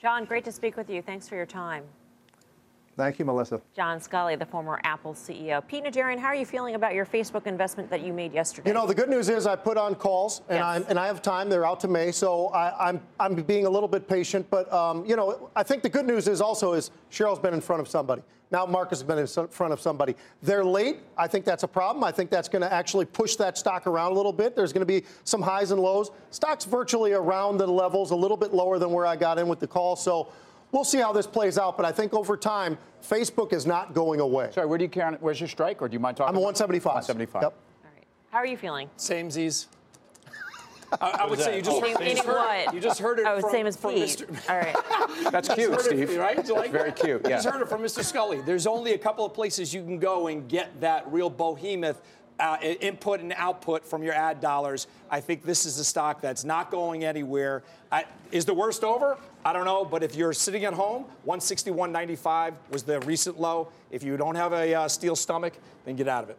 John, 0.00 0.24
great 0.24 0.44
to 0.44 0.52
speak 0.52 0.76
with 0.76 0.90
you. 0.90 1.02
Thanks 1.02 1.28
for 1.28 1.36
your 1.36 1.46
time. 1.46 1.84
Thank 2.98 3.20
you, 3.20 3.24
Melissa. 3.24 3.60
John 3.76 4.00
Sculley, 4.00 4.36
the 4.36 4.44
former 4.44 4.80
Apple 4.82 5.14
CEO. 5.14 5.64
Pete 5.68 5.84
Najarian, 5.84 6.18
how 6.18 6.26
are 6.26 6.34
you 6.34 6.44
feeling 6.44 6.74
about 6.74 6.94
your 6.94 7.06
Facebook 7.06 7.46
investment 7.46 7.88
that 7.90 8.00
you 8.02 8.12
made 8.12 8.32
yesterday? 8.34 8.68
You 8.70 8.74
know, 8.74 8.88
the 8.88 8.94
good 8.94 9.08
news 9.08 9.28
is 9.28 9.46
I 9.46 9.54
put 9.54 9.78
on 9.78 9.94
calls 9.94 10.42
and, 10.48 10.56
Yes. 10.58 10.64
I'm, 10.64 10.84
and 10.88 10.98
I 10.98 11.06
have 11.06 11.22
time. 11.22 11.48
They're 11.48 11.64
out 11.64 11.78
to 11.80 11.88
May, 11.88 12.10
so 12.10 12.48
I, 12.48 12.88
I'm, 12.88 13.00
I'm 13.20 13.36
being 13.36 13.66
a 13.66 13.70
little 13.70 13.88
bit 13.88 14.08
patient. 14.08 14.50
But, 14.50 14.70
um, 14.72 15.06
you 15.06 15.14
know, 15.14 15.48
I 15.54 15.62
think 15.62 15.84
the 15.84 15.88
good 15.88 16.06
news 16.06 16.26
is 16.26 16.40
also 16.40 16.72
is 16.72 16.90
Sheryl's 17.08 17.38
been 17.38 17.54
in 17.54 17.60
front 17.60 17.80
of 17.80 17.86
somebody. 17.86 18.20
Now 18.50 18.66
Marcus 18.66 18.98
has 18.98 19.06
been 19.06 19.18
in 19.18 19.48
front 19.48 19.72
of 19.72 19.80
somebody. 19.80 20.16
They're 20.42 20.64
late. 20.64 20.98
I 21.16 21.28
think 21.28 21.44
that's 21.44 21.62
a 21.62 21.68
problem. 21.68 22.02
I 22.02 22.10
think 22.10 22.30
that's 22.30 22.48
going 22.48 22.62
to 22.62 22.72
actually 22.72 23.04
push 23.04 23.36
that 23.36 23.56
stock 23.58 23.86
around 23.86 24.10
a 24.10 24.14
little 24.14 24.32
bit. 24.32 24.56
There's 24.56 24.72
going 24.72 24.80
to 24.80 24.86
be 24.86 25.04
some 25.22 25.42
highs 25.42 25.70
and 25.70 25.80
lows. 25.80 26.10
Stock's 26.30 26.64
virtually 26.64 27.12
around 27.12 27.58
the 27.58 27.66
levels, 27.66 28.10
a 28.10 28.16
little 28.16 28.38
bit 28.38 28.52
lower 28.52 28.78
than 28.80 28.90
where 28.90 29.06
I 29.06 29.14
got 29.14 29.38
in 29.38 29.46
with 29.46 29.60
the 29.60 29.68
call. 29.68 29.94
So 29.94 30.32
we'll 30.72 30.84
see 30.84 30.98
how 30.98 31.12
this 31.12 31.26
plays 31.26 31.58
out. 31.58 31.76
But 31.76 31.86
I 31.86 31.92
think 31.92 32.14
over 32.14 32.36
time, 32.36 32.78
Facebook 33.02 33.52
is 33.52 33.66
not 33.66 33.94
going 33.94 34.20
away. 34.20 34.50
Sorry, 34.52 34.66
where 34.66 34.78
do 34.78 34.84
you 34.84 34.90
count? 34.90 35.20
Where's 35.22 35.40
your 35.40 35.48
strike, 35.48 35.80
or 35.82 35.88
do 35.88 35.94
you 35.94 36.00
mind 36.00 36.16
talking? 36.16 36.30
I'm 36.30 36.36
a 36.36 36.38
about- 36.38 36.58
175. 36.58 36.92
175. 37.08 37.42
Yep. 37.42 37.52
All 37.84 37.90
right. 37.94 38.04
How 38.30 38.38
are 38.38 38.46
you 38.46 38.56
feeling? 38.56 38.88
Same 38.96 39.30
Z's. 39.30 39.68
I, 41.02 41.18
I 41.20 41.26
would 41.26 41.38
say 41.38 41.56
you 41.56 41.60
just, 41.62 41.76
Oh, 41.76 41.80
heard, 41.86 41.98
Meaning 41.98 42.08
you 42.08 42.14
just 42.16 42.26
heard 42.26 42.36
what? 42.66 42.74
You 42.74 42.80
just 42.80 42.98
heard 43.00 43.18
it. 43.18 43.26
Oh, 43.28 43.40
from, 43.42 43.50
same 43.50 43.66
as 43.66 43.76
from 43.76 43.92
Pete. 43.92 44.24
Mr. 44.26 44.50
All 44.50 44.56
right. 44.58 45.30
That's 45.30 45.48
cute, 45.52 45.70
Heard 45.70 45.80
it, 45.80 45.84
Steve. 46.08 46.16
right? 46.16 46.42
Do 46.42 46.54
like 46.54 46.70
Very 46.72 46.88
that? 46.90 46.96
cute. 46.98 47.22
You 47.24 47.28
Yeah. 47.30 47.36
just 47.36 47.48
heard 47.48 47.60
it 47.60 47.68
from 47.68 47.82
Mr. 47.82 48.00
Sculley. 48.02 48.42
There's 48.46 48.66
only 48.66 48.94
a 48.94 48.98
couple 48.98 49.26
of 49.26 49.34
places 49.34 49.74
you 49.74 49.82
can 49.84 49.98
go 49.98 50.28
and 50.28 50.48
get 50.48 50.80
that 50.80 51.06
real 51.12 51.28
behemoth 51.28 52.00
uh, 52.38 52.56
input 52.62 53.20
and 53.20 53.32
output 53.36 53.84
from 53.84 54.02
your 54.02 54.14
ad 54.14 54.40
dollars. 54.40 54.86
I 55.10 55.20
think 55.20 55.44
this 55.44 55.66
is 55.66 55.78
a 55.78 55.84
stock 55.84 56.20
that's 56.20 56.44
not 56.44 56.70
going 56.70 57.04
anywhere. 57.04 57.62
I, 57.90 58.04
is 58.30 58.44
the 58.44 58.54
worst 58.54 58.84
over? 58.84 59.16
I 59.44 59.52
don't 59.52 59.64
know, 59.64 59.84
but 59.84 60.02
if 60.02 60.14
you're 60.14 60.32
sitting 60.32 60.64
at 60.64 60.74
home, 60.74 61.06
161.95 61.26 62.54
was 62.70 62.82
the 62.82 63.00
recent 63.00 63.40
low. 63.40 63.68
If 63.90 64.02
you 64.02 64.16
don't 64.16 64.34
have 64.34 64.52
a 64.52 64.74
uh, 64.74 64.88
steel 64.88 65.16
stomach, 65.16 65.54
then 65.84 65.96
get 65.96 66.08
out 66.08 66.24
of 66.24 66.30
it. 66.30 66.38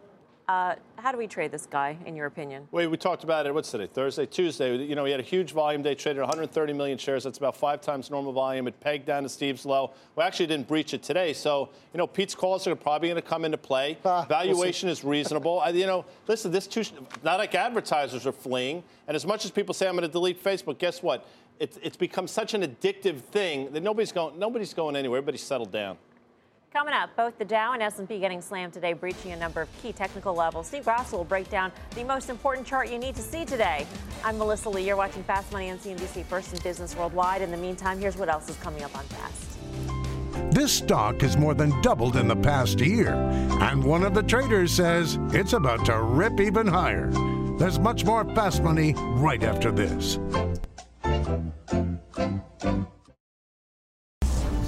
Uh, 0.50 0.74
how 0.98 1.12
do 1.12 1.18
we 1.20 1.28
trade 1.28 1.52
this 1.52 1.68
guy, 1.68 1.96
in 2.08 2.16
your 2.16 2.26
opinion? 2.26 2.68
Wait, 2.72 2.88
we 2.88 2.98
talked 2.98 3.24
about 3.24 3.46
it. 3.46 3.54
What's 3.54 3.70
today? 3.70 3.86
Thursday, 3.86 4.26
Tuesday. 4.26 4.78
You 4.78 4.96
know, 4.96 5.04
we 5.04 5.12
had 5.12 5.20
a 5.20 5.24
huge 5.24 5.52
volume 5.52 5.84
day, 5.84 5.94
traded 5.94 6.22
130 6.22 6.74
million 6.74 6.98
shares. 6.98 7.24
That's 7.24 7.38
about 7.38 7.56
five 7.56 7.82
times 7.82 8.10
normal 8.10 8.34
volume. 8.34 8.68
It 8.68 8.80
pegged 8.80 9.06
down 9.06 9.22
to 9.22 9.30
Steve's 9.30 9.64
low. 9.64 9.94
We 10.16 10.24
actually 10.24 10.48
didn't 10.48 10.68
breach 10.68 10.96
it 10.96 11.04
today. 11.04 11.34
So, 11.34 11.70
you 11.94 12.00
know, 12.00 12.08
Pete's 12.08 12.34
calls 12.34 12.66
are 12.66 12.76
probably 12.76 13.10
going 13.10 13.22
to 13.22 13.28
come 13.28 13.46
into 13.46 13.60
play. 13.60 14.00
We'll 14.04 14.24
Valuation 14.24 14.90
is 14.90 15.04
reasonable. 15.04 15.60
I, 15.60 15.70
you 15.70 15.86
know, 15.86 16.04
listen, 16.28 16.52
this 16.52 16.66
too, 16.66 16.82
not 17.24 17.38
like 17.38 17.54
advertisers 17.54 18.26
are 18.26 18.32
fleeing. 18.32 18.82
And 19.08 19.16
as 19.16 19.28
much 19.28 19.46
as 19.46 19.52
people 19.52 19.76
say 19.76 19.88
I'm 19.88 19.96
going 19.96 20.02
to 20.02 20.12
delete 20.12 20.44
Facebook, 20.44 20.80
guess 20.80 21.04
what? 21.04 21.28
It's, 21.60 21.78
it's 21.84 21.98
become 21.98 22.28
such 22.28 22.56
an 22.56 22.64
addictive 22.64 23.20
thing 23.20 23.72
that 23.74 23.84
nobody's 23.84 24.12
going, 24.12 24.40
nobody's 24.40 24.74
going 24.74 24.96
anywhere. 24.96 25.20
Everybody's 25.20 25.44
settled 25.44 25.72
down. 25.72 26.00
Coming 26.72 26.94
up, 26.94 27.10
both 27.16 27.36
the 27.40 27.46
Dow 27.46 27.74
and 27.74 27.82
S&P 27.82 28.20
getting 28.20 28.42
slammed 28.42 28.74
today, 28.74 28.94
breaching 28.94 29.32
a 29.32 29.36
number 29.36 29.60
of 29.60 29.70
key 29.82 29.92
technical 29.92 30.36
levels. 30.36 30.68
Steve 30.68 30.84
Grasso 30.84 31.18
will 31.18 31.24
break 31.24 31.50
down 31.50 31.72
the 31.96 32.04
most 32.04 32.30
important 32.30 32.68
chart 32.68 32.92
you 32.92 33.00
need 33.00 33.16
to 33.16 33.24
see 33.24 33.44
today. 33.44 33.88
I'm 34.24 34.38
Melissa 34.38 34.70
Lee. 34.70 34.86
You're 34.86 34.96
watching 34.96 35.24
Fast 35.24 35.52
Money 35.52 35.72
on 35.72 35.80
CNBC, 35.80 36.26
first 36.26 36.54
in 36.54 36.60
business 36.62 36.96
worldwide. 36.96 37.42
In 37.42 37.50
the 37.50 37.58
meantime, 37.58 38.00
here's 38.00 38.18
what 38.18 38.30
else 38.30 38.50
is 38.50 38.56
coming 38.58 38.84
up 38.84 38.96
on 38.96 39.04
Fast. 39.06 40.54
This 40.54 40.72
stock 40.72 41.22
has 41.22 41.38
more 41.38 41.56
than 41.56 41.82
doubled 41.82 42.18
in 42.18 42.28
the 42.28 42.36
past 42.36 42.80
year, 42.80 43.14
and 43.62 43.84
one 43.84 44.04
of 44.04 44.14
the 44.14 44.24
traders 44.24 44.72
says 44.72 45.18
it's 45.30 45.54
about 45.54 45.86
to 45.88 46.00
rip 46.00 46.40
even 46.40 46.68
higher. 46.68 47.10
There's 47.58 47.80
much 47.80 48.06
more 48.06 48.24
fast 48.36 48.62
money 48.62 48.94
right 48.96 49.42
after 49.44 49.72
this. 49.72 50.20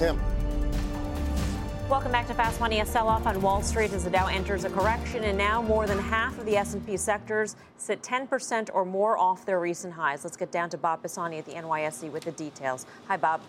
Tim. 0.00 0.31
Welcome 2.62 2.78
back 2.78 2.86
to 2.86 2.92
Fast 2.92 3.02
Money. 3.02 3.16
A 3.16 3.26
sell-off 3.26 3.26
on 3.26 3.42
Wall 3.42 3.60
Street 3.60 3.92
as 3.92 4.04
the 4.04 4.10
Dow 4.10 4.28
enters 4.28 4.62
a 4.62 4.70
correction, 4.70 5.24
and 5.24 5.36
now 5.36 5.60
more 5.60 5.88
than 5.88 5.98
half 5.98 6.38
of 6.38 6.46
the 6.46 6.56
S&P 6.56 6.96
sectors 6.96 7.56
sit 7.76 8.02
10% 8.02 8.70
or 8.72 8.84
more 8.84 9.18
off 9.18 9.44
their 9.44 9.58
recent 9.58 9.92
highs. 9.92 10.22
Let's 10.22 10.36
get 10.36 10.52
down 10.52 10.70
to 10.70 10.78
Bob 10.78 11.02
Pisani 11.02 11.38
at 11.38 11.44
the 11.44 11.54
NYSE 11.54 12.12
with 12.12 12.22
the 12.22 12.30
details. 12.30 12.86
Hi, 13.08 13.16
Bob. 13.16 13.40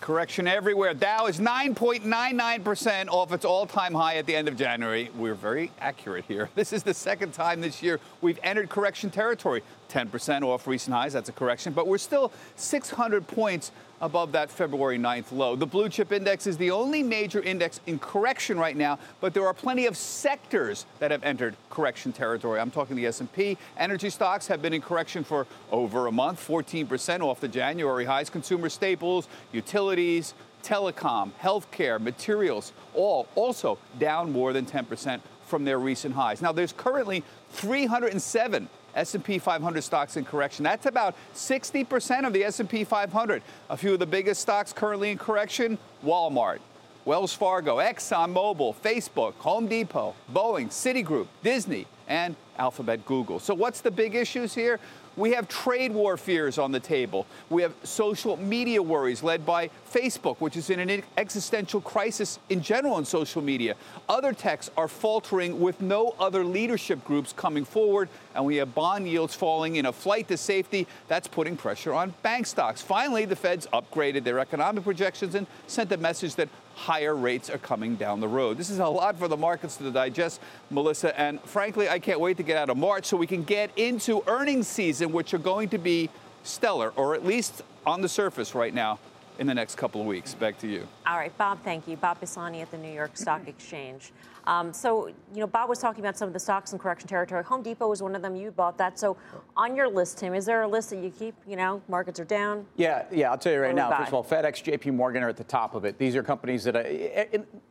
Correction 0.00 0.46
everywhere. 0.46 0.94
Dow 0.94 1.26
is 1.26 1.40
9.99% 1.40 3.08
off 3.08 3.32
its 3.32 3.44
all 3.44 3.66
time 3.66 3.94
high 3.94 4.16
at 4.16 4.26
the 4.26 4.36
end 4.36 4.46
of 4.46 4.56
January. 4.56 5.10
We're 5.16 5.34
very 5.34 5.72
accurate 5.80 6.26
here. 6.26 6.48
This 6.54 6.72
is 6.72 6.84
the 6.84 6.94
second 6.94 7.32
time 7.32 7.60
this 7.60 7.82
year 7.82 7.98
we've 8.20 8.38
entered 8.44 8.68
correction 8.68 9.10
territory. 9.10 9.62
10% 9.90 10.42
off 10.42 10.66
recent 10.66 10.94
highs, 10.94 11.14
that's 11.14 11.28
a 11.28 11.32
correction, 11.32 11.72
but 11.72 11.86
we're 11.86 11.98
still 11.98 12.30
600 12.56 13.26
points 13.26 13.72
above 14.00 14.32
that 14.32 14.50
February 14.50 14.98
9th 14.98 15.32
low. 15.32 15.56
The 15.56 15.66
blue 15.66 15.88
chip 15.88 16.12
index 16.12 16.46
is 16.46 16.56
the 16.56 16.70
only 16.70 17.02
major 17.02 17.42
index 17.42 17.80
in 17.86 17.98
correction 17.98 18.58
right 18.58 18.76
now, 18.76 18.98
but 19.20 19.34
there 19.34 19.46
are 19.46 19.54
plenty 19.54 19.86
of 19.86 19.96
sectors 19.96 20.86
that 20.98 21.10
have 21.10 21.22
entered 21.22 21.56
correction 21.70 22.12
territory. 22.12 22.60
I'm 22.60 22.70
talking 22.70 22.96
the 22.96 23.06
S&P. 23.06 23.56
Energy 23.78 24.10
stocks 24.10 24.46
have 24.46 24.62
been 24.62 24.72
in 24.72 24.82
correction 24.82 25.24
for 25.24 25.46
over 25.70 26.06
a 26.06 26.12
month, 26.12 26.46
14% 26.46 27.20
off 27.20 27.40
the 27.40 27.48
January 27.48 28.04
highs. 28.04 28.30
Consumer 28.30 28.68
staples, 28.68 29.28
utilities, 29.52 30.34
telecom, 30.62 31.30
healthcare, 31.40 32.00
materials, 32.00 32.72
all 32.94 33.28
also 33.34 33.78
down 33.98 34.32
more 34.32 34.52
than 34.52 34.66
10% 34.66 35.20
from 35.46 35.64
their 35.64 35.78
recent 35.78 36.14
highs. 36.14 36.42
Now, 36.42 36.52
there's 36.52 36.72
currently 36.72 37.22
307 37.52 38.68
S&P 38.96 39.38
500 39.38 39.84
stocks 39.84 40.16
in 40.16 40.24
correction. 40.24 40.64
That's 40.64 40.86
about 40.86 41.14
60% 41.34 42.26
of 42.26 42.32
the 42.32 42.44
S&P 42.44 42.82
500. 42.82 43.42
A 43.70 43.76
few 43.76 43.92
of 43.92 43.98
the 43.98 44.06
biggest 44.06 44.40
stocks 44.40 44.72
currently 44.72 45.10
in 45.10 45.18
correction: 45.18 45.78
Walmart, 46.04 46.58
Wells 47.04 47.32
Fargo, 47.34 47.76
ExxonMobil, 47.76 48.74
Facebook, 48.76 49.34
Home 49.34 49.68
Depot, 49.68 50.14
Boeing, 50.32 50.68
Citigroup, 50.68 51.28
Disney, 51.44 51.86
and 52.08 52.34
Alphabet 52.58 53.04
Google. 53.04 53.38
So 53.38 53.54
what's 53.54 53.80
the 53.80 53.90
big 53.90 54.14
issues 54.14 54.54
here? 54.54 54.80
We 55.16 55.32
have 55.32 55.48
trade 55.48 55.92
war 55.92 56.16
fears 56.16 56.58
on 56.58 56.72
the 56.72 56.80
table. 56.80 57.26
We 57.48 57.62
have 57.62 57.72
social 57.82 58.36
media 58.36 58.82
worries 58.82 59.22
led 59.22 59.46
by 59.46 59.70
Facebook, 59.90 60.36
which 60.38 60.56
is 60.56 60.68
in 60.68 60.78
an 60.78 61.02
existential 61.16 61.80
crisis 61.80 62.38
in 62.50 62.60
general 62.60 62.98
in 62.98 63.04
social 63.06 63.40
media. 63.40 63.76
Other 64.08 64.34
techs 64.34 64.70
are 64.76 64.88
faltering 64.88 65.60
with 65.60 65.80
no 65.80 66.14
other 66.20 66.44
leadership 66.44 67.02
groups 67.04 67.32
coming 67.32 67.64
forward, 67.64 68.10
and 68.34 68.44
we 68.44 68.56
have 68.56 68.74
bond 68.74 69.08
yields 69.08 69.34
falling 69.34 69.76
in 69.76 69.86
a 69.86 69.92
flight 69.92 70.28
to 70.28 70.36
safety. 70.36 70.86
That's 71.08 71.28
putting 71.28 71.56
pressure 71.56 71.94
on 71.94 72.12
bank 72.22 72.46
stocks. 72.46 72.82
Finally, 72.82 73.24
the 73.24 73.36
Feds 73.36 73.66
upgraded 73.72 74.24
their 74.24 74.38
economic 74.38 74.84
projections 74.84 75.34
and 75.34 75.46
sent 75.66 75.90
a 75.92 75.96
message 75.96 76.34
that 76.34 76.50
higher 76.76 77.16
rates 77.16 77.48
are 77.48 77.58
coming 77.58 77.96
down 77.96 78.20
the 78.20 78.28
road. 78.28 78.58
This 78.58 78.68
is 78.68 78.78
a 78.78 78.86
lot 78.86 79.18
for 79.18 79.28
the 79.28 79.36
markets 79.36 79.76
to 79.78 79.90
digest, 79.90 80.42
Melissa, 80.70 81.18
and 81.18 81.40
frankly, 81.40 81.88
I 81.88 81.98
can't 81.98 82.20
wait 82.20 82.36
to 82.36 82.42
get 82.42 82.58
out 82.58 82.68
of 82.68 82.76
March 82.76 83.06
so 83.06 83.16
we 83.16 83.26
can 83.26 83.42
get 83.42 83.70
into 83.76 84.22
earnings 84.26 84.68
season, 84.68 85.10
which 85.10 85.32
are 85.32 85.38
going 85.38 85.70
to 85.70 85.78
be 85.78 86.10
stellar, 86.42 86.92
or 86.94 87.14
at 87.14 87.24
least 87.24 87.62
on 87.86 88.02
the 88.02 88.08
surface 88.08 88.54
right 88.54 88.74
now 88.74 88.98
in 89.38 89.46
the 89.46 89.54
next 89.54 89.76
couple 89.76 90.02
of 90.02 90.06
weeks. 90.06 90.34
Back 90.34 90.58
to 90.58 90.68
you. 90.68 90.86
All 91.06 91.16
right, 91.16 91.36
Bob, 91.38 91.58
thank 91.64 91.88
you. 91.88 91.96
Bob 91.96 92.20
Pisani 92.20 92.60
at 92.60 92.70
the 92.70 92.78
New 92.78 92.92
York 92.92 93.16
Stock 93.16 93.48
Exchange. 93.48 94.12
Um, 94.46 94.72
so, 94.72 95.08
you 95.08 95.40
know, 95.40 95.46
Bob 95.46 95.68
was 95.68 95.78
talking 95.78 96.04
about 96.04 96.16
some 96.16 96.28
of 96.28 96.32
the 96.32 96.40
stocks 96.40 96.72
in 96.72 96.78
correction 96.78 97.08
territory. 97.08 97.42
Home 97.44 97.62
Depot 97.62 97.88
was 97.88 98.02
one 98.02 98.14
of 98.14 98.22
them. 98.22 98.36
You 98.36 98.50
bought 98.50 98.78
that. 98.78 98.98
So, 98.98 99.16
on 99.56 99.74
your 99.74 99.88
list, 99.88 100.18
Tim, 100.18 100.34
is 100.34 100.46
there 100.46 100.62
a 100.62 100.68
list 100.68 100.90
that 100.90 101.02
you 101.02 101.10
keep? 101.10 101.34
You 101.46 101.56
know, 101.56 101.82
markets 101.88 102.20
are 102.20 102.24
down. 102.24 102.66
Yeah, 102.76 103.04
yeah. 103.10 103.30
I'll 103.30 103.38
tell 103.38 103.52
you 103.52 103.60
right 103.60 103.74
What 103.74 103.82
do 103.82 103.86
we 103.86 103.90
now. 103.90 103.98
First 103.98 104.08
of 104.08 104.14
all, 104.14 104.24
FedEx, 104.24 104.62
J.P. 104.62 104.90
Morgan 104.92 105.22
are 105.22 105.28
at 105.28 105.36
the 105.36 105.44
top 105.44 105.74
of 105.74 105.84
it. 105.84 105.98
These 105.98 106.14
are 106.14 106.22
companies 106.22 106.62
that 106.64 106.76
I, 106.76 107.28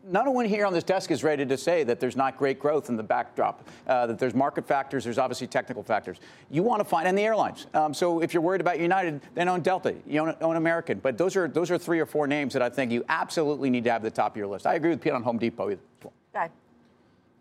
none 0.07 0.33
one 0.33 0.45
here 0.45 0.65
on 0.65 0.73
this 0.73 0.83
desk 0.83 1.11
is 1.11 1.23
ready 1.23 1.45
to 1.45 1.57
say 1.57 1.83
that 1.83 1.99
there's 1.99 2.15
not 2.15 2.37
great 2.37 2.59
growth 2.59 2.89
in 2.89 2.97
the 2.97 3.03
backdrop. 3.03 3.67
Uh, 3.87 4.07
that 4.07 4.19
there's 4.19 4.33
market 4.33 4.67
factors. 4.67 5.03
There's 5.03 5.17
obviously 5.17 5.47
technical 5.47 5.83
factors. 5.83 6.19
You 6.49 6.63
want 6.63 6.81
to 6.81 6.85
find 6.85 7.07
and 7.07 7.17
the 7.17 7.21
airlines. 7.21 7.67
Um, 7.73 7.93
so 7.93 8.21
if 8.21 8.33
you're 8.33 8.41
worried 8.43 8.61
about 8.61 8.79
United, 8.79 9.21
then 9.33 9.47
own 9.47 9.61
Delta. 9.61 9.95
You 10.07 10.21
own, 10.21 10.35
own 10.41 10.55
American. 10.57 10.99
But 10.99 11.17
those 11.17 11.35
are 11.35 11.47
those 11.47 11.71
are 11.71 11.77
three 11.77 11.99
or 11.99 12.05
four 12.05 12.27
names 12.27 12.53
that 12.53 12.61
I 12.61 12.69
think 12.69 12.91
you 12.91 13.05
absolutely 13.07 13.69
need 13.69 13.83
to 13.85 13.91
have 13.91 14.03
at 14.03 14.13
the 14.13 14.15
top 14.15 14.33
of 14.33 14.37
your 14.37 14.47
list. 14.47 14.65
I 14.67 14.75
agree 14.75 14.89
with 14.89 15.01
Pete 15.01 15.13
on 15.13 15.23
Home 15.23 15.37
Depot. 15.37 15.77
well. 16.03 16.13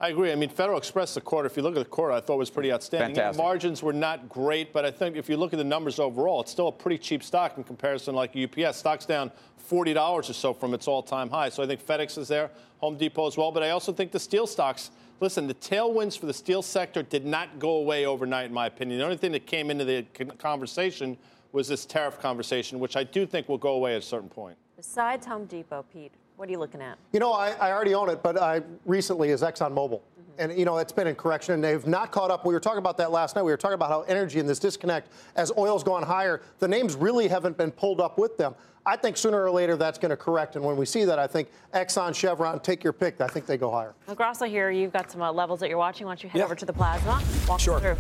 Guy. 0.05 0.09
I 0.09 0.11
agree. 0.11 0.33
I 0.33 0.35
mean, 0.35 0.51
Federal 0.51 0.79
Express, 0.79 1.14
the 1.14 1.21
quarter, 1.21 1.47
if 1.47 1.57
you 1.57 1.62
look 1.62 1.77
at 1.77 1.83
the 1.83 1.90
quarter, 1.90 2.12
I 2.12 2.21
thought 2.21 2.37
was 2.37 2.51
pretty 2.51 2.73
outstanding. 2.73 3.14
Fantastic. 3.14 3.43
Margins 3.43 3.83
were 3.83 3.93
not 3.93 4.29
great, 4.29 4.73
but 4.73 4.85
I 4.85 4.90
think 4.90 5.17
if 5.17 5.29
you 5.29 5.37
look 5.37 5.53
at 5.53 5.59
the 5.59 5.64
numbers 5.64 5.99
overall, 5.99 6.40
it's 6.40 6.51
still 6.51 6.69
a 6.69 6.73
pretty 6.73 6.99
cheap 6.99 7.23
stock 7.23 7.57
in 7.57 7.64
comparison 7.64 8.14
like 8.14 8.37
UPS. 8.37 8.79
Stock's 8.79 9.07
down 9.07 9.31
$40 9.71 9.97
or 9.97 10.23
so 10.23 10.53
from 10.53 10.75
its 10.75 10.87
all-time 10.87 11.31
high. 11.31 11.49
So 11.49 11.62
I 11.62 11.67
think 11.67 11.85
FedEx 11.85 12.19
is 12.19 12.29
there, 12.29 12.51
Home 12.79 12.97
Depot 12.97 13.27
as 13.27 13.37
well. 13.37 13.51
But 13.51 13.62
I 13.62 13.71
also 13.71 13.93
think 13.93 14.12
the 14.12 14.21
steel 14.21 14.47
stocks, 14.47 14.90
listen, 15.21 15.47
the 15.47 15.55
tailwinds 15.55 16.19
for 16.19 16.27
the 16.27 16.35
steel 16.35 16.62
sector 16.62 17.03
did 17.03 17.25
not 17.25 17.59
go 17.59 17.77
away 17.77 18.05
overnight, 18.05 18.47
in 18.47 18.53
my 18.53 18.67
opinion. 18.67 18.99
The 18.99 19.05
only 19.05 19.17
thing 19.17 19.33
that 19.33 19.47
came 19.47 19.71
into 19.71 19.85
the 19.85 20.05
conversation 20.38 21.17
was 21.53 21.69
this 21.69 21.87
tariff 21.87 22.19
conversation, 22.19 22.81
which 22.81 22.97
I 22.97 23.05
do 23.05 23.25
think 23.27 23.49
will 23.49 23.59
go 23.59 23.75
away 23.75 23.95
at 23.95 24.03
a 24.03 24.05
certain 24.05 24.29
point. 24.29 24.59
Besides 24.77 25.25
Home 25.27 25.47
Depot, 25.47 25.85
Pete, 25.93 26.12
what 26.37 26.49
are 26.49 26.53
you 26.53 26.59
looking 26.59 26.83
at? 26.83 26.99
You 27.12 27.20
know, 27.20 27.33
I, 27.33 27.51
I 27.53 27.73
already 27.73 27.94
own 27.94 28.09
it, 28.09 28.23
but 28.23 28.37
I 28.40 28.62
recently 28.85 29.31
is 29.31 29.42
ExxonMobil. 29.42 30.01
And, 30.37 30.53
you 30.59 30.64
know, 30.64 30.79
it's 30.79 30.90
been 30.90 31.07
in 31.07 31.14
correction, 31.14 31.55
and 31.55 31.62
they've 31.62 31.87
not 31.87 32.11
caught 32.11 32.31
up. 32.31 32.44
We 32.44 32.55
were 32.55 32.61
talking 32.61 32.79
about 32.79 32.97
that 32.97 33.12
last 33.12 33.37
night. 33.37 33.42
We 33.44 33.53
were 33.53 33.57
talking 33.57 33.77
about 33.77 33.88
how 33.88 34.03
energy 34.03 34.40
and 34.40 34.49
this 34.49 34.59
disconnect, 34.59 35.12
as 35.37 35.53
oil's 35.57 35.85
gone 35.85 36.03
higher, 36.03 36.42
the 36.59 36.66
names 36.66 36.97
really 36.97 37.29
haven't 37.29 37.57
been 37.57 37.70
pulled 37.70 38.01
up 38.01 38.18
with 38.18 38.37
them. 38.37 38.57
I 38.85 38.97
think 38.97 39.16
sooner 39.16 39.42
or 39.42 39.51
later 39.51 39.77
that's 39.77 39.97
going 39.97 40.11
to 40.11 40.16
correct. 40.16 40.57
And 40.57 40.64
when 40.64 40.77
we 40.77 40.87
see 40.87 41.05
that, 41.05 41.20
I 41.20 41.29
think 41.29 41.51
Exxon, 41.73 42.14
Chevron, 42.14 42.61
take 42.61 42.83
your 42.83 42.92
pick. 42.92 43.20
I 43.20 43.29
think 43.29 43.47
they 43.47 43.57
go 43.57 43.70
higher. 43.70 43.94
Well, 44.07 44.16
Grasso 44.16 44.44
here, 44.44 44.70
you've 44.70 44.92
got 44.92 45.11
some 45.11 45.23
uh, 45.23 45.33
levels 45.33 45.61
that 45.61 45.68
you're 45.68 45.79
watching. 45.79 46.07
Why 46.07 46.11
don't 46.11 46.25
you 46.25 46.29
head 46.29 46.40
yeah. 46.40 46.44
over 46.44 46.57
to 46.57 46.66
the 46.66 46.73
plasma? 46.73 47.23
Walk 47.49 47.61
sure. 47.61 47.79
through. 47.79 47.97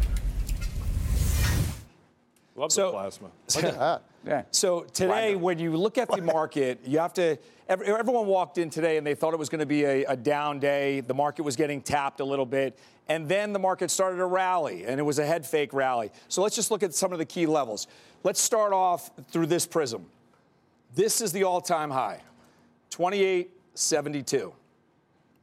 Love 2.56 2.72
so, 2.72 2.86
the 2.86 2.92
plasma. 2.92 3.30
Look 3.54 3.64
at 3.64 3.78
that. 3.78 4.02
Yeah. 4.26 4.42
So 4.50 4.82
today, 4.92 5.36
when 5.36 5.58
you 5.58 5.76
look 5.76 5.98
at 5.98 6.08
the 6.08 6.20
market, 6.20 6.80
you 6.84 6.98
have 6.98 7.14
to. 7.14 7.38
Everyone 7.66 8.26
walked 8.26 8.58
in 8.58 8.68
today 8.68 8.98
and 8.98 9.06
they 9.06 9.14
thought 9.14 9.32
it 9.32 9.38
was 9.38 9.48
going 9.48 9.60
to 9.60 9.66
be 9.66 9.84
a, 9.84 10.04
a, 10.04 10.16
down 10.16 10.58
day. 10.58 11.00
The 11.00 11.14
market 11.14 11.44
was 11.44 11.56
getting 11.56 11.80
tapped 11.80 12.20
a 12.20 12.24
little 12.24 12.44
bit, 12.44 12.78
and 13.08 13.26
then 13.26 13.54
the 13.54 13.58
market 13.58 13.90
started 13.90 14.18
to 14.18 14.26
rally, 14.26 14.84
and 14.84 15.00
it 15.00 15.02
was 15.02 15.18
a 15.18 15.24
head 15.24 15.46
fake 15.46 15.72
rally. 15.72 16.10
So 16.28 16.42
let's 16.42 16.54
just 16.54 16.70
look 16.70 16.82
at 16.82 16.92
some 16.92 17.12
of 17.12 17.18
the 17.18 17.24
key 17.24 17.46
levels. 17.46 17.86
Let's 18.22 18.40
start 18.40 18.74
off 18.74 19.10
through 19.30 19.46
this 19.46 19.66
prism. 19.66 20.04
This 20.94 21.22
is 21.22 21.32
the 21.32 21.44
all-time 21.44 21.90
high, 21.90 22.20
28.72. 22.90 24.52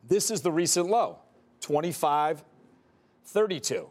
This 0.07 0.29
is 0.29 0.41
the 0.41 0.51
recent 0.51 0.89
low, 0.89 1.17
25.32. 1.61 3.89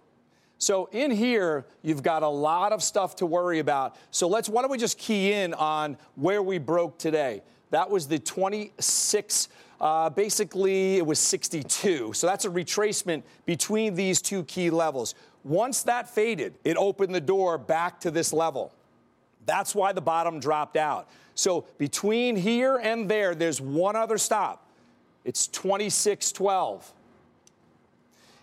So 0.59 0.89
in 0.93 1.11
here, 1.11 1.67
you've 1.83 2.05
got 2.05 2.23
a 2.23 2.29
lot 2.29 2.73
of 2.73 2.81
stuff 2.83 3.17
to 3.17 3.27
worry 3.27 3.59
about. 3.59 3.97
So 4.13 4.29
let's, 4.29 4.49
why 4.49 4.63
don't 4.63 4.71
we 4.71 4.79
just 4.79 4.99
key 4.99 5.33
in 5.33 5.53
on 5.55 5.97
where 6.15 6.43
we 6.43 6.59
broke 6.59 6.97
today? 6.99 7.43
That 7.71 7.89
was 7.91 8.09
the 8.09 8.19
26, 8.19 9.49
uh, 9.81 10.11
basically 10.11 10.97
it 10.97 11.07
was 11.07 11.19
62. 11.19 12.13
So 12.13 12.27
that's 12.27 12.45
a 12.45 12.51
retracement 12.51 13.23
between 13.47 13.95
these 13.95 14.21
two 14.21 14.45
key 14.45 14.71
levels. 14.71 15.15
Once 15.45 15.83
that 15.85 16.09
faded, 16.11 16.55
it 16.65 16.77
opened 16.77 17.15
the 17.15 17.21
door 17.21 17.57
back 17.59 18.01
to 18.01 18.11
this 18.11 18.33
level. 18.33 18.73
That's 19.47 19.75
why 19.75 19.93
the 19.93 20.01
bottom 20.01 20.39
dropped 20.41 20.77
out. 20.77 21.09
So 21.35 21.65
between 21.79 22.37
here 22.37 22.77
and 22.77 23.09
there, 23.09 23.35
there's 23.35 23.61
one 23.61 23.97
other 23.97 24.19
stop. 24.19 24.67
It's 25.25 25.47
2612. 25.47 26.93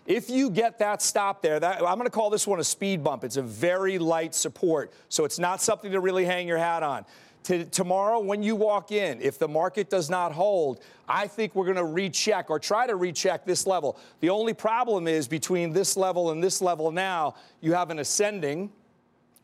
If 0.06 0.30
you 0.30 0.50
get 0.50 0.78
that 0.78 1.02
stop 1.02 1.42
there, 1.42 1.60
that, 1.60 1.76
I'm 1.82 1.96
going 1.96 2.04
to 2.04 2.10
call 2.10 2.30
this 2.30 2.46
one 2.46 2.58
a 2.60 2.64
speed 2.64 3.04
bump. 3.04 3.24
It's 3.24 3.36
a 3.36 3.42
very 3.42 3.98
light 3.98 4.34
support, 4.34 4.90
so 5.10 5.24
it's 5.26 5.38
not 5.38 5.60
something 5.60 5.92
to 5.92 6.00
really 6.00 6.24
hang 6.24 6.48
your 6.48 6.56
hat 6.56 6.82
on. 6.82 7.04
To, 7.44 7.64
tomorrow, 7.64 8.18
when 8.18 8.42
you 8.42 8.56
walk 8.56 8.92
in, 8.92 9.22
if 9.22 9.38
the 9.38 9.48
market 9.48 9.88
does 9.88 10.10
not 10.10 10.32
hold, 10.32 10.82
I 11.08 11.26
think 11.26 11.54
we're 11.54 11.64
going 11.64 11.76
to 11.76 11.84
recheck 11.84 12.50
or 12.50 12.58
try 12.58 12.86
to 12.86 12.96
recheck 12.96 13.46
this 13.46 13.66
level. 13.66 13.98
The 14.20 14.28
only 14.30 14.52
problem 14.52 15.08
is 15.08 15.26
between 15.28 15.72
this 15.72 15.96
level 15.96 16.30
and 16.30 16.42
this 16.42 16.60
level 16.60 16.90
now, 16.90 17.36
you 17.60 17.72
have 17.72 17.90
an 17.90 18.00
ascending 18.00 18.70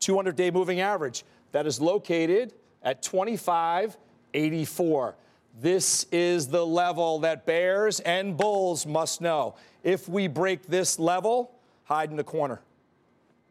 200 0.01 0.37
day 0.37 0.51
moving 0.51 0.81
average 0.81 1.25
that 1.53 1.67
is 1.67 1.81
located 1.81 2.53
at 2.83 3.01
2584. 3.03 5.15
This 5.61 6.07
is 6.11 6.49
the 6.49 6.67
level 6.67 7.21
that 7.21 7.47
bears 7.47 8.01
and 8.01 8.37
bulls 8.37 8.85
must 8.87 9.21
know. 9.21 9.55
If 9.83 10.09
we 10.09 10.27
break 10.27 10.67
this 10.67 10.99
level, 10.99 11.53
hide 11.85 12.11
in 12.11 12.17
the 12.17 12.25
corner. 12.25 12.61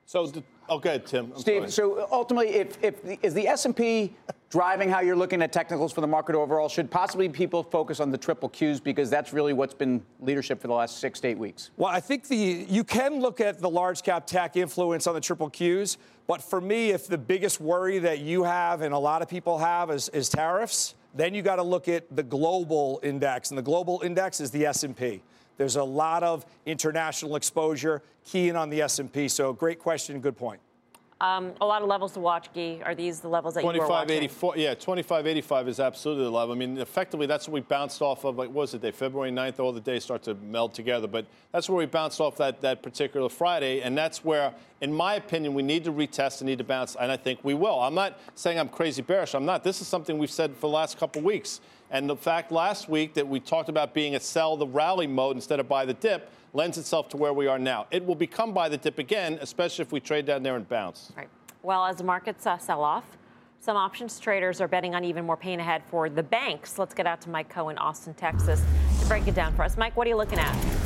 So, 0.05 0.29
Oh, 0.73 0.77
okay, 0.77 0.99
Tim. 1.05 1.31
I'm 1.33 1.39
Steve. 1.39 1.71
Sorry. 1.71 1.71
So 1.71 1.99
uh, 1.99 2.07
ultimately, 2.11 2.49
if, 2.49 2.83
if 2.83 3.03
the, 3.03 3.19
is 3.21 3.33
the 3.33 3.47
S&P 3.47 4.11
driving 4.49 4.89
how 4.89 5.01
you're 5.01 5.15
looking 5.15 5.41
at 5.41 5.51
technicals 5.51 5.93
for 5.93 6.01
the 6.01 6.07
market 6.07 6.35
overall, 6.35 6.67
should 6.67 6.89
possibly 6.89 7.29
people 7.29 7.61
focus 7.61 7.99
on 7.99 8.09
the 8.09 8.17
triple 8.17 8.49
Qs 8.49 8.83
because 8.83 9.09
that's 9.09 9.33
really 9.33 9.53
what's 9.53 9.73
been 9.73 10.03
leadership 10.19 10.59
for 10.59 10.67
the 10.67 10.73
last 10.73 10.99
six 10.99 11.19
to 11.21 11.27
eight 11.27 11.37
weeks? 11.37 11.69
Well, 11.77 11.89
I 11.89 11.99
think 11.99 12.27
the 12.27 12.65
you 12.67 12.83
can 12.83 13.19
look 13.19 13.39
at 13.39 13.59
the 13.59 13.69
large 13.69 14.01
cap 14.01 14.25
tech 14.25 14.55
influence 14.55 15.05
on 15.05 15.13
the 15.13 15.21
triple 15.21 15.49
Qs, 15.49 15.97
but 16.27 16.41
for 16.41 16.59
me, 16.59 16.89
if 16.89 17.07
the 17.07 17.17
biggest 17.17 17.61
worry 17.61 17.99
that 17.99 18.19
you 18.19 18.43
have 18.43 18.81
and 18.81 18.93
a 18.93 18.99
lot 18.99 19.21
of 19.21 19.29
people 19.29 19.59
have 19.59 19.91
is, 19.91 20.09
is 20.09 20.27
tariffs 20.27 20.95
then 21.15 21.33
you 21.33 21.41
got 21.43 21.57
to 21.57 21.63
look 21.63 21.87
at 21.87 22.03
the 22.15 22.23
global 22.23 22.99
index, 23.03 23.51
and 23.51 23.57
the 23.57 23.61
global 23.61 24.01
index 24.03 24.39
is 24.39 24.49
the 24.49 24.65
S&P. 24.65 25.21
There's 25.63 25.77
a 25.77 25.83
lot 25.83 26.23
of 26.23 26.45
international 26.65 27.37
exposure 27.37 28.03
keying 28.25 28.57
on 28.57 28.69
the 28.69 28.81
S&P. 28.81 29.29
So 29.29 29.53
great 29.53 29.79
question, 29.79 30.19
good 30.19 30.35
point. 30.35 30.59
Um, 31.21 31.53
a 31.61 31.65
lot 31.65 31.81
of 31.81 31.87
levels 31.87 32.11
to 32.13 32.19
watch, 32.19 32.51
Guy. 32.53 32.79
Are 32.83 32.95
these 32.95 33.19
the 33.19 33.27
levels 33.27 33.53
that 33.53 33.61
you 33.61 33.67
were 33.67 33.87
watching? 33.87 34.19
2584, 34.19 34.57
yeah, 34.57 34.73
2585 34.73 35.67
is 35.67 35.79
absolutely 35.79 36.25
the 36.25 36.31
level. 36.31 36.53
I 36.53 36.57
mean, 36.57 36.77
effectively, 36.77 37.27
that's 37.27 37.47
what 37.47 37.53
we 37.53 37.61
bounced 37.61 38.01
off 38.01 38.25
of. 38.25 38.35
Like, 38.35 38.49
what 38.49 38.55
was 38.55 38.73
it, 38.73 38.81
day 38.81 38.91
February 38.91 39.31
9th? 39.31 39.59
All 39.59 39.71
the 39.71 39.79
days 39.79 40.03
start 40.03 40.23
to 40.23 40.35
meld 40.35 40.73
together, 40.73 41.07
but 41.07 41.25
that's 41.51 41.69
where 41.69 41.77
we 41.77 41.85
bounced 41.85 42.19
off 42.19 42.35
that 42.37 42.61
that 42.61 42.83
particular 42.83 43.29
Friday, 43.29 43.81
and 43.81 43.97
that's 43.97 44.25
where, 44.25 44.53
in 44.81 44.93
my 44.93 45.15
opinion, 45.15 45.53
we 45.53 45.63
need 45.63 45.83
to 45.85 45.93
retest 45.93 46.41
and 46.41 46.47
need 46.49 46.57
to 46.57 46.63
bounce, 46.63 46.95
and 46.95 47.11
I 47.11 47.17
think 47.17 47.39
we 47.43 47.53
will. 47.53 47.79
I'm 47.79 47.95
not 47.95 48.19
saying 48.35 48.59
I'm 48.59 48.69
crazy 48.69 49.01
bearish. 49.01 49.33
I'm 49.33 49.45
not. 49.45 49.63
This 49.63 49.81
is 49.81 49.87
something 49.87 50.17
we've 50.17 50.31
said 50.31 50.53
for 50.55 50.61
the 50.61 50.69
last 50.69 50.97
couple 50.97 51.21
weeks, 51.21 51.61
and 51.91 52.09
the 52.09 52.17
fact 52.17 52.51
last 52.51 52.89
week 52.89 53.13
that 53.13 53.27
we 53.27 53.39
talked 53.39 53.69
about 53.69 53.93
being 53.93 54.15
a 54.15 54.19
sell 54.19 54.57
the 54.57 54.67
rally 54.67 55.07
mode 55.07 55.35
instead 55.37 55.59
of 55.59 55.69
buy 55.69 55.85
the 55.85 55.93
dip 55.93 56.29
lends 56.53 56.77
itself 56.77 57.09
to 57.09 57.17
where 57.17 57.33
we 57.33 57.47
are 57.47 57.59
now. 57.59 57.87
It 57.91 58.05
will 58.05 58.15
become 58.15 58.53
by 58.53 58.69
the 58.69 58.77
dip 58.77 58.99
again, 58.99 59.39
especially 59.41 59.83
if 59.83 59.91
we 59.91 59.99
trade 59.99 60.25
down 60.25 60.43
there 60.43 60.55
and 60.55 60.67
bounce. 60.67 61.11
Right. 61.17 61.29
Well, 61.63 61.85
as 61.85 61.97
the 61.97 62.03
markets 62.03 62.45
uh, 62.45 62.57
sell 62.57 62.83
off, 62.83 63.17
some 63.59 63.77
options 63.77 64.19
traders 64.19 64.59
are 64.59 64.67
betting 64.67 64.93
on 64.93 65.03
even 65.05 65.25
more 65.25 65.37
pain 65.37 65.59
ahead 65.59 65.83
for 65.89 66.09
the 66.09 66.23
banks. 66.23 66.77
Let's 66.77 66.93
get 66.93 67.07
out 67.07 67.21
to 67.21 67.29
Mike 67.29 67.51
Khouw, 67.53 67.73
Austin, 67.77 68.13
Texas, 68.13 68.61
to 69.01 69.05
break 69.07 69.27
it 69.27 69.35
down 69.35 69.55
for 69.55 69.63
us. 69.63 69.77
Mike, 69.77 69.95
what 69.95 70.05
are 70.05 70.09
you 70.09 70.17
looking 70.17 70.39
at? 70.39 70.82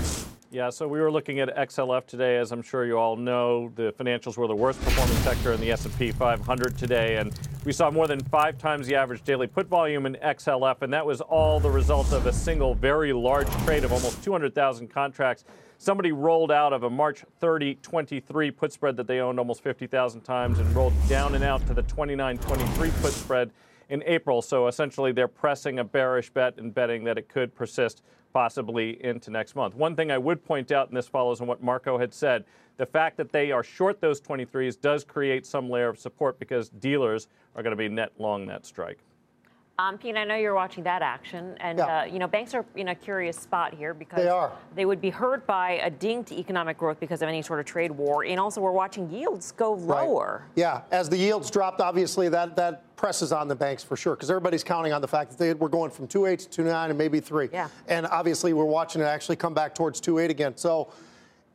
Yeah, 0.49 0.69
so 0.69 0.87
we 0.87 1.01
were 1.01 1.11
looking 1.11 1.41
at 1.41 1.53
XLF 1.55 2.05
today. 2.05 2.37
As 2.37 2.51
I'm 2.51 2.61
sure 2.61 2.85
you 2.85 2.97
all 2.97 3.17
know, 3.17 3.69
the 3.75 3.93
financials 3.99 4.37
were 4.37 4.47
the 4.47 4.55
worst 4.55 4.81
performing 4.81 5.17
sector 5.17 5.51
in 5.51 5.59
the 5.59 5.71
S&P 5.71 6.11
500 6.11 6.77
today, 6.77 7.17
and 7.17 7.37
we 7.65 7.73
saw 7.73 7.91
more 7.91 8.07
than 8.07 8.21
five 8.21 8.57
times 8.57 8.87
the 8.87 8.95
average 8.95 9.23
daily 9.23 9.47
put 9.47 9.67
volume 9.67 10.05
in 10.05 10.15
XLF, 10.15 10.81
and 10.83 10.93
that 10.93 11.05
was 11.05 11.19
all 11.19 11.59
the 11.59 11.69
result 11.69 12.13
of 12.13 12.27
a 12.27 12.33
single 12.33 12.73
very 12.75 13.11
large 13.11 13.49
trade 13.65 13.83
of 13.83 13.91
almost 13.91 14.23
200,000 14.23 14.87
contracts 14.87 15.43
Somebody 15.79 16.11
rolled 16.11 16.51
out 16.51 16.73
of 16.73 16.83
a 16.83 16.89
March 16.89 17.23
30 17.39 17.75
23 17.75 18.51
put 18.51 18.73
spread 18.73 18.97
that 18.97 19.05
they 19.05 19.19
owned 19.19 19.37
almost 19.37 19.61
50,000 19.61 20.21
times 20.21 20.59
and 20.59 20.75
rolled 20.75 20.93
down 21.07 21.35
and 21.35 21.43
out 21.43 21.65
to 21.67 21.73
the 21.73 21.83
29 21.83 22.37
23 22.39 22.91
put 23.01 23.13
spread 23.13 23.51
in 23.89 24.03
April. 24.05 24.41
So 24.41 24.67
essentially, 24.67 25.11
they're 25.11 25.27
pressing 25.27 25.79
a 25.79 25.83
bearish 25.83 26.31
bet 26.31 26.57
and 26.57 26.73
betting 26.73 27.03
that 27.03 27.17
it 27.17 27.29
could 27.29 27.53
persist 27.53 28.01
possibly 28.33 29.03
into 29.03 29.31
next 29.31 29.55
month. 29.55 29.75
One 29.75 29.95
thing 29.95 30.11
I 30.11 30.17
would 30.17 30.43
point 30.43 30.71
out, 30.71 30.87
and 30.89 30.97
this 30.97 31.07
follows 31.07 31.41
on 31.41 31.47
what 31.47 31.63
Marko 31.63 31.97
had 31.97 32.13
said, 32.13 32.45
the 32.77 32.85
fact 32.85 33.17
that 33.17 33.31
they 33.31 33.51
are 33.51 33.63
short 33.63 33.99
those 34.01 34.21
23s 34.21 34.79
does 34.79 35.03
create 35.03 35.45
some 35.45 35.69
layer 35.69 35.89
of 35.89 35.97
support 35.99 36.39
because 36.39 36.69
dealers 36.69 37.27
are 37.55 37.63
going 37.63 37.71
to 37.71 37.77
be 37.77 37.89
net 37.89 38.11
long 38.19 38.45
that 38.47 38.65
strike. 38.65 38.99
Um, 39.79 39.99
Pete, 39.99 40.17
I 40.17 40.23
know 40.23 40.35
you're 40.35 40.55
watching 40.55 40.83
that 40.85 41.03
action, 41.03 41.55
and 41.59 41.77
yeah. 41.77 41.99
uh, 41.99 42.05
you 42.05 42.17
know 42.17 42.25
banks 42.25 42.55
are 42.55 42.65
in 42.75 42.87
a 42.87 42.95
curious 42.95 43.37
spot 43.37 43.75
here 43.75 43.93
because 43.93 44.17
they 44.17 44.27
are. 44.27 44.51
They 44.73 44.85
would 44.85 44.99
be 44.99 45.11
hurt 45.11 45.45
by 45.45 45.73
a 45.83 45.91
ding 45.91 46.23
to 46.23 46.39
economic 46.39 46.79
growth 46.79 46.99
because 46.99 47.21
of 47.21 47.29
any 47.29 47.43
sort 47.43 47.59
of 47.59 47.67
trade 47.67 47.91
war, 47.91 48.25
and 48.25 48.39
also 48.39 48.59
we're 48.59 48.71
watching 48.71 49.07
yields 49.11 49.51
go 49.51 49.73
lower. 49.73 50.41
Right. 50.47 50.51
Yeah, 50.55 50.81
as 50.89 51.09
the 51.09 51.17
yields 51.17 51.51
dropped, 51.51 51.79
obviously 51.79 52.27
that 52.29 52.55
that 52.55 52.95
presses 52.95 53.31
on 53.31 53.47
the 53.47 53.55
banks 53.55 53.83
for 53.83 53.95
sure 53.95 54.15
because 54.15 54.31
everybody's 54.31 54.63
counting 54.63 54.93
on 54.93 55.01
the 55.01 55.07
fact 55.07 55.29
that 55.29 55.37
they 55.37 55.53
were 55.53 55.69
going 55.69 55.91
from 55.91 56.07
2.8 56.07 56.49
to 56.49 56.63
2.9 56.63 56.89
and 56.89 56.97
maybe 56.97 57.19
three. 57.19 57.47
Yeah. 57.53 57.69
And 57.87 58.07
obviously 58.07 58.53
we're 58.53 58.65
watching 58.65 59.03
it 59.03 59.05
actually 59.05 59.35
come 59.35 59.53
back 59.53 59.75
towards 59.75 60.01
2.8 60.01 60.31
again. 60.31 60.57
So 60.57 60.91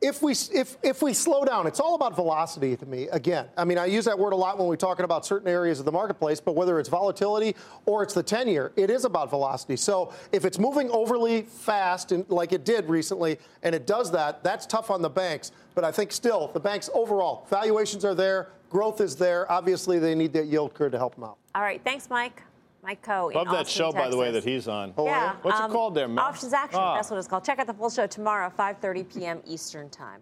if 0.03 0.21
we 0.21 0.33
if 0.53 0.77
if 0.83 1.01
we 1.01 1.13
slow 1.13 1.45
down, 1.45 1.65
it's 1.65 1.79
all 1.79 1.95
about 1.95 2.15
velocity 2.15 2.75
to 2.75 2.85
me. 2.85 3.07
Again, 3.07 3.47
I 3.57 3.63
mean, 3.63 3.77
I 3.77 3.85
use 3.85 4.05
that 4.05 4.19
word 4.19 4.33
a 4.33 4.35
lot 4.35 4.59
when 4.59 4.67
we're 4.67 4.75
talking 4.75 5.05
about 5.05 5.25
certain 5.25 5.47
areas 5.47 5.79
of 5.79 5.85
the 5.85 5.91
marketplace, 5.91 6.41
but 6.41 6.55
whether 6.55 6.79
it's 6.79 6.89
volatility 6.89 7.55
or 7.85 8.03
it's 8.03 8.13
the 8.13 8.23
10-year, 8.23 8.73
it 8.75 8.89
is 8.89 9.05
about 9.05 9.29
velocity. 9.29 9.77
So 9.77 10.13
if 10.31 10.43
it's 10.43 10.59
moving 10.59 10.91
overly 10.91 11.43
fast, 11.43 12.11
and 12.11 12.29
like 12.29 12.51
it 12.51 12.65
did 12.65 12.89
recently, 12.89 13.39
and 13.63 13.73
it 13.73 13.87
does 13.87 14.11
that, 14.11 14.43
that's 14.43 14.65
tough 14.65 14.91
on 14.91 15.01
the 15.01 15.09
banks. 15.09 15.53
But 15.73 15.85
I 15.85 15.91
think 15.91 16.11
still, 16.11 16.49
the 16.53 16.59
banks 16.59 16.89
overall 16.93 17.47
valuations 17.49 18.03
are 18.03 18.13
there, 18.13 18.49
growth 18.69 18.99
is 18.99 19.15
there. 19.15 19.49
Obviously, 19.51 19.99
they 19.99 20.15
need 20.15 20.33
that 20.33 20.47
yield 20.47 20.73
curve 20.73 20.91
to 20.91 20.97
help 20.97 21.15
them 21.15 21.23
out. 21.23 21.37
All 21.55 21.61
right, 21.61 21.81
thanks, 21.83 22.09
Mike. 22.09 22.43
Mike 22.83 23.05
Khouw. 23.05 23.33
Love 23.33 23.47
that 23.47 23.61
Austin, 23.61 23.79
show, 23.79 23.91
Texas. 23.91 24.03
by 24.05 24.09
the 24.09 24.17
way, 24.17 24.31
that 24.31 24.43
he's 24.43 24.67
on. 24.67 24.93
Oh, 24.97 25.05
yeah. 25.05 25.35
What's 25.41 25.59
um, 25.59 25.71
it 25.71 25.73
called 25.73 25.95
there, 25.95 26.07
man? 26.07 26.19
Options 26.19 26.51
Action. 26.51 26.79
Ah. 26.81 26.95
That's 26.95 27.09
what 27.09 27.17
it's 27.17 27.27
called. 27.27 27.45
Check 27.45 27.59
out 27.59 27.67
the 27.67 27.73
full 27.73 27.89
show 27.89 28.05
tomorrow, 28.07 28.51
5:30 28.57 29.13
p.m. 29.13 29.41
Eastern 29.45 29.89
Time. 29.89 30.19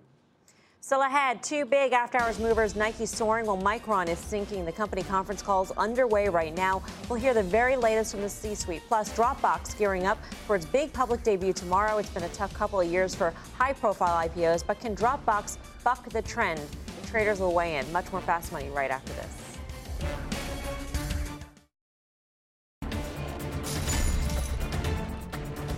Still 0.83 1.03
ahead, 1.03 1.43
two 1.43 1.63
big 1.65 1.93
after 1.93 2.17
hours 2.17 2.39
movers, 2.39 2.75
Nike 2.75 3.05
soaring 3.05 3.45
while 3.45 3.57
Micron 3.57 4.09
is 4.09 4.17
sinking. 4.17 4.65
The 4.65 4.71
company 4.71 5.03
conference 5.03 5.41
calls 5.41 5.69
underway 5.71 6.27
right 6.27 6.55
now. 6.55 6.81
We'll 7.07 7.19
hear 7.19 7.35
the 7.35 7.43
very 7.43 7.75
latest 7.75 8.11
from 8.11 8.21
the 8.21 8.29
C 8.29 8.55
suite. 8.55 8.81
Plus, 8.87 9.15
Dropbox 9.15 9.77
gearing 9.77 10.07
up 10.07 10.17
for 10.47 10.55
its 10.55 10.65
big 10.65 10.91
public 10.91 11.21
debut 11.21 11.53
tomorrow. 11.53 11.97
It's 11.99 12.09
been 12.09 12.23
a 12.23 12.29
tough 12.29 12.53
couple 12.55 12.81
of 12.81 12.91
years 12.91 13.13
for 13.13 13.31
high 13.57 13.73
profile 13.73 14.27
IPOs, 14.27 14.65
but 14.65 14.79
can 14.79 14.95
Dropbox 14.95 15.57
buck 15.83 16.09
the 16.09 16.21
trend? 16.23 16.59
The 17.01 17.07
traders 17.07 17.39
will 17.39 17.53
weigh 17.53 17.77
in. 17.77 17.91
Much 17.91 18.11
more 18.11 18.21
fast 18.21 18.51
money 18.51 18.69
right 18.69 18.89
after 18.89 19.13
this. 19.13 20.40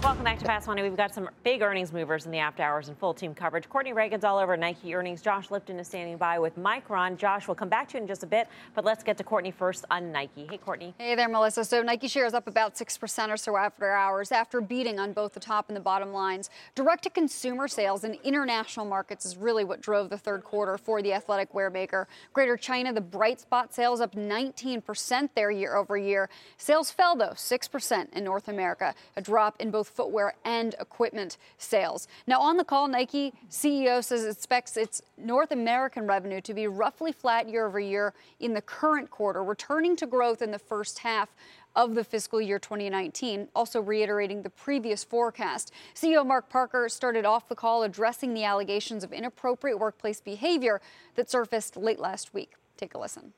Welcome 0.04 0.26
back 0.26 0.38
to 0.40 0.46
Fast 0.46 0.68
Money. 0.68 0.82
We've 0.82 0.98
got 0.98 1.16
some 1.16 1.30
big 1.46 1.62
earnings 1.62 1.94
movers 1.94 2.26
in 2.26 2.32
the 2.34 2.40
after 2.40 2.62
hours 2.62 2.90
and 2.90 2.98
full 2.98 3.14
team 3.14 3.34
coverage. 3.34 3.70
Courtney 3.70 3.94
Reagan's 3.94 4.26
all 4.26 4.38
over 4.38 4.58
Nike 4.58 4.94
earnings. 4.94 5.22
Josh 5.22 5.50
Lipton 5.50 5.80
is 5.80 5.88
standing 5.88 6.18
by 6.18 6.40
with 6.40 6.58
Micron. 6.58 7.16
Josh, 7.16 7.48
we'll 7.48 7.56
come 7.56 7.70
back 7.70 7.88
to 7.88 7.94
you 7.98 8.02
in 8.02 8.08
just 8.08 8.22
a 8.22 8.26
bit, 8.26 8.50
but 8.76 8.84
let's 8.84 9.02
get 9.02 9.16
to 9.20 9.24
Courtney 9.24 9.52
first 9.52 9.86
on 9.90 10.12
Nike. 10.12 10.46
Hey, 10.50 10.58
Courtney. 10.58 10.94
Hey 10.98 11.16
there, 11.16 11.30
Melissa. 11.30 11.64
So 11.64 11.82
Nike 11.82 12.10
shares 12.10 12.34
up 12.34 12.48
about 12.48 12.76
6% 12.76 13.30
or 13.30 13.38
so 13.38 13.56
after 13.56 13.92
hours 13.92 14.34
after 14.34 14.60
beating 14.60 15.00
on 15.00 15.14
both 15.14 15.32
the 15.32 15.40
top 15.40 15.70
and 15.70 15.76
the 15.78 15.82
bottom 15.82 16.12
lines. 16.12 16.50
Direct 16.76 17.04
to 17.04 17.10
consumer 17.10 17.70
sales 17.70 18.04
in 18.04 18.18
international 18.26 18.86
markets 18.86 19.26
is 19.26 19.38
really 19.38 19.64
what 19.64 19.80
drove 19.80 20.10
the 20.10 20.18
third 20.18 20.44
quarter 20.44 20.78
for 20.78 21.02
the 21.02 21.14
athletic 21.14 21.54
wear 21.54 21.70
maker. 21.70 22.10
Greater 22.34 22.58
China, 22.58 22.92
the 22.92 23.00
bright 23.00 23.40
spot 23.40 23.74
sales 23.74 24.02
up 24.02 24.16
19% 24.16 25.30
there 25.34 25.50
year 25.50 25.78
over 25.78 25.96
year. 25.96 26.30
Sales 26.58 26.92
fell, 26.92 27.16
though, 27.16 27.30
6% 27.30 28.12
in 28.12 28.24
North 28.26 28.50
America, 28.50 28.94
a 29.16 29.22
drop 29.22 29.56
in 29.62 29.72
both 29.72 29.93
footwear 29.94 30.36
and 30.44 30.76
equipment 30.80 31.38
sales. 31.58 32.08
Now, 32.28 32.42
on 32.42 32.58
the 32.58 32.64
call, 32.64 32.88
Nike 32.88 33.34
CEO 33.50 34.04
says 34.04 34.24
it 34.24 34.32
expects 34.32 34.78
its 34.78 35.02
North 35.18 35.52
American 35.52 36.08
revenue 36.08 36.42
to 36.42 36.54
be 36.54 36.68
roughly 36.68 37.12
flat 37.12 37.50
year 37.50 37.66
over 37.68 37.80
year 37.80 38.14
in 38.40 38.54
the 38.54 38.62
current 38.62 39.10
quarter, 39.10 39.44
returning 39.44 39.96
to 39.98 40.08
growth 40.08 40.42
in 40.42 40.52
the 40.52 40.60
first 40.60 41.00
half 41.00 41.30
of 41.76 41.96
the 41.96 42.04
fiscal 42.04 42.40
year 42.40 42.60
2019, 42.60 43.48
also 43.56 43.82
reiterating 43.82 44.44
the 44.44 44.50
previous 44.50 45.04
forecast. 45.04 45.72
CEO 45.96 46.26
Mark 46.26 46.50
Parker 46.50 46.88
started 46.88 47.26
off 47.26 47.48
the 47.50 47.56
call 47.56 47.84
addressing 47.84 48.34
the 48.34 48.44
allegations 48.44 49.04
of 49.04 49.12
inappropriate 49.12 49.80
workplace 49.80 50.22
behavior 50.22 50.82
that 51.16 51.30
surfaced 51.30 51.76
late 51.76 52.00
last 52.00 52.34
week. 52.34 52.54
Take 52.78 52.94
a 52.94 53.00
listen. 53.00 53.34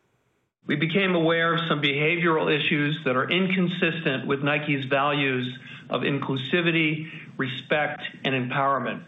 We 0.68 0.76
became 0.76 1.14
aware 1.14 1.54
of 1.54 1.62
some 1.70 1.82
behavioral 1.82 2.52
issues 2.52 2.98
that 3.06 3.16
are 3.16 3.30
inconsistent 3.30 4.26
with 4.26 4.42
Nike's 4.42 4.86
values 4.86 5.58
of 5.90 6.02
inclusivity, 6.02 7.08
respect, 7.38 8.02
and 8.24 8.34
empowerment. 8.34 9.04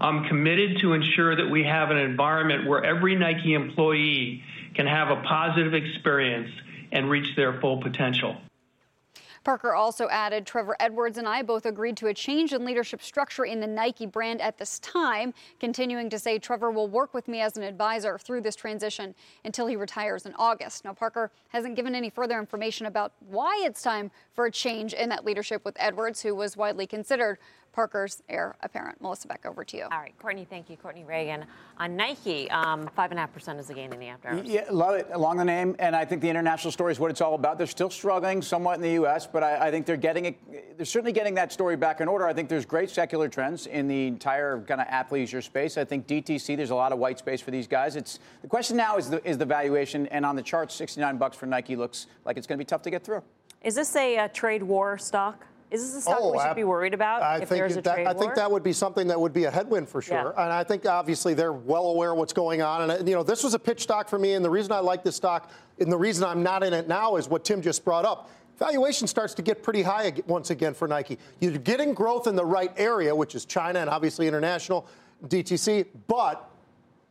I'm 0.00 0.24
committed 0.24 0.78
to 0.80 0.94
ensure 0.94 1.36
that 1.36 1.50
we 1.50 1.64
have 1.64 1.90
an 1.90 1.98
environment 1.98 2.66
where 2.66 2.84
every 2.84 3.16
Nike 3.16 3.54
employee 3.54 4.42
can 4.74 4.86
have 4.86 5.10
a 5.10 5.22
positive 5.22 5.74
experience 5.74 6.50
and 6.92 7.10
reach 7.10 7.34
their 7.36 7.60
full 7.60 7.82
potential. 7.82 8.36
Parker 9.46 9.76
also 9.76 10.08
added 10.08 10.44
Trevor 10.44 10.76
Edwards 10.80 11.18
and 11.18 11.28
I 11.28 11.40
both 11.40 11.66
agreed 11.66 11.96
to 11.98 12.08
a 12.08 12.14
change 12.14 12.52
in 12.52 12.64
leadership 12.64 13.00
structure 13.00 13.44
in 13.44 13.60
the 13.60 13.66
Nike 13.68 14.04
brand 14.04 14.40
at 14.40 14.58
this 14.58 14.80
time, 14.80 15.32
continuing 15.60 16.10
to 16.10 16.18
say 16.18 16.36
Trevor 16.36 16.72
will 16.72 16.88
work 16.88 17.14
with 17.14 17.28
me 17.28 17.40
as 17.40 17.56
an 17.56 17.62
advisor 17.62 18.18
through 18.18 18.40
this 18.40 18.56
transition 18.56 19.14
until 19.44 19.68
he 19.68 19.76
retires 19.76 20.26
in 20.26 20.34
August. 20.36 20.84
Now, 20.84 20.94
Parker 20.94 21.30
hasn't 21.50 21.76
given 21.76 21.94
any 21.94 22.10
further 22.10 22.40
information 22.40 22.86
about 22.86 23.12
why 23.20 23.62
it's 23.64 23.82
time 23.82 24.10
for 24.34 24.46
a 24.46 24.50
change 24.50 24.94
in 24.94 25.08
that 25.10 25.24
leadership 25.24 25.64
with 25.64 25.76
Edwards, 25.78 26.20
who 26.22 26.34
was 26.34 26.56
widely 26.56 26.88
considered 26.88 27.38
Parker's 27.76 28.22
heir 28.30 28.56
apparent. 28.62 29.02
Melissa, 29.02 29.28
back 29.28 29.44
over 29.44 29.62
to 29.62 29.76
you. 29.76 29.82
All 29.82 29.98
right, 29.98 30.14
Courtney, 30.18 30.46
thank 30.48 30.70
you. 30.70 30.78
Courtney 30.78 31.04
Reagan. 31.04 31.44
On 31.76 31.94
Nike, 31.94 32.50
um, 32.50 32.88
5.5% 32.96 33.60
is 33.60 33.66
the 33.66 33.74
gain 33.74 33.92
in 33.92 34.00
the 34.00 34.06
after 34.06 34.28
hours. 34.28 34.46
Yeah, 34.46 34.64
love 34.70 34.94
it. 34.94 35.06
Along 35.12 35.36
the 35.36 35.44
name. 35.44 35.76
And 35.78 35.94
I 35.94 36.06
think 36.06 36.22
the 36.22 36.30
international 36.30 36.72
story 36.72 36.92
is 36.92 36.98
what 36.98 37.10
it's 37.10 37.20
all 37.20 37.34
about. 37.34 37.58
They're 37.58 37.66
still 37.66 37.90
struggling 37.90 38.40
somewhat 38.40 38.76
in 38.76 38.80
the 38.80 38.92
U.S., 38.92 39.26
but 39.26 39.42
I, 39.42 39.66
I 39.66 39.70
think 39.70 39.84
they're 39.84 39.98
getting 39.98 40.24
it. 40.24 40.78
They're 40.78 40.86
certainly 40.86 41.12
getting 41.12 41.34
that 41.34 41.52
story 41.52 41.76
back 41.76 42.00
in 42.00 42.08
order. 42.08 42.26
I 42.26 42.32
think 42.32 42.48
there's 42.48 42.64
great 42.64 42.88
secular 42.88 43.28
trends 43.28 43.66
in 43.66 43.88
the 43.88 44.06
entire 44.06 44.58
kind 44.62 44.80
of 44.80 44.86
athleisure 44.86 45.44
space. 45.44 45.76
I 45.76 45.84
think 45.84 46.06
DTC, 46.06 46.56
there's 46.56 46.70
a 46.70 46.74
lot 46.74 46.92
of 46.92 46.98
white 46.98 47.18
space 47.18 47.42
for 47.42 47.50
these 47.50 47.66
guys. 47.66 47.94
It's 47.94 48.20
the 48.40 48.48
question 48.48 48.78
now 48.78 48.96
is 48.96 49.10
the, 49.10 49.22
is 49.28 49.36
the 49.36 49.44
valuation. 49.44 50.06
And 50.06 50.24
on 50.24 50.34
the 50.34 50.42
chart, 50.42 50.72
69 50.72 51.18
bucks 51.18 51.36
for 51.36 51.44
Nike 51.44 51.76
looks 51.76 52.06
like 52.24 52.38
it's 52.38 52.46
going 52.46 52.56
to 52.56 52.64
be 52.64 52.66
tough 52.66 52.80
to 52.82 52.90
get 52.90 53.04
through. 53.04 53.22
Is 53.62 53.74
this 53.74 53.94
a, 53.96 54.16
a 54.16 54.28
trade 54.30 54.62
war 54.62 54.96
stock? 54.96 55.44
Is 55.70 55.82
this 55.84 55.96
a 55.96 56.00
stock 56.02 56.18
Oh, 56.20 56.32
we 56.32 56.38
should 56.38 56.46
ab- 56.48 56.56
be 56.56 56.64
worried 56.64 56.94
about 56.94 57.22
I 57.22 57.38
if 57.38 57.48
think 57.48 57.60
there's 57.60 57.76
a 57.76 57.82
that, 57.82 57.94
trade 57.94 58.06
I 58.06 58.12
war? 58.12 58.22
think 58.22 58.34
that 58.36 58.50
would 58.50 58.62
be 58.62 58.72
something 58.72 59.06
that 59.08 59.20
would 59.20 59.32
be 59.32 59.44
a 59.44 59.50
headwind 59.50 59.88
for 59.88 60.00
sure. 60.00 60.32
Yeah. 60.36 60.44
And 60.44 60.52
I 60.52 60.62
think 60.62 60.86
obviously 60.86 61.34
they're 61.34 61.52
well 61.52 61.86
aware 61.86 62.12
of 62.12 62.18
what's 62.18 62.32
going 62.32 62.62
on. 62.62 62.82
And 62.82 62.92
uh, 62.92 63.04
you 63.04 63.14
know, 63.14 63.22
this 63.22 63.42
was 63.42 63.54
a 63.54 63.58
pitch 63.58 63.82
stock 63.82 64.08
for 64.08 64.18
me. 64.18 64.34
And 64.34 64.44
the 64.44 64.50
reason 64.50 64.70
I 64.72 64.78
like 64.78 65.02
this 65.02 65.16
stock, 65.16 65.50
and 65.80 65.90
the 65.90 65.96
reason 65.96 66.24
I'm 66.24 66.42
not 66.42 66.62
in 66.62 66.72
it 66.72 66.86
now, 66.88 67.16
is 67.16 67.28
what 67.28 67.44
Tim 67.44 67.60
just 67.62 67.84
brought 67.84 68.04
up. 68.04 68.30
Valuation 68.58 69.06
starts 69.06 69.34
to 69.34 69.42
get 69.42 69.62
pretty 69.62 69.82
high 69.82 70.12
once 70.26 70.50
again 70.50 70.72
for 70.72 70.88
Nike. 70.88 71.18
You're 71.40 71.58
getting 71.58 71.92
growth 71.94 72.26
in 72.26 72.36
the 72.36 72.44
right 72.44 72.72
area, 72.78 73.14
which 73.14 73.34
is 73.34 73.44
China 73.44 73.80
and 73.80 73.90
obviously 73.90 74.26
international, 74.28 74.86
DTC. 75.26 75.86
But 76.06 76.48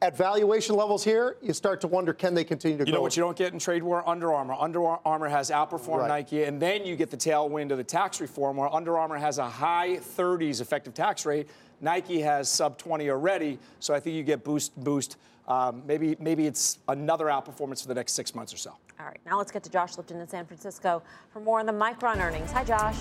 at 0.02 0.16
valuation 0.18 0.76
levels 0.76 1.04
here, 1.04 1.38
you 1.42 1.54
start 1.54 1.82
to 1.82 1.88
wonder 1.88 2.14
can 2.14 2.34
they 2.34 2.44
continue 2.44 2.78
to 2.78 2.82
You 2.82 2.86
grow? 2.86 2.92
You 2.92 2.96
know 2.98 3.02
what 3.02 3.18
you 3.18 3.24
don't 3.24 3.38
get 3.38 3.54
in 3.54 3.60
trade 3.60 3.82
war? 3.82 4.08
Under 4.08 4.34
Armour. 4.34 4.56
Under 4.60 4.86
Armour 4.86 5.30
has 5.30 5.50
outperformed 5.50 6.02
Right. 6.02 6.08
Nike, 6.08 6.44
and 6.44 6.62
then 6.62 6.86
you 6.86 6.96
get 6.96 7.10
the 7.10 7.18
tailwind 7.18 7.72
of 7.72 7.78
the 7.78 7.84
tax 7.84 8.20
reform, 8.22 8.58
where 8.58 8.74
Under 8.74 8.98
Armour 8.98 9.18
has 9.18 9.38
a 9.38 9.50
high 9.50 9.98
30s 9.98 10.62
effective 10.62 10.94
tax 10.94 11.26
rate. 11.26 11.50
Nike 11.82 12.22
has 12.22 12.50
sub 12.50 12.78
20 12.78 13.10
already, 13.10 13.60
so 13.80 13.94
I 13.94 14.00
think 14.00 14.16
you 14.16 14.24
get 14.24 14.44
boost 14.44 14.78
boost. 14.84 15.18
Um, 15.48 15.84
maybe 15.86 16.16
maybe 16.20 16.48
it's 16.48 16.80
another 16.88 17.26
outperformance 17.26 17.82
for 17.82 17.88
the 17.88 17.94
next 17.94 18.14
six 18.14 18.34
months 18.34 18.54
or 18.54 18.58
so. 18.58 18.72
All 19.00 19.06
right, 19.06 19.20
now 19.26 19.38
let's 19.38 19.52
get 19.52 19.64
to 19.64 19.70
Josh 19.70 19.98
Lipton 19.98 20.20
in 20.20 20.28
San 20.28 20.46
Francisco 20.46 21.04
for 21.32 21.40
more 21.40 21.60
on 21.60 21.66
the 21.66 21.74
Micron 21.74 22.18
earnings. 22.18 22.52
Hi, 22.52 22.64
Josh. 22.64 22.96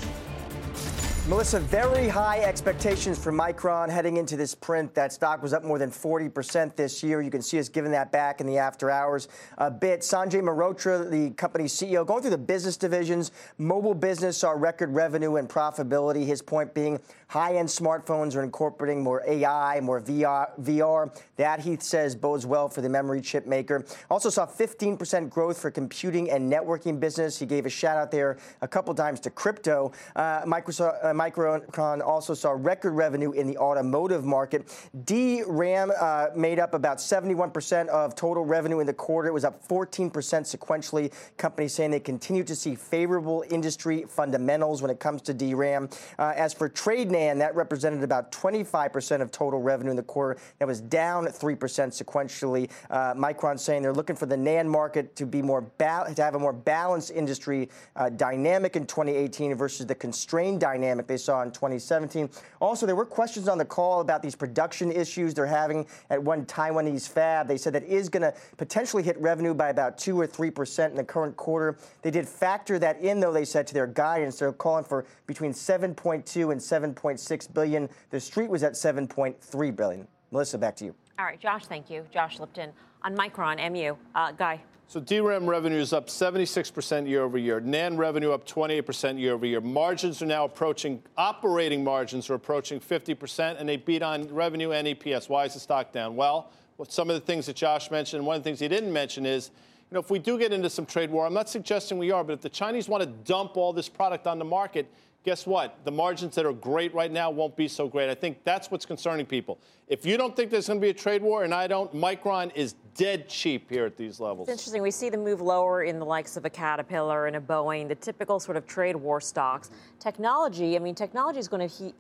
Melissa, 1.26 1.58
very 1.58 2.06
high 2.06 2.40
expectations 2.40 3.18
for 3.18 3.32
Micron 3.32 3.88
heading 3.88 4.18
into 4.18 4.36
this 4.36 4.54
print. 4.54 4.94
That 4.94 5.10
stock 5.10 5.42
was 5.42 5.54
up 5.54 5.64
more 5.64 5.78
than 5.78 5.90
40% 5.90 6.76
this 6.76 7.02
year. 7.02 7.22
You 7.22 7.30
can 7.30 7.40
see 7.40 7.58
us 7.58 7.70
giving 7.70 7.92
that 7.92 8.12
back 8.12 8.42
in 8.42 8.46
the 8.46 8.58
after 8.58 8.90
hours 8.90 9.28
a 9.56 9.70
bit. 9.70 10.00
Sanjay 10.00 10.42
Mehrotra, 10.42 11.10
the 11.10 11.30
company's 11.30 11.72
CEO, 11.72 12.06
going 12.06 12.20
through 12.20 12.32
the 12.32 12.36
business 12.36 12.76
divisions. 12.76 13.32
Mobile 13.56 13.94
business 13.94 14.36
saw 14.36 14.50
record 14.50 14.90
revenue 14.90 15.36
and 15.36 15.48
profitability. 15.48 16.26
His 16.26 16.42
point 16.42 16.74
being 16.74 17.00
high-end 17.28 17.70
smartphones 17.70 18.36
are 18.36 18.42
incorporating 18.42 19.02
more 19.02 19.22
AI, 19.26 19.80
more 19.80 20.02
VR. 20.02 20.50
VR. 20.60 21.18
That, 21.36 21.58
he 21.58 21.78
says, 21.80 22.14
bodes 22.14 22.44
well 22.44 22.68
for 22.68 22.82
the 22.82 22.90
memory 22.90 23.22
chip 23.22 23.46
maker. 23.46 23.86
Also 24.10 24.28
saw 24.28 24.44
15% 24.44 25.30
growth 25.30 25.58
for 25.58 25.70
computing 25.70 26.30
and 26.30 26.52
networking 26.52 27.00
business. 27.00 27.38
He 27.38 27.46
gave 27.46 27.64
a 27.64 27.70
shout 27.70 27.96
out 27.96 28.10
there 28.10 28.36
a 28.60 28.68
couple 28.68 28.94
times 28.94 29.20
to 29.20 29.30
crypto. 29.30 29.90
Uh, 30.14 30.42
Microsoft, 30.42 31.02
uh, 31.02 31.13
Micron 31.14 32.04
also 32.04 32.34
saw 32.34 32.50
record 32.50 32.92
revenue 32.92 33.32
in 33.32 33.46
the 33.46 33.56
automotive 33.58 34.24
market. 34.24 34.68
DRAM 35.04 35.92
uh, 35.98 36.26
made 36.34 36.58
up 36.58 36.74
about 36.74 36.98
71% 36.98 37.88
of 37.88 38.14
total 38.14 38.44
revenue 38.44 38.80
in 38.80 38.86
the 38.86 38.92
quarter. 38.92 39.28
It 39.28 39.32
was 39.32 39.44
up 39.44 39.66
14% 39.66 40.10
sequentially. 40.10 41.12
Companies 41.36 41.74
saying 41.74 41.90
they 41.90 42.00
continue 42.00 42.44
to 42.44 42.56
see 42.56 42.74
favorable 42.74 43.44
industry 43.50 44.04
fundamentals 44.08 44.82
when 44.82 44.90
it 44.90 45.00
comes 45.00 45.22
to 45.22 45.34
DRAM. 45.34 45.88
Uh, 46.18 46.32
as 46.36 46.52
for 46.52 46.68
trade 46.68 47.08
NAND, 47.10 47.38
that 47.38 47.54
represented 47.54 48.02
about 48.02 48.32
25% 48.32 49.20
of 49.20 49.30
total 49.30 49.60
revenue 49.62 49.90
in 49.90 49.96
the 49.96 50.02
quarter. 50.02 50.40
That 50.58 50.68
was 50.68 50.80
down 50.80 51.26
3% 51.26 51.56
sequentially. 51.58 52.70
Uh, 52.90 53.14
Micron 53.14 53.58
saying 53.58 53.82
they're 53.82 53.92
looking 53.92 54.16
for 54.16 54.26
the 54.26 54.36
NAND 54.36 54.66
market 54.66 55.14
to 55.16 55.26
be 55.26 55.42
more 55.42 55.62
ba- 55.62 56.12
to 56.14 56.22
have 56.22 56.34
a 56.34 56.38
more 56.38 56.52
balanced 56.52 57.10
industry 57.10 57.68
uh, 57.96 58.08
dynamic 58.08 58.76
in 58.76 58.86
2018 58.86 59.54
versus 59.54 59.86
the 59.86 59.94
constrained 59.94 60.60
dynamic 60.60 61.03
they 61.06 61.16
saw 61.16 61.42
in 61.42 61.50
2017. 61.50 62.28
Also, 62.60 62.86
there 62.86 62.96
were 62.96 63.04
questions 63.04 63.48
on 63.48 63.58
the 63.58 63.64
call 63.64 64.00
about 64.00 64.22
these 64.22 64.34
production 64.34 64.90
issues 64.90 65.34
they're 65.34 65.46
having 65.46 65.86
at 66.10 66.22
one 66.22 66.44
Taiwanese 66.46 67.08
fab. 67.08 67.48
They 67.48 67.56
said 67.56 67.72
that 67.74 67.84
is 67.84 68.08
going 68.08 68.22
to 68.22 68.34
potentially 68.56 69.02
hit 69.02 69.20
revenue 69.20 69.54
by 69.54 69.68
about 69.68 69.98
2 69.98 70.20
or 70.20 70.26
3% 70.26 70.90
in 70.90 70.96
the 70.96 71.04
current 71.04 71.36
quarter. 71.36 71.78
They 72.02 72.10
did 72.10 72.28
factor 72.28 72.78
that 72.78 73.00
in, 73.00 73.20
though, 73.20 73.32
they 73.32 73.44
said, 73.44 73.66
to 73.68 73.74
their 73.74 73.86
guidance. 73.86 74.38
They're 74.38 74.52
calling 74.52 74.84
for 74.84 75.06
between 75.26 75.52
7.2 75.52 76.52
and 76.52 76.60
7.6 76.60 77.54
billion. 77.54 77.88
The 78.10 78.20
street 78.20 78.50
was 78.50 78.62
at 78.62 78.72
7.3 78.72 79.76
billion. 79.76 80.06
Melissa, 80.30 80.58
back 80.58 80.76
to 80.76 80.84
you. 80.84 80.94
All 81.18 81.24
right, 81.24 81.40
Josh, 81.40 81.66
thank 81.66 81.90
you. 81.90 82.04
Josh 82.12 82.40
Lipton 82.40 82.72
on 83.02 83.16
Micron, 83.16 83.70
MU. 83.70 83.96
Uh, 84.14 84.32
Guy. 84.32 84.60
So 84.86 85.00
DRAM 85.00 85.48
revenue 85.48 85.78
is 85.78 85.92
up 85.92 86.08
76% 86.08 87.08
year 87.08 87.22
over 87.22 87.38
year. 87.38 87.60
NAND 87.60 87.96
revenue 87.96 88.32
up 88.32 88.46
28% 88.46 89.18
year 89.18 89.32
over 89.32 89.46
year. 89.46 89.60
Margins 89.60 90.22
are 90.22 90.26
now 90.26 90.44
approaching, 90.44 91.02
operating 91.16 91.82
margins 91.82 92.30
are 92.30 92.34
approaching 92.34 92.78
50%, 92.78 93.58
and 93.58 93.68
they 93.68 93.76
beat 93.76 94.02
on 94.02 94.32
revenue 94.32 94.72
and 94.72 94.86
EPS. 94.86 95.28
Why 95.28 95.46
is 95.46 95.54
the 95.54 95.60
stock 95.60 95.90
down? 95.90 96.14
Well, 96.14 96.50
some 96.88 97.08
of 97.08 97.14
the 97.14 97.20
things 97.20 97.46
that 97.46 97.56
Josh 97.56 97.90
mentioned, 97.90 98.24
one 98.24 98.36
of 98.36 98.42
the 98.42 98.48
things 98.48 98.60
he 98.60 98.68
didn't 98.68 98.92
mention 98.92 99.26
is, 99.26 99.50
you 99.90 99.94
know, 99.94 100.00
if 100.00 100.10
we 100.10 100.18
do 100.18 100.38
get 100.38 100.52
into 100.52 100.70
some 100.70 100.86
trade 100.86 101.10
war, 101.10 101.26
I'm 101.26 101.34
not 101.34 101.48
suggesting 101.48 101.98
we 101.98 102.10
are, 102.10 102.22
but 102.22 102.34
if 102.34 102.40
the 102.40 102.48
Chinese 102.48 102.88
want 102.88 103.02
to 103.02 103.08
dump 103.08 103.56
all 103.56 103.72
this 103.72 103.88
product 103.88 104.26
on 104.26 104.38
the 104.38 104.44
market, 104.44 104.86
guess 105.24 105.46
what? 105.46 105.78
The 105.84 105.90
margins 105.90 106.34
that 106.34 106.44
are 106.46 106.52
great 106.52 106.94
right 106.94 107.10
now 107.10 107.30
won't 107.30 107.56
be 107.56 107.68
so 107.68 107.88
great. 107.88 108.10
I 108.10 108.14
think 108.14 108.44
that's 108.44 108.70
what's 108.70 108.86
concerning 108.86 109.24
people. 109.26 109.58
If 109.88 110.04
you 110.04 110.16
don't 110.16 110.36
think 110.36 110.50
there's 110.50 110.66
going 110.66 110.78
to 110.78 110.84
be 110.84 110.90
a 110.90 110.94
trade 110.94 111.22
war, 111.22 111.44
and 111.44 111.54
I 111.54 111.66
don't, 111.66 111.92
Micron 111.94 112.54
is 112.54 112.74
dead 112.94 113.28
cheap 113.28 113.68
here 113.70 113.84
at 113.84 113.96
these 113.96 114.20
levels. 114.20 114.48
It's 114.48 114.58
interesting. 114.58 114.82
We 114.82 114.90
see 114.90 115.10
the 115.10 115.18
move 115.18 115.40
lower 115.40 115.84
in 115.84 115.98
the 115.98 116.04
likes 116.04 116.36
of 116.36 116.44
a 116.44 116.50
Caterpillar 116.50 117.26
and 117.26 117.36
a 117.36 117.40
Boeing, 117.40 117.88
the 117.88 117.94
typical 117.94 118.40
sort 118.40 118.56
of 118.56 118.66
trade 118.66 118.96
war 118.96 119.20
stocks. 119.20 119.70
Technology, 119.98 120.76
I 120.76 120.78
mean, 120.78 120.94
technology 120.94 121.38
is 121.38 121.48
going 121.48 121.68
to 121.68 121.74
heat. 121.74 121.94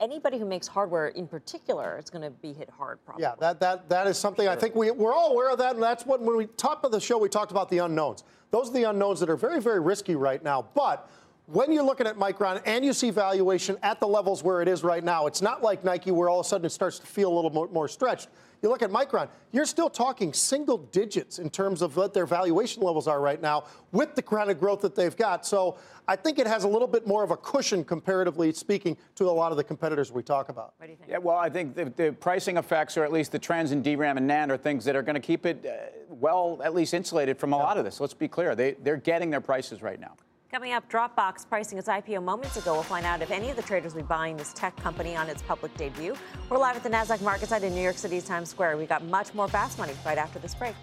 Anybody 0.00 0.36
who 0.36 0.44
makes 0.44 0.66
hardware 0.66 1.08
in 1.08 1.28
particular 1.28 1.96
is 2.02 2.10
going 2.10 2.22
to 2.22 2.30
be 2.30 2.52
hit 2.52 2.68
hard, 2.68 2.98
probably. 3.04 3.22
Yeah, 3.22 3.34
that, 3.38 3.60
that, 3.60 3.88
that 3.88 4.08
is 4.08 4.18
something 4.18 4.48
I 4.48 4.56
think 4.56 4.74
we, 4.74 4.90
we're 4.90 5.12
all 5.12 5.30
aware 5.30 5.50
of 5.50 5.58
that. 5.58 5.74
And 5.74 5.82
that's 5.82 6.04
what, 6.04 6.20
when 6.20 6.36
we 6.36 6.46
top 6.56 6.84
of 6.84 6.90
the 6.90 7.00
show, 7.00 7.18
we 7.18 7.28
talked 7.28 7.52
about 7.52 7.68
the 7.68 7.78
unknowns. 7.78 8.24
Those 8.50 8.70
are 8.70 8.72
the 8.72 8.82
unknowns 8.84 9.20
that 9.20 9.30
are 9.30 9.36
very, 9.36 9.60
very 9.60 9.78
risky 9.78 10.16
right 10.16 10.42
now. 10.42 10.66
But 10.74 11.08
when 11.52 11.70
you're 11.70 11.84
looking 11.84 12.06
at 12.06 12.16
Micron 12.16 12.62
and 12.64 12.82
you 12.84 12.94
see 12.94 13.10
valuation 13.10 13.76
at 13.82 14.00
the 14.00 14.06
levels 14.08 14.42
where 14.42 14.62
it 14.62 14.68
is 14.68 14.82
right 14.82 15.04
now, 15.04 15.26
it's 15.26 15.42
not 15.42 15.62
like 15.62 15.84
Nike 15.84 16.10
where 16.10 16.30
all 16.30 16.40
of 16.40 16.46
a 16.46 16.48
sudden 16.48 16.64
it 16.64 16.70
starts 16.70 16.98
to 16.98 17.06
feel 17.06 17.30
a 17.30 17.34
little 17.34 17.50
more, 17.50 17.68
more 17.68 17.88
stretched. 17.88 18.28
You 18.62 18.68
look 18.68 18.80
at 18.80 18.90
Micron, 18.90 19.28
you're 19.50 19.66
still 19.66 19.90
talking 19.90 20.32
single 20.32 20.78
digits 20.78 21.40
in 21.40 21.50
terms 21.50 21.82
of 21.82 21.96
what 21.96 22.14
their 22.14 22.26
valuation 22.26 22.82
levels 22.82 23.08
are 23.08 23.20
right 23.20 23.42
now 23.42 23.64
with 23.90 24.14
the 24.14 24.22
kind 24.22 24.50
of 24.50 24.60
growth 24.60 24.80
that 24.82 24.94
they've 24.94 25.16
got. 25.16 25.44
So 25.44 25.76
I 26.08 26.16
think 26.16 26.38
it 26.38 26.46
has 26.46 26.64
a 26.64 26.68
little 26.68 26.86
bit 26.86 27.06
more 27.06 27.24
of 27.24 27.32
a 27.32 27.36
cushion, 27.36 27.84
comparatively 27.84 28.52
speaking, 28.52 28.96
to 29.16 29.28
a 29.28 29.32
lot 29.32 29.50
of 29.50 29.58
the 29.58 29.64
competitors 29.64 30.12
we 30.12 30.22
talk 30.22 30.48
about. 30.48 30.74
What 30.78 30.86
do 30.86 30.92
you 30.92 30.96
think? 30.96 31.10
Yeah, 31.10 31.18
well, 31.18 31.36
I 31.36 31.50
think 31.50 31.74
the, 31.74 31.86
the 31.96 32.12
pricing 32.12 32.56
effects, 32.56 32.96
or 32.96 33.04
at 33.04 33.12
least 33.12 33.32
the 33.32 33.38
trends 33.38 33.72
in 33.72 33.82
DRAM 33.82 34.16
and 34.16 34.30
NAND, 34.30 34.50
are 34.50 34.56
things 34.56 34.84
that 34.84 34.94
are 34.94 35.02
going 35.02 35.16
to 35.16 35.20
keep 35.20 35.44
it 35.44 35.66
uh, 35.66 35.90
well, 36.08 36.60
at 36.64 36.72
least 36.72 36.94
insulated 36.94 37.38
from 37.38 37.52
a 37.52 37.58
lot 37.58 37.76
of 37.76 37.84
this. 37.84 38.00
Let's 38.00 38.14
be 38.14 38.28
clear. 38.28 38.54
They, 38.54 38.72
they're 38.72 38.96
getting 38.96 39.28
their 39.28 39.40
prices 39.40 39.82
right 39.82 40.00
now. 40.00 40.14
Coming 40.52 40.74
up, 40.74 40.86
Dropbox 40.90 41.48
pricing 41.48 41.78
its 41.78 41.88
IPO 41.88 42.22
moments 42.22 42.58
ago. 42.58 42.74
We'll 42.74 42.82
find 42.82 43.06
out 43.06 43.22
if 43.22 43.30
any 43.30 43.48
of 43.48 43.56
the 43.56 43.62
traders 43.62 43.94
will 43.94 44.02
be 44.02 44.06
buying 44.06 44.36
this 44.36 44.52
tech 44.52 44.76
company 44.76 45.16
on 45.16 45.30
its 45.30 45.40
public 45.40 45.74
debut. 45.78 46.14
We're 46.50 46.58
live 46.58 46.76
at 46.76 46.82
the 46.82 46.90
NASDAQ 46.90 47.22
market 47.22 47.48
site 47.48 47.62
in 47.62 47.74
New 47.74 47.80
York 47.80 47.96
City's 47.96 48.24
Times 48.24 48.50
Square. 48.50 48.76
We 48.76 48.84
got 48.84 49.02
much 49.02 49.32
more 49.32 49.48
fast 49.48 49.78
money 49.78 49.94
right 50.04 50.18
after 50.18 50.38
this 50.38 50.54
break. 50.54 50.74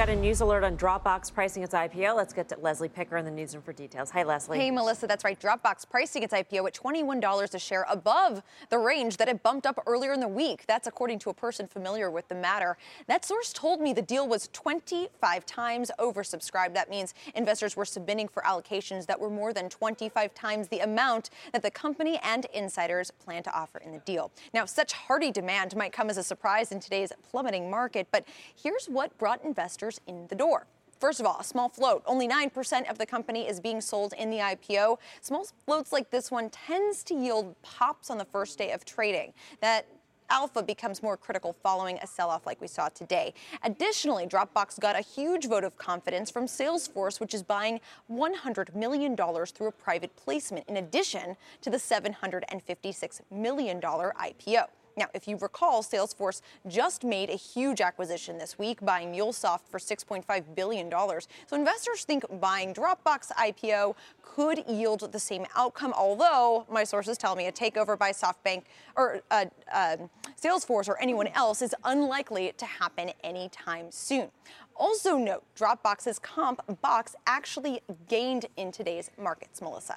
Got 0.00 0.08
a 0.08 0.16
news 0.16 0.40
alert 0.40 0.64
on 0.64 0.78
Dropbox 0.78 1.30
pricing 1.30 1.62
its 1.62 1.74
IPO. 1.74 2.16
Let's 2.16 2.32
get 2.32 2.48
to 2.48 2.58
Leslie 2.58 2.88
Picker 2.88 3.18
in 3.18 3.26
the 3.26 3.30
newsroom 3.30 3.62
for 3.62 3.74
details. 3.74 4.10
Hi, 4.12 4.22
Leslie. 4.22 4.56
Hey, 4.56 4.70
Melissa, 4.70 5.06
that's 5.06 5.24
right. 5.24 5.38
Dropbox 5.38 5.86
pricing 5.90 6.22
its 6.22 6.32
IPO 6.32 6.66
at 6.68 6.72
$21 6.72 7.52
a 7.52 7.58
share 7.58 7.84
above 7.86 8.42
the 8.70 8.78
range 8.78 9.18
that 9.18 9.28
it 9.28 9.42
bumped 9.42 9.66
up 9.66 9.78
earlier 9.86 10.14
in 10.14 10.20
the 10.20 10.26
week. 10.26 10.64
That's 10.66 10.86
according 10.86 11.18
to 11.18 11.28
a 11.28 11.34
person 11.34 11.66
familiar 11.66 12.10
with 12.10 12.28
the 12.28 12.34
matter. 12.34 12.78
That 13.08 13.26
source 13.26 13.52
told 13.52 13.82
me 13.82 13.92
the 13.92 14.00
deal 14.00 14.26
was 14.26 14.48
25 14.54 15.44
times 15.44 15.90
oversubscribed. 15.98 16.72
That 16.72 16.88
means 16.88 17.12
investors 17.34 17.76
were 17.76 17.84
submitting 17.84 18.26
for 18.26 18.42
allocations 18.44 19.04
that 19.04 19.20
were 19.20 19.28
more 19.28 19.52
than 19.52 19.68
25 19.68 20.32
times 20.32 20.68
the 20.68 20.78
amount 20.78 21.28
that 21.52 21.60
the 21.60 21.70
company 21.70 22.18
and 22.22 22.46
insiders 22.54 23.10
plan 23.10 23.42
to 23.42 23.54
offer 23.54 23.76
in 23.84 23.92
the 23.92 23.98
deal. 23.98 24.32
Now, 24.54 24.64
such 24.64 24.94
hearty 24.94 25.30
demand 25.30 25.76
might 25.76 25.92
come 25.92 26.08
as 26.08 26.16
a 26.16 26.22
surprise 26.22 26.72
in 26.72 26.80
today's 26.80 27.12
plummeting 27.30 27.68
market, 27.68 28.08
but 28.10 28.24
here's 28.56 28.86
what 28.86 29.18
brought 29.18 29.44
investors 29.44 29.89
in 30.06 30.26
the 30.28 30.34
door. 30.34 30.66
First 31.00 31.18
of 31.18 31.24
all, 31.24 31.38
a 31.40 31.44
small 31.44 31.70
float. 31.70 32.02
Only 32.04 32.28
9% 32.28 32.90
of 32.90 32.98
the 32.98 33.06
company 33.06 33.48
is 33.48 33.58
being 33.58 33.80
sold 33.80 34.12
in 34.18 34.28
the 34.30 34.36
IPO. 34.38 34.98
Small 35.22 35.46
floats 35.64 35.92
like 35.92 36.10
this 36.10 36.30
one 36.30 36.50
tends 36.50 37.02
to 37.04 37.14
yield 37.14 37.56
pops 37.62 38.10
on 38.10 38.18
the 38.18 38.26
first 38.26 38.58
day 38.58 38.72
of 38.72 38.84
trading. 38.84 39.32
That 39.62 39.86
alpha 40.28 40.62
becomes 40.62 41.02
more 41.02 41.16
critical 41.16 41.56
following 41.62 41.98
a 42.02 42.06
sell 42.06 42.30
off 42.30 42.46
like 42.46 42.60
we 42.60 42.68
saw 42.68 42.88
today. 42.88 43.34
Additionally, 43.62 44.26
Dropbox 44.26 44.78
got 44.78 44.96
a 44.96 45.00
huge 45.00 45.46
vote 45.46 45.64
of 45.64 45.76
confidence 45.76 46.30
from 46.30 46.46
Salesforce, 46.46 47.18
which 47.18 47.34
is 47.34 47.42
buying 47.42 47.80
$100 48.10 48.74
million 48.74 49.16
through 49.16 49.68
a 49.68 49.72
private 49.72 50.14
placement, 50.16 50.68
in 50.68 50.76
addition 50.76 51.36
to 51.62 51.70
the 51.70 51.78
$756 51.78 53.20
million 53.30 53.80
IPO. 53.80 54.66
Now, 54.96 55.06
if 55.14 55.26
you 55.28 55.36
recall, 55.36 55.82
Salesforce 55.82 56.40
just 56.66 57.04
made 57.04 57.30
a 57.30 57.36
huge 57.36 57.80
acquisition 57.80 58.38
this 58.38 58.58
week, 58.58 58.84
buying 58.84 59.12
MuleSoft 59.12 59.60
for 59.68 59.78
$6.5 59.78 60.54
billion. 60.54 60.90
So 60.90 61.56
investors 61.56 62.04
think 62.04 62.24
buying 62.40 62.74
Dropbox 62.74 63.30
IPO 63.32 63.94
could 64.22 64.64
yield 64.68 65.10
the 65.12 65.18
same 65.18 65.46
outcome, 65.56 65.92
although 65.96 66.66
my 66.70 66.84
sources 66.84 67.18
tell 67.18 67.34
me 67.34 67.46
a 67.46 67.52
takeover 67.52 67.98
by 67.98 68.12
SoftBank 68.12 68.62
or 68.96 69.22
uh, 69.30 69.46
uh, 69.72 69.96
Salesforce 70.40 70.88
or 70.88 71.00
anyone 71.00 71.28
else 71.28 71.62
is 71.62 71.74
unlikely 71.84 72.52
to 72.56 72.66
happen 72.66 73.10
anytime 73.24 73.90
soon. 73.90 74.30
Also, 74.76 75.16
note 75.16 75.44
Dropbox's 75.56 76.18
comp 76.18 76.80
box 76.80 77.14
actually 77.26 77.80
gained 78.08 78.46
in 78.56 78.72
today's 78.72 79.10
markets, 79.18 79.60
Melissa. 79.60 79.96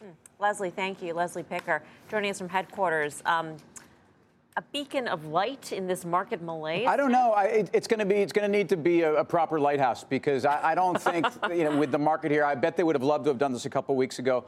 Hmm. 0.00 0.10
Leslie, 0.38 0.70
thank 0.70 1.02
you. 1.02 1.14
Leslie 1.14 1.42
Picker 1.42 1.82
joining 2.10 2.30
us 2.30 2.38
from 2.38 2.48
headquarters. 2.48 3.22
Um, 3.24 3.56
a 4.56 4.62
beacon 4.72 5.08
of 5.08 5.26
light 5.26 5.72
in 5.72 5.86
this 5.86 6.04
market 6.04 6.42
malaise? 6.42 6.86
I 6.86 6.96
don't 6.96 7.12
know. 7.12 7.32
I, 7.32 7.44
it, 7.44 7.70
it's 7.72 7.86
going 7.86 8.00
to 8.00 8.06
be. 8.06 8.16
It's 8.16 8.32
going 8.32 8.50
to 8.50 8.58
need 8.58 8.68
to 8.68 8.76
be 8.76 9.02
a, 9.02 9.14
a 9.14 9.24
proper 9.24 9.58
lighthouse 9.58 10.04
because 10.04 10.44
I, 10.44 10.72
I 10.72 10.74
don't 10.74 11.00
think 11.00 11.26
you 11.50 11.64
know 11.64 11.76
with 11.76 11.90
the 11.90 11.98
market 11.98 12.30
here. 12.30 12.44
I 12.44 12.54
bet 12.54 12.76
they 12.76 12.82
would 12.82 12.94
have 12.94 13.02
loved 13.02 13.24
to 13.24 13.30
have 13.30 13.38
done 13.38 13.52
this 13.52 13.64
a 13.64 13.70
couple 13.70 13.96
weeks 13.96 14.18
ago. 14.18 14.44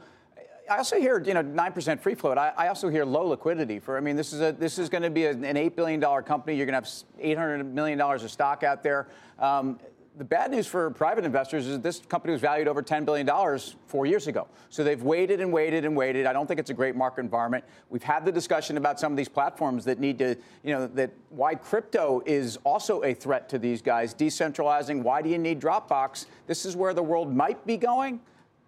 I 0.69 0.77
also 0.77 0.97
hear, 0.97 1.21
you 1.21 1.33
know, 1.33 1.43
nine 1.43 1.73
percent 1.73 2.01
free 2.01 2.15
float. 2.15 2.37
I, 2.37 2.51
I, 2.57 2.67
also 2.69 2.89
hear 2.89 3.05
low 3.05 3.27
liquidity 3.27 3.79
for. 3.79 3.97
I 3.97 3.99
mean, 3.99 4.15
this 4.15 4.33
is 4.33 4.41
a 4.41 4.51
this 4.51 4.79
is 4.79 4.89
going 4.89 5.03
to 5.03 5.11
be 5.11 5.25
a, 5.25 5.31
an 5.31 5.57
eight 5.57 5.75
billion 5.75 5.99
dollar 5.99 6.21
company. 6.21 6.57
You're 6.57 6.65
going 6.65 6.81
to 6.81 6.87
have 6.87 7.03
eight 7.19 7.37
hundred 7.37 7.63
million 7.65 7.97
dollars 7.97 8.23
of 8.23 8.31
stock 8.31 8.63
out 8.63 8.81
there. 8.81 9.07
Um, 9.37 9.79
the 10.17 10.23
bad 10.23 10.51
news 10.51 10.65
for 10.65 10.89
private 10.91 11.25
investors 11.25 11.67
is 11.67 11.79
this 11.81 11.99
company 11.99 12.31
was 12.31 12.41
valued 12.41 12.67
over 12.67 12.81
$10 12.81 13.05
billion 13.05 13.29
four 13.87 14.05
years 14.05 14.27
ago. 14.27 14.47
So 14.69 14.83
they've 14.83 15.01
waited 15.01 15.41
and 15.41 15.51
waited 15.51 15.83
and 15.83 15.95
waited. 15.95 16.25
I 16.25 16.33
don't 16.33 16.47
think 16.47 16.59
it's 16.59 16.69
a 16.69 16.73
great 16.73 16.95
market 16.95 17.21
environment. 17.21 17.65
We've 17.89 18.03
had 18.03 18.25
the 18.25 18.31
discussion 18.31 18.77
about 18.77 18.99
some 18.99 19.11
of 19.11 19.17
these 19.17 19.27
platforms 19.27 19.83
that 19.85 19.99
need 19.99 20.17
to, 20.19 20.35
you 20.63 20.73
know, 20.73 20.87
that 20.87 21.11
why 21.29 21.55
crypto 21.55 22.21
is 22.25 22.57
also 22.63 23.03
a 23.03 23.13
threat 23.13 23.49
to 23.49 23.59
these 23.59 23.81
guys, 23.81 24.13
decentralizing. 24.13 25.03
Why 25.03 25.21
do 25.21 25.29
you 25.29 25.37
need 25.37 25.59
Dropbox? 25.59 26.27
This 26.47 26.65
is 26.65 26.75
where 26.75 26.93
the 26.93 27.03
world 27.03 27.35
might 27.35 27.65
be 27.65 27.75
going. 27.75 28.21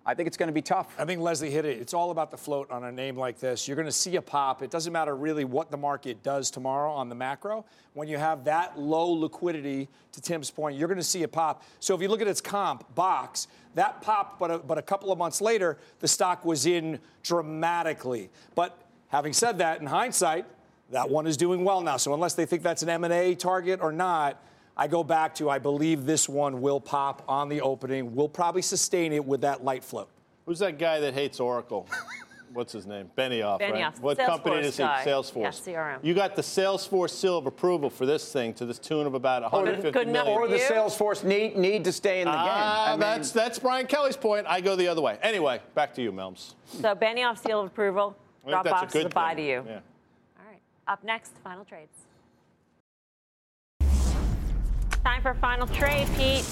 I 0.09 0.13
think 0.13 0.27
it's 0.27 0.37
going 0.37 0.47
to 0.47 0.53
be 0.53 0.61
tough. 0.61 0.95
I 0.97 1.03
think 1.03 1.19
Leslie 1.19 1.51
hit 1.51 1.65
it. 1.65 1.79
It's 1.79 1.93
all 1.93 2.11
about 2.11 2.31
the 2.31 2.37
float 2.37 2.71
on 2.71 2.85
a 2.85 2.91
name 2.93 3.17
like 3.17 3.39
this. 3.39 3.67
You're 3.67 3.75
going 3.75 3.89
to 3.89 3.91
see 3.91 4.15
a 4.15 4.21
pop. 4.21 4.63
It 4.63 4.71
doesn't 4.71 4.93
matter 4.93 5.13
really 5.13 5.43
what 5.43 5.69
the 5.69 5.75
market 5.75 6.23
does 6.23 6.49
tomorrow 6.49 6.89
on 6.93 7.09
the 7.09 7.15
macro. 7.15 7.65
When 7.93 8.07
you 8.07 8.17
have 8.17 8.45
that 8.45 8.79
low 8.79 9.11
liquidity, 9.11 9.89
to 10.13 10.21
Tim's 10.21 10.49
point, 10.49 10.77
you're 10.77 10.87
going 10.87 10.97
to 10.97 11.03
see 11.03 11.23
a 11.23 11.27
pop. 11.27 11.61
So 11.81 11.93
if 11.93 12.01
you 12.01 12.07
look 12.07 12.21
at 12.21 12.27
its 12.27 12.39
comp 12.39 12.95
box, 12.95 13.49
that 13.75 14.01
popped, 14.01 14.39
but 14.39 14.49
a, 14.49 14.59
but 14.59 14.77
a 14.77 14.81
couple 14.81 15.11
of 15.11 15.17
months 15.17 15.41
later, 15.41 15.77
the 15.99 16.07
stock 16.07 16.45
was 16.45 16.65
in 16.65 16.99
dramatically. 17.21 18.29
But 18.55 18.79
having 19.09 19.33
said 19.33 19.57
that, 19.57 19.81
in 19.81 19.87
hindsight, 19.87 20.45
that 20.91 21.09
one 21.09 21.27
is 21.27 21.35
doing 21.35 21.65
well 21.65 21.81
now. 21.81 21.97
So 21.97 22.13
unless 22.13 22.33
they 22.33 22.45
think 22.45 22.63
that's 22.63 22.81
an 22.81 22.87
M&A 22.87 23.35
target 23.35 23.81
or 23.81 23.91
not, 23.91 24.41
I 24.79 24.87
go 24.87 25.03
back 25.03 25.33
to 25.35 25.49
I 25.49 25.57
believe 25.57 26.05
this 26.05 26.29
one 26.29 26.61
will 26.61 26.79
pop 26.79 27.23
on 27.27 27.49
the 27.49 27.61
opening. 27.61 28.13
We'll 28.15 28.29
probably 28.29 28.61
sustain 28.61 29.11
it 29.11 29.25
with 29.25 29.41
that 29.41 29.63
light 29.63 29.83
float. 29.83 30.09
Who's 30.45 30.59
that 30.59 30.77
guy 30.77 30.99
that 30.99 31.15
hates 31.15 31.39
Oracle? 31.39 31.89
What's 32.53 32.71
his 32.71 32.85
name? 32.87 33.11
Benioff, 33.17 33.59
Benioff. 33.59 33.71
right? 33.73 33.99
What 33.99 34.17
Salesforce 34.17 34.25
company 34.25 34.55
is 34.67 34.77
he? 34.77 34.83
guy. 34.83 35.03
Salesforce. 35.05 35.67
Yeah, 35.67 35.73
CRM. 35.75 35.99
You 36.01 36.13
got 36.13 36.35
the 36.35 36.41
Salesforce 36.41 37.09
seal 37.09 37.37
of 37.37 37.45
approval 37.45 37.89
for 37.89 38.05
this 38.05 38.31
thing 38.31 38.53
to 38.55 38.65
the 38.65 38.73
tune 38.73 39.05
of 39.05 39.15
about 39.15 39.41
150 39.43 39.91
Good 39.91 40.07
enough 40.07 40.25
million. 40.25 40.41
Or 40.41 40.47
the 40.47 40.57
Salesforce 40.57 41.23
need 41.23 41.57
need 41.57 41.83
to 41.83 41.91
stay 41.91 42.21
in 42.21 42.25
the 42.25 42.31
game. 42.31 42.39
Ah, 42.41 42.87
I 42.87 42.91
mean, 42.91 42.99
that's 43.01 43.31
that's 43.31 43.59
Brian 43.59 43.85
Kelly's 43.85 44.17
point. 44.17 44.47
I 44.47 44.61
go 44.61 44.75
the 44.75 44.87
other 44.87 45.01
way. 45.01 45.19
Anyway, 45.21 45.59
back 45.75 45.93
to 45.95 46.01
you, 46.01 46.11
Melms. 46.11 46.53
So 46.65 46.95
Benioff 46.95 47.43
seal 47.45 47.59
of 47.59 47.67
approval. 47.67 48.15
I 48.45 48.51
think 48.51 48.63
that's 48.63 48.75
Dropbox 48.75 48.87
is 48.87 48.93
good 48.93 49.05
a 49.07 49.09
buy 49.09 49.33
to 49.33 49.41
you. 49.41 49.63
Yeah. 49.67 49.79
All 50.39 50.45
right. 50.49 50.61
Up 50.87 51.03
next, 51.03 51.33
final 51.43 51.65
trades. 51.65 52.06
Time 55.07 55.21
for 55.21 55.33
final 55.35 55.65
trade, 55.67 56.05
Pete. 56.17 56.43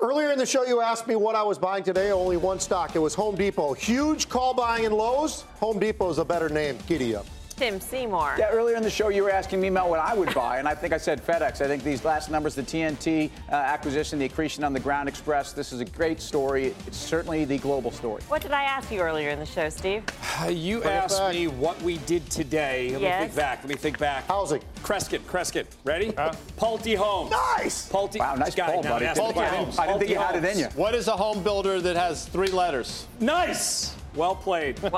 Earlier 0.00 0.30
in 0.30 0.38
the 0.38 0.46
show, 0.46 0.64
you 0.64 0.80
asked 0.80 1.06
me 1.06 1.16
what 1.16 1.34
I 1.34 1.42
was 1.42 1.58
buying 1.58 1.84
today. 1.84 2.12
Only 2.12 2.38
one 2.38 2.58
stock. 2.58 2.96
It 2.96 2.98
was 2.98 3.14
Home 3.14 3.34
Depot. 3.34 3.74
Huge 3.74 4.26
call 4.26 4.54
buying 4.54 4.84
in 4.84 4.92
Lowe's. 4.92 5.42
Home 5.60 5.78
Depot 5.78 6.08
is 6.08 6.16
a 6.16 6.24
better 6.24 6.48
name. 6.48 6.78
Giddy 6.86 7.14
up. 7.14 7.26
Tim 7.60 7.78
Seymour. 7.78 8.36
Yeah, 8.38 8.48
earlier 8.48 8.74
in 8.74 8.82
the 8.82 8.88
show, 8.88 9.10
you 9.10 9.22
were 9.22 9.30
asking 9.30 9.60
me, 9.60 9.68
Mel, 9.68 9.90
what 9.90 10.00
I 10.00 10.14
would 10.14 10.32
buy, 10.32 10.60
and 10.60 10.66
I 10.66 10.74
think 10.74 10.94
I 10.94 10.96
said 10.96 11.22
FedEx. 11.22 11.60
I 11.60 11.66
think 11.66 11.82
these 11.84 12.06
last 12.06 12.30
numbers, 12.30 12.54
the 12.54 12.62
TNT 12.62 13.28
uh, 13.50 13.54
acquisition, 13.54 14.18
the 14.18 14.24
accretion 14.24 14.64
on 14.64 14.72
the 14.72 14.80
Ground 14.80 15.10
Express, 15.10 15.52
this 15.52 15.70
is 15.70 15.80
a 15.80 15.84
great 15.84 16.22
story. 16.22 16.74
It's 16.86 16.96
certainly 16.96 17.44
the 17.44 17.58
global 17.58 17.90
story. 17.90 18.22
What 18.28 18.40
did 18.40 18.52
I 18.52 18.62
ask 18.62 18.90
you 18.90 19.00
earlier 19.00 19.28
in 19.28 19.38
the 19.38 19.44
show, 19.44 19.68
Steve? 19.68 20.04
You 20.48 20.80
Bring 20.80 20.90
asked 20.94 21.18
back. 21.18 21.34
me 21.34 21.48
what 21.48 21.80
we 21.82 21.98
did 21.98 22.30
today. 22.30 22.92
Let 22.92 23.02
Yes. 23.02 23.20
me 23.20 23.26
think 23.26 23.36
back. 23.36 23.58
Let 23.58 23.68
me 23.68 23.74
think 23.74 23.98
back. 23.98 24.26
Housing. 24.26 24.62
Kreskin, 24.82 25.18
Kreskin. 25.20 25.66
Ready? 25.84 26.12
Pulte 26.12 26.96
Homes. 26.96 27.30
Nice. 27.30 27.90
Pulte. 27.90 28.18
Wow, 28.18 28.36
nice 28.36 28.54
Got 28.54 28.70
it. 28.70 28.72
pull, 28.76 28.82
buddy. 28.84 29.04
ask 29.04 29.20
Pulte. 29.20 29.44
Homes. 29.48 29.78
I 29.78 29.86
didn't 29.86 29.98
think 29.98 30.10
you 30.12 30.18
had 30.18 30.34
it 30.34 30.44
in 30.50 30.58
you. 30.58 30.64
What 30.76 30.94
is 30.94 31.08
a 31.08 31.12
home 31.12 31.42
builder 31.42 31.78
that 31.82 31.96
has 31.96 32.24
three 32.24 32.48
letters? 32.48 33.06
Nice. 33.20 33.94
Well 34.14 34.34
played. 34.34 34.80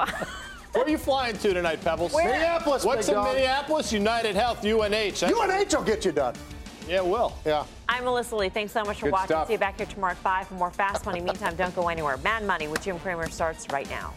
Where 0.73 0.85
are 0.85 0.89
you 0.89 0.99
flying 0.99 1.37
to 1.37 1.53
tonight, 1.55 1.83
Pebbles? 1.83 2.13
Where? 2.13 2.31
Minneapolis, 2.31 2.85
What's 2.85 3.09
in 3.09 3.15
dog. 3.15 3.35
Minneapolis? 3.35 3.93
United 3.93 4.35
Health, 4.35 4.65
UNH. 4.65 5.23
UNH 5.23 5.75
will 5.75 5.83
get 5.85 6.05
you 6.05 6.13
done. 6.13 6.35
Yeah, 6.89 6.97
it 6.97 7.07
will. 7.07 7.37
Yeah. 7.45 7.65
I'm 7.89 8.05
Melissa 8.05 8.37
Lee. 8.37 8.49
Thanks 8.49 8.73
so 8.73 8.83
much 8.83 8.99
for 8.99 9.07
Good 9.07 9.13
watching. 9.13 9.27
stuff. 9.29 9.47
See 9.49 9.53
you 9.53 9.59
back 9.59 9.77
here 9.77 9.87
tomorrow 9.87 10.13
at 10.13 10.19
5 10.19 10.49
for 10.49 10.55
more 10.55 10.71
Fast 10.71 11.05
Money. 11.05 11.21
Meantime, 11.21 11.55
don't 11.57 11.75
go 11.77 11.89
anywhere. 11.89 12.17
Mad 12.19 12.45
Money 12.45 12.69
with 12.69 12.83
Jim 12.83 12.99
Cramer 13.01 13.29
starts 13.29 13.67
right 13.71 13.89
now. 13.91 14.15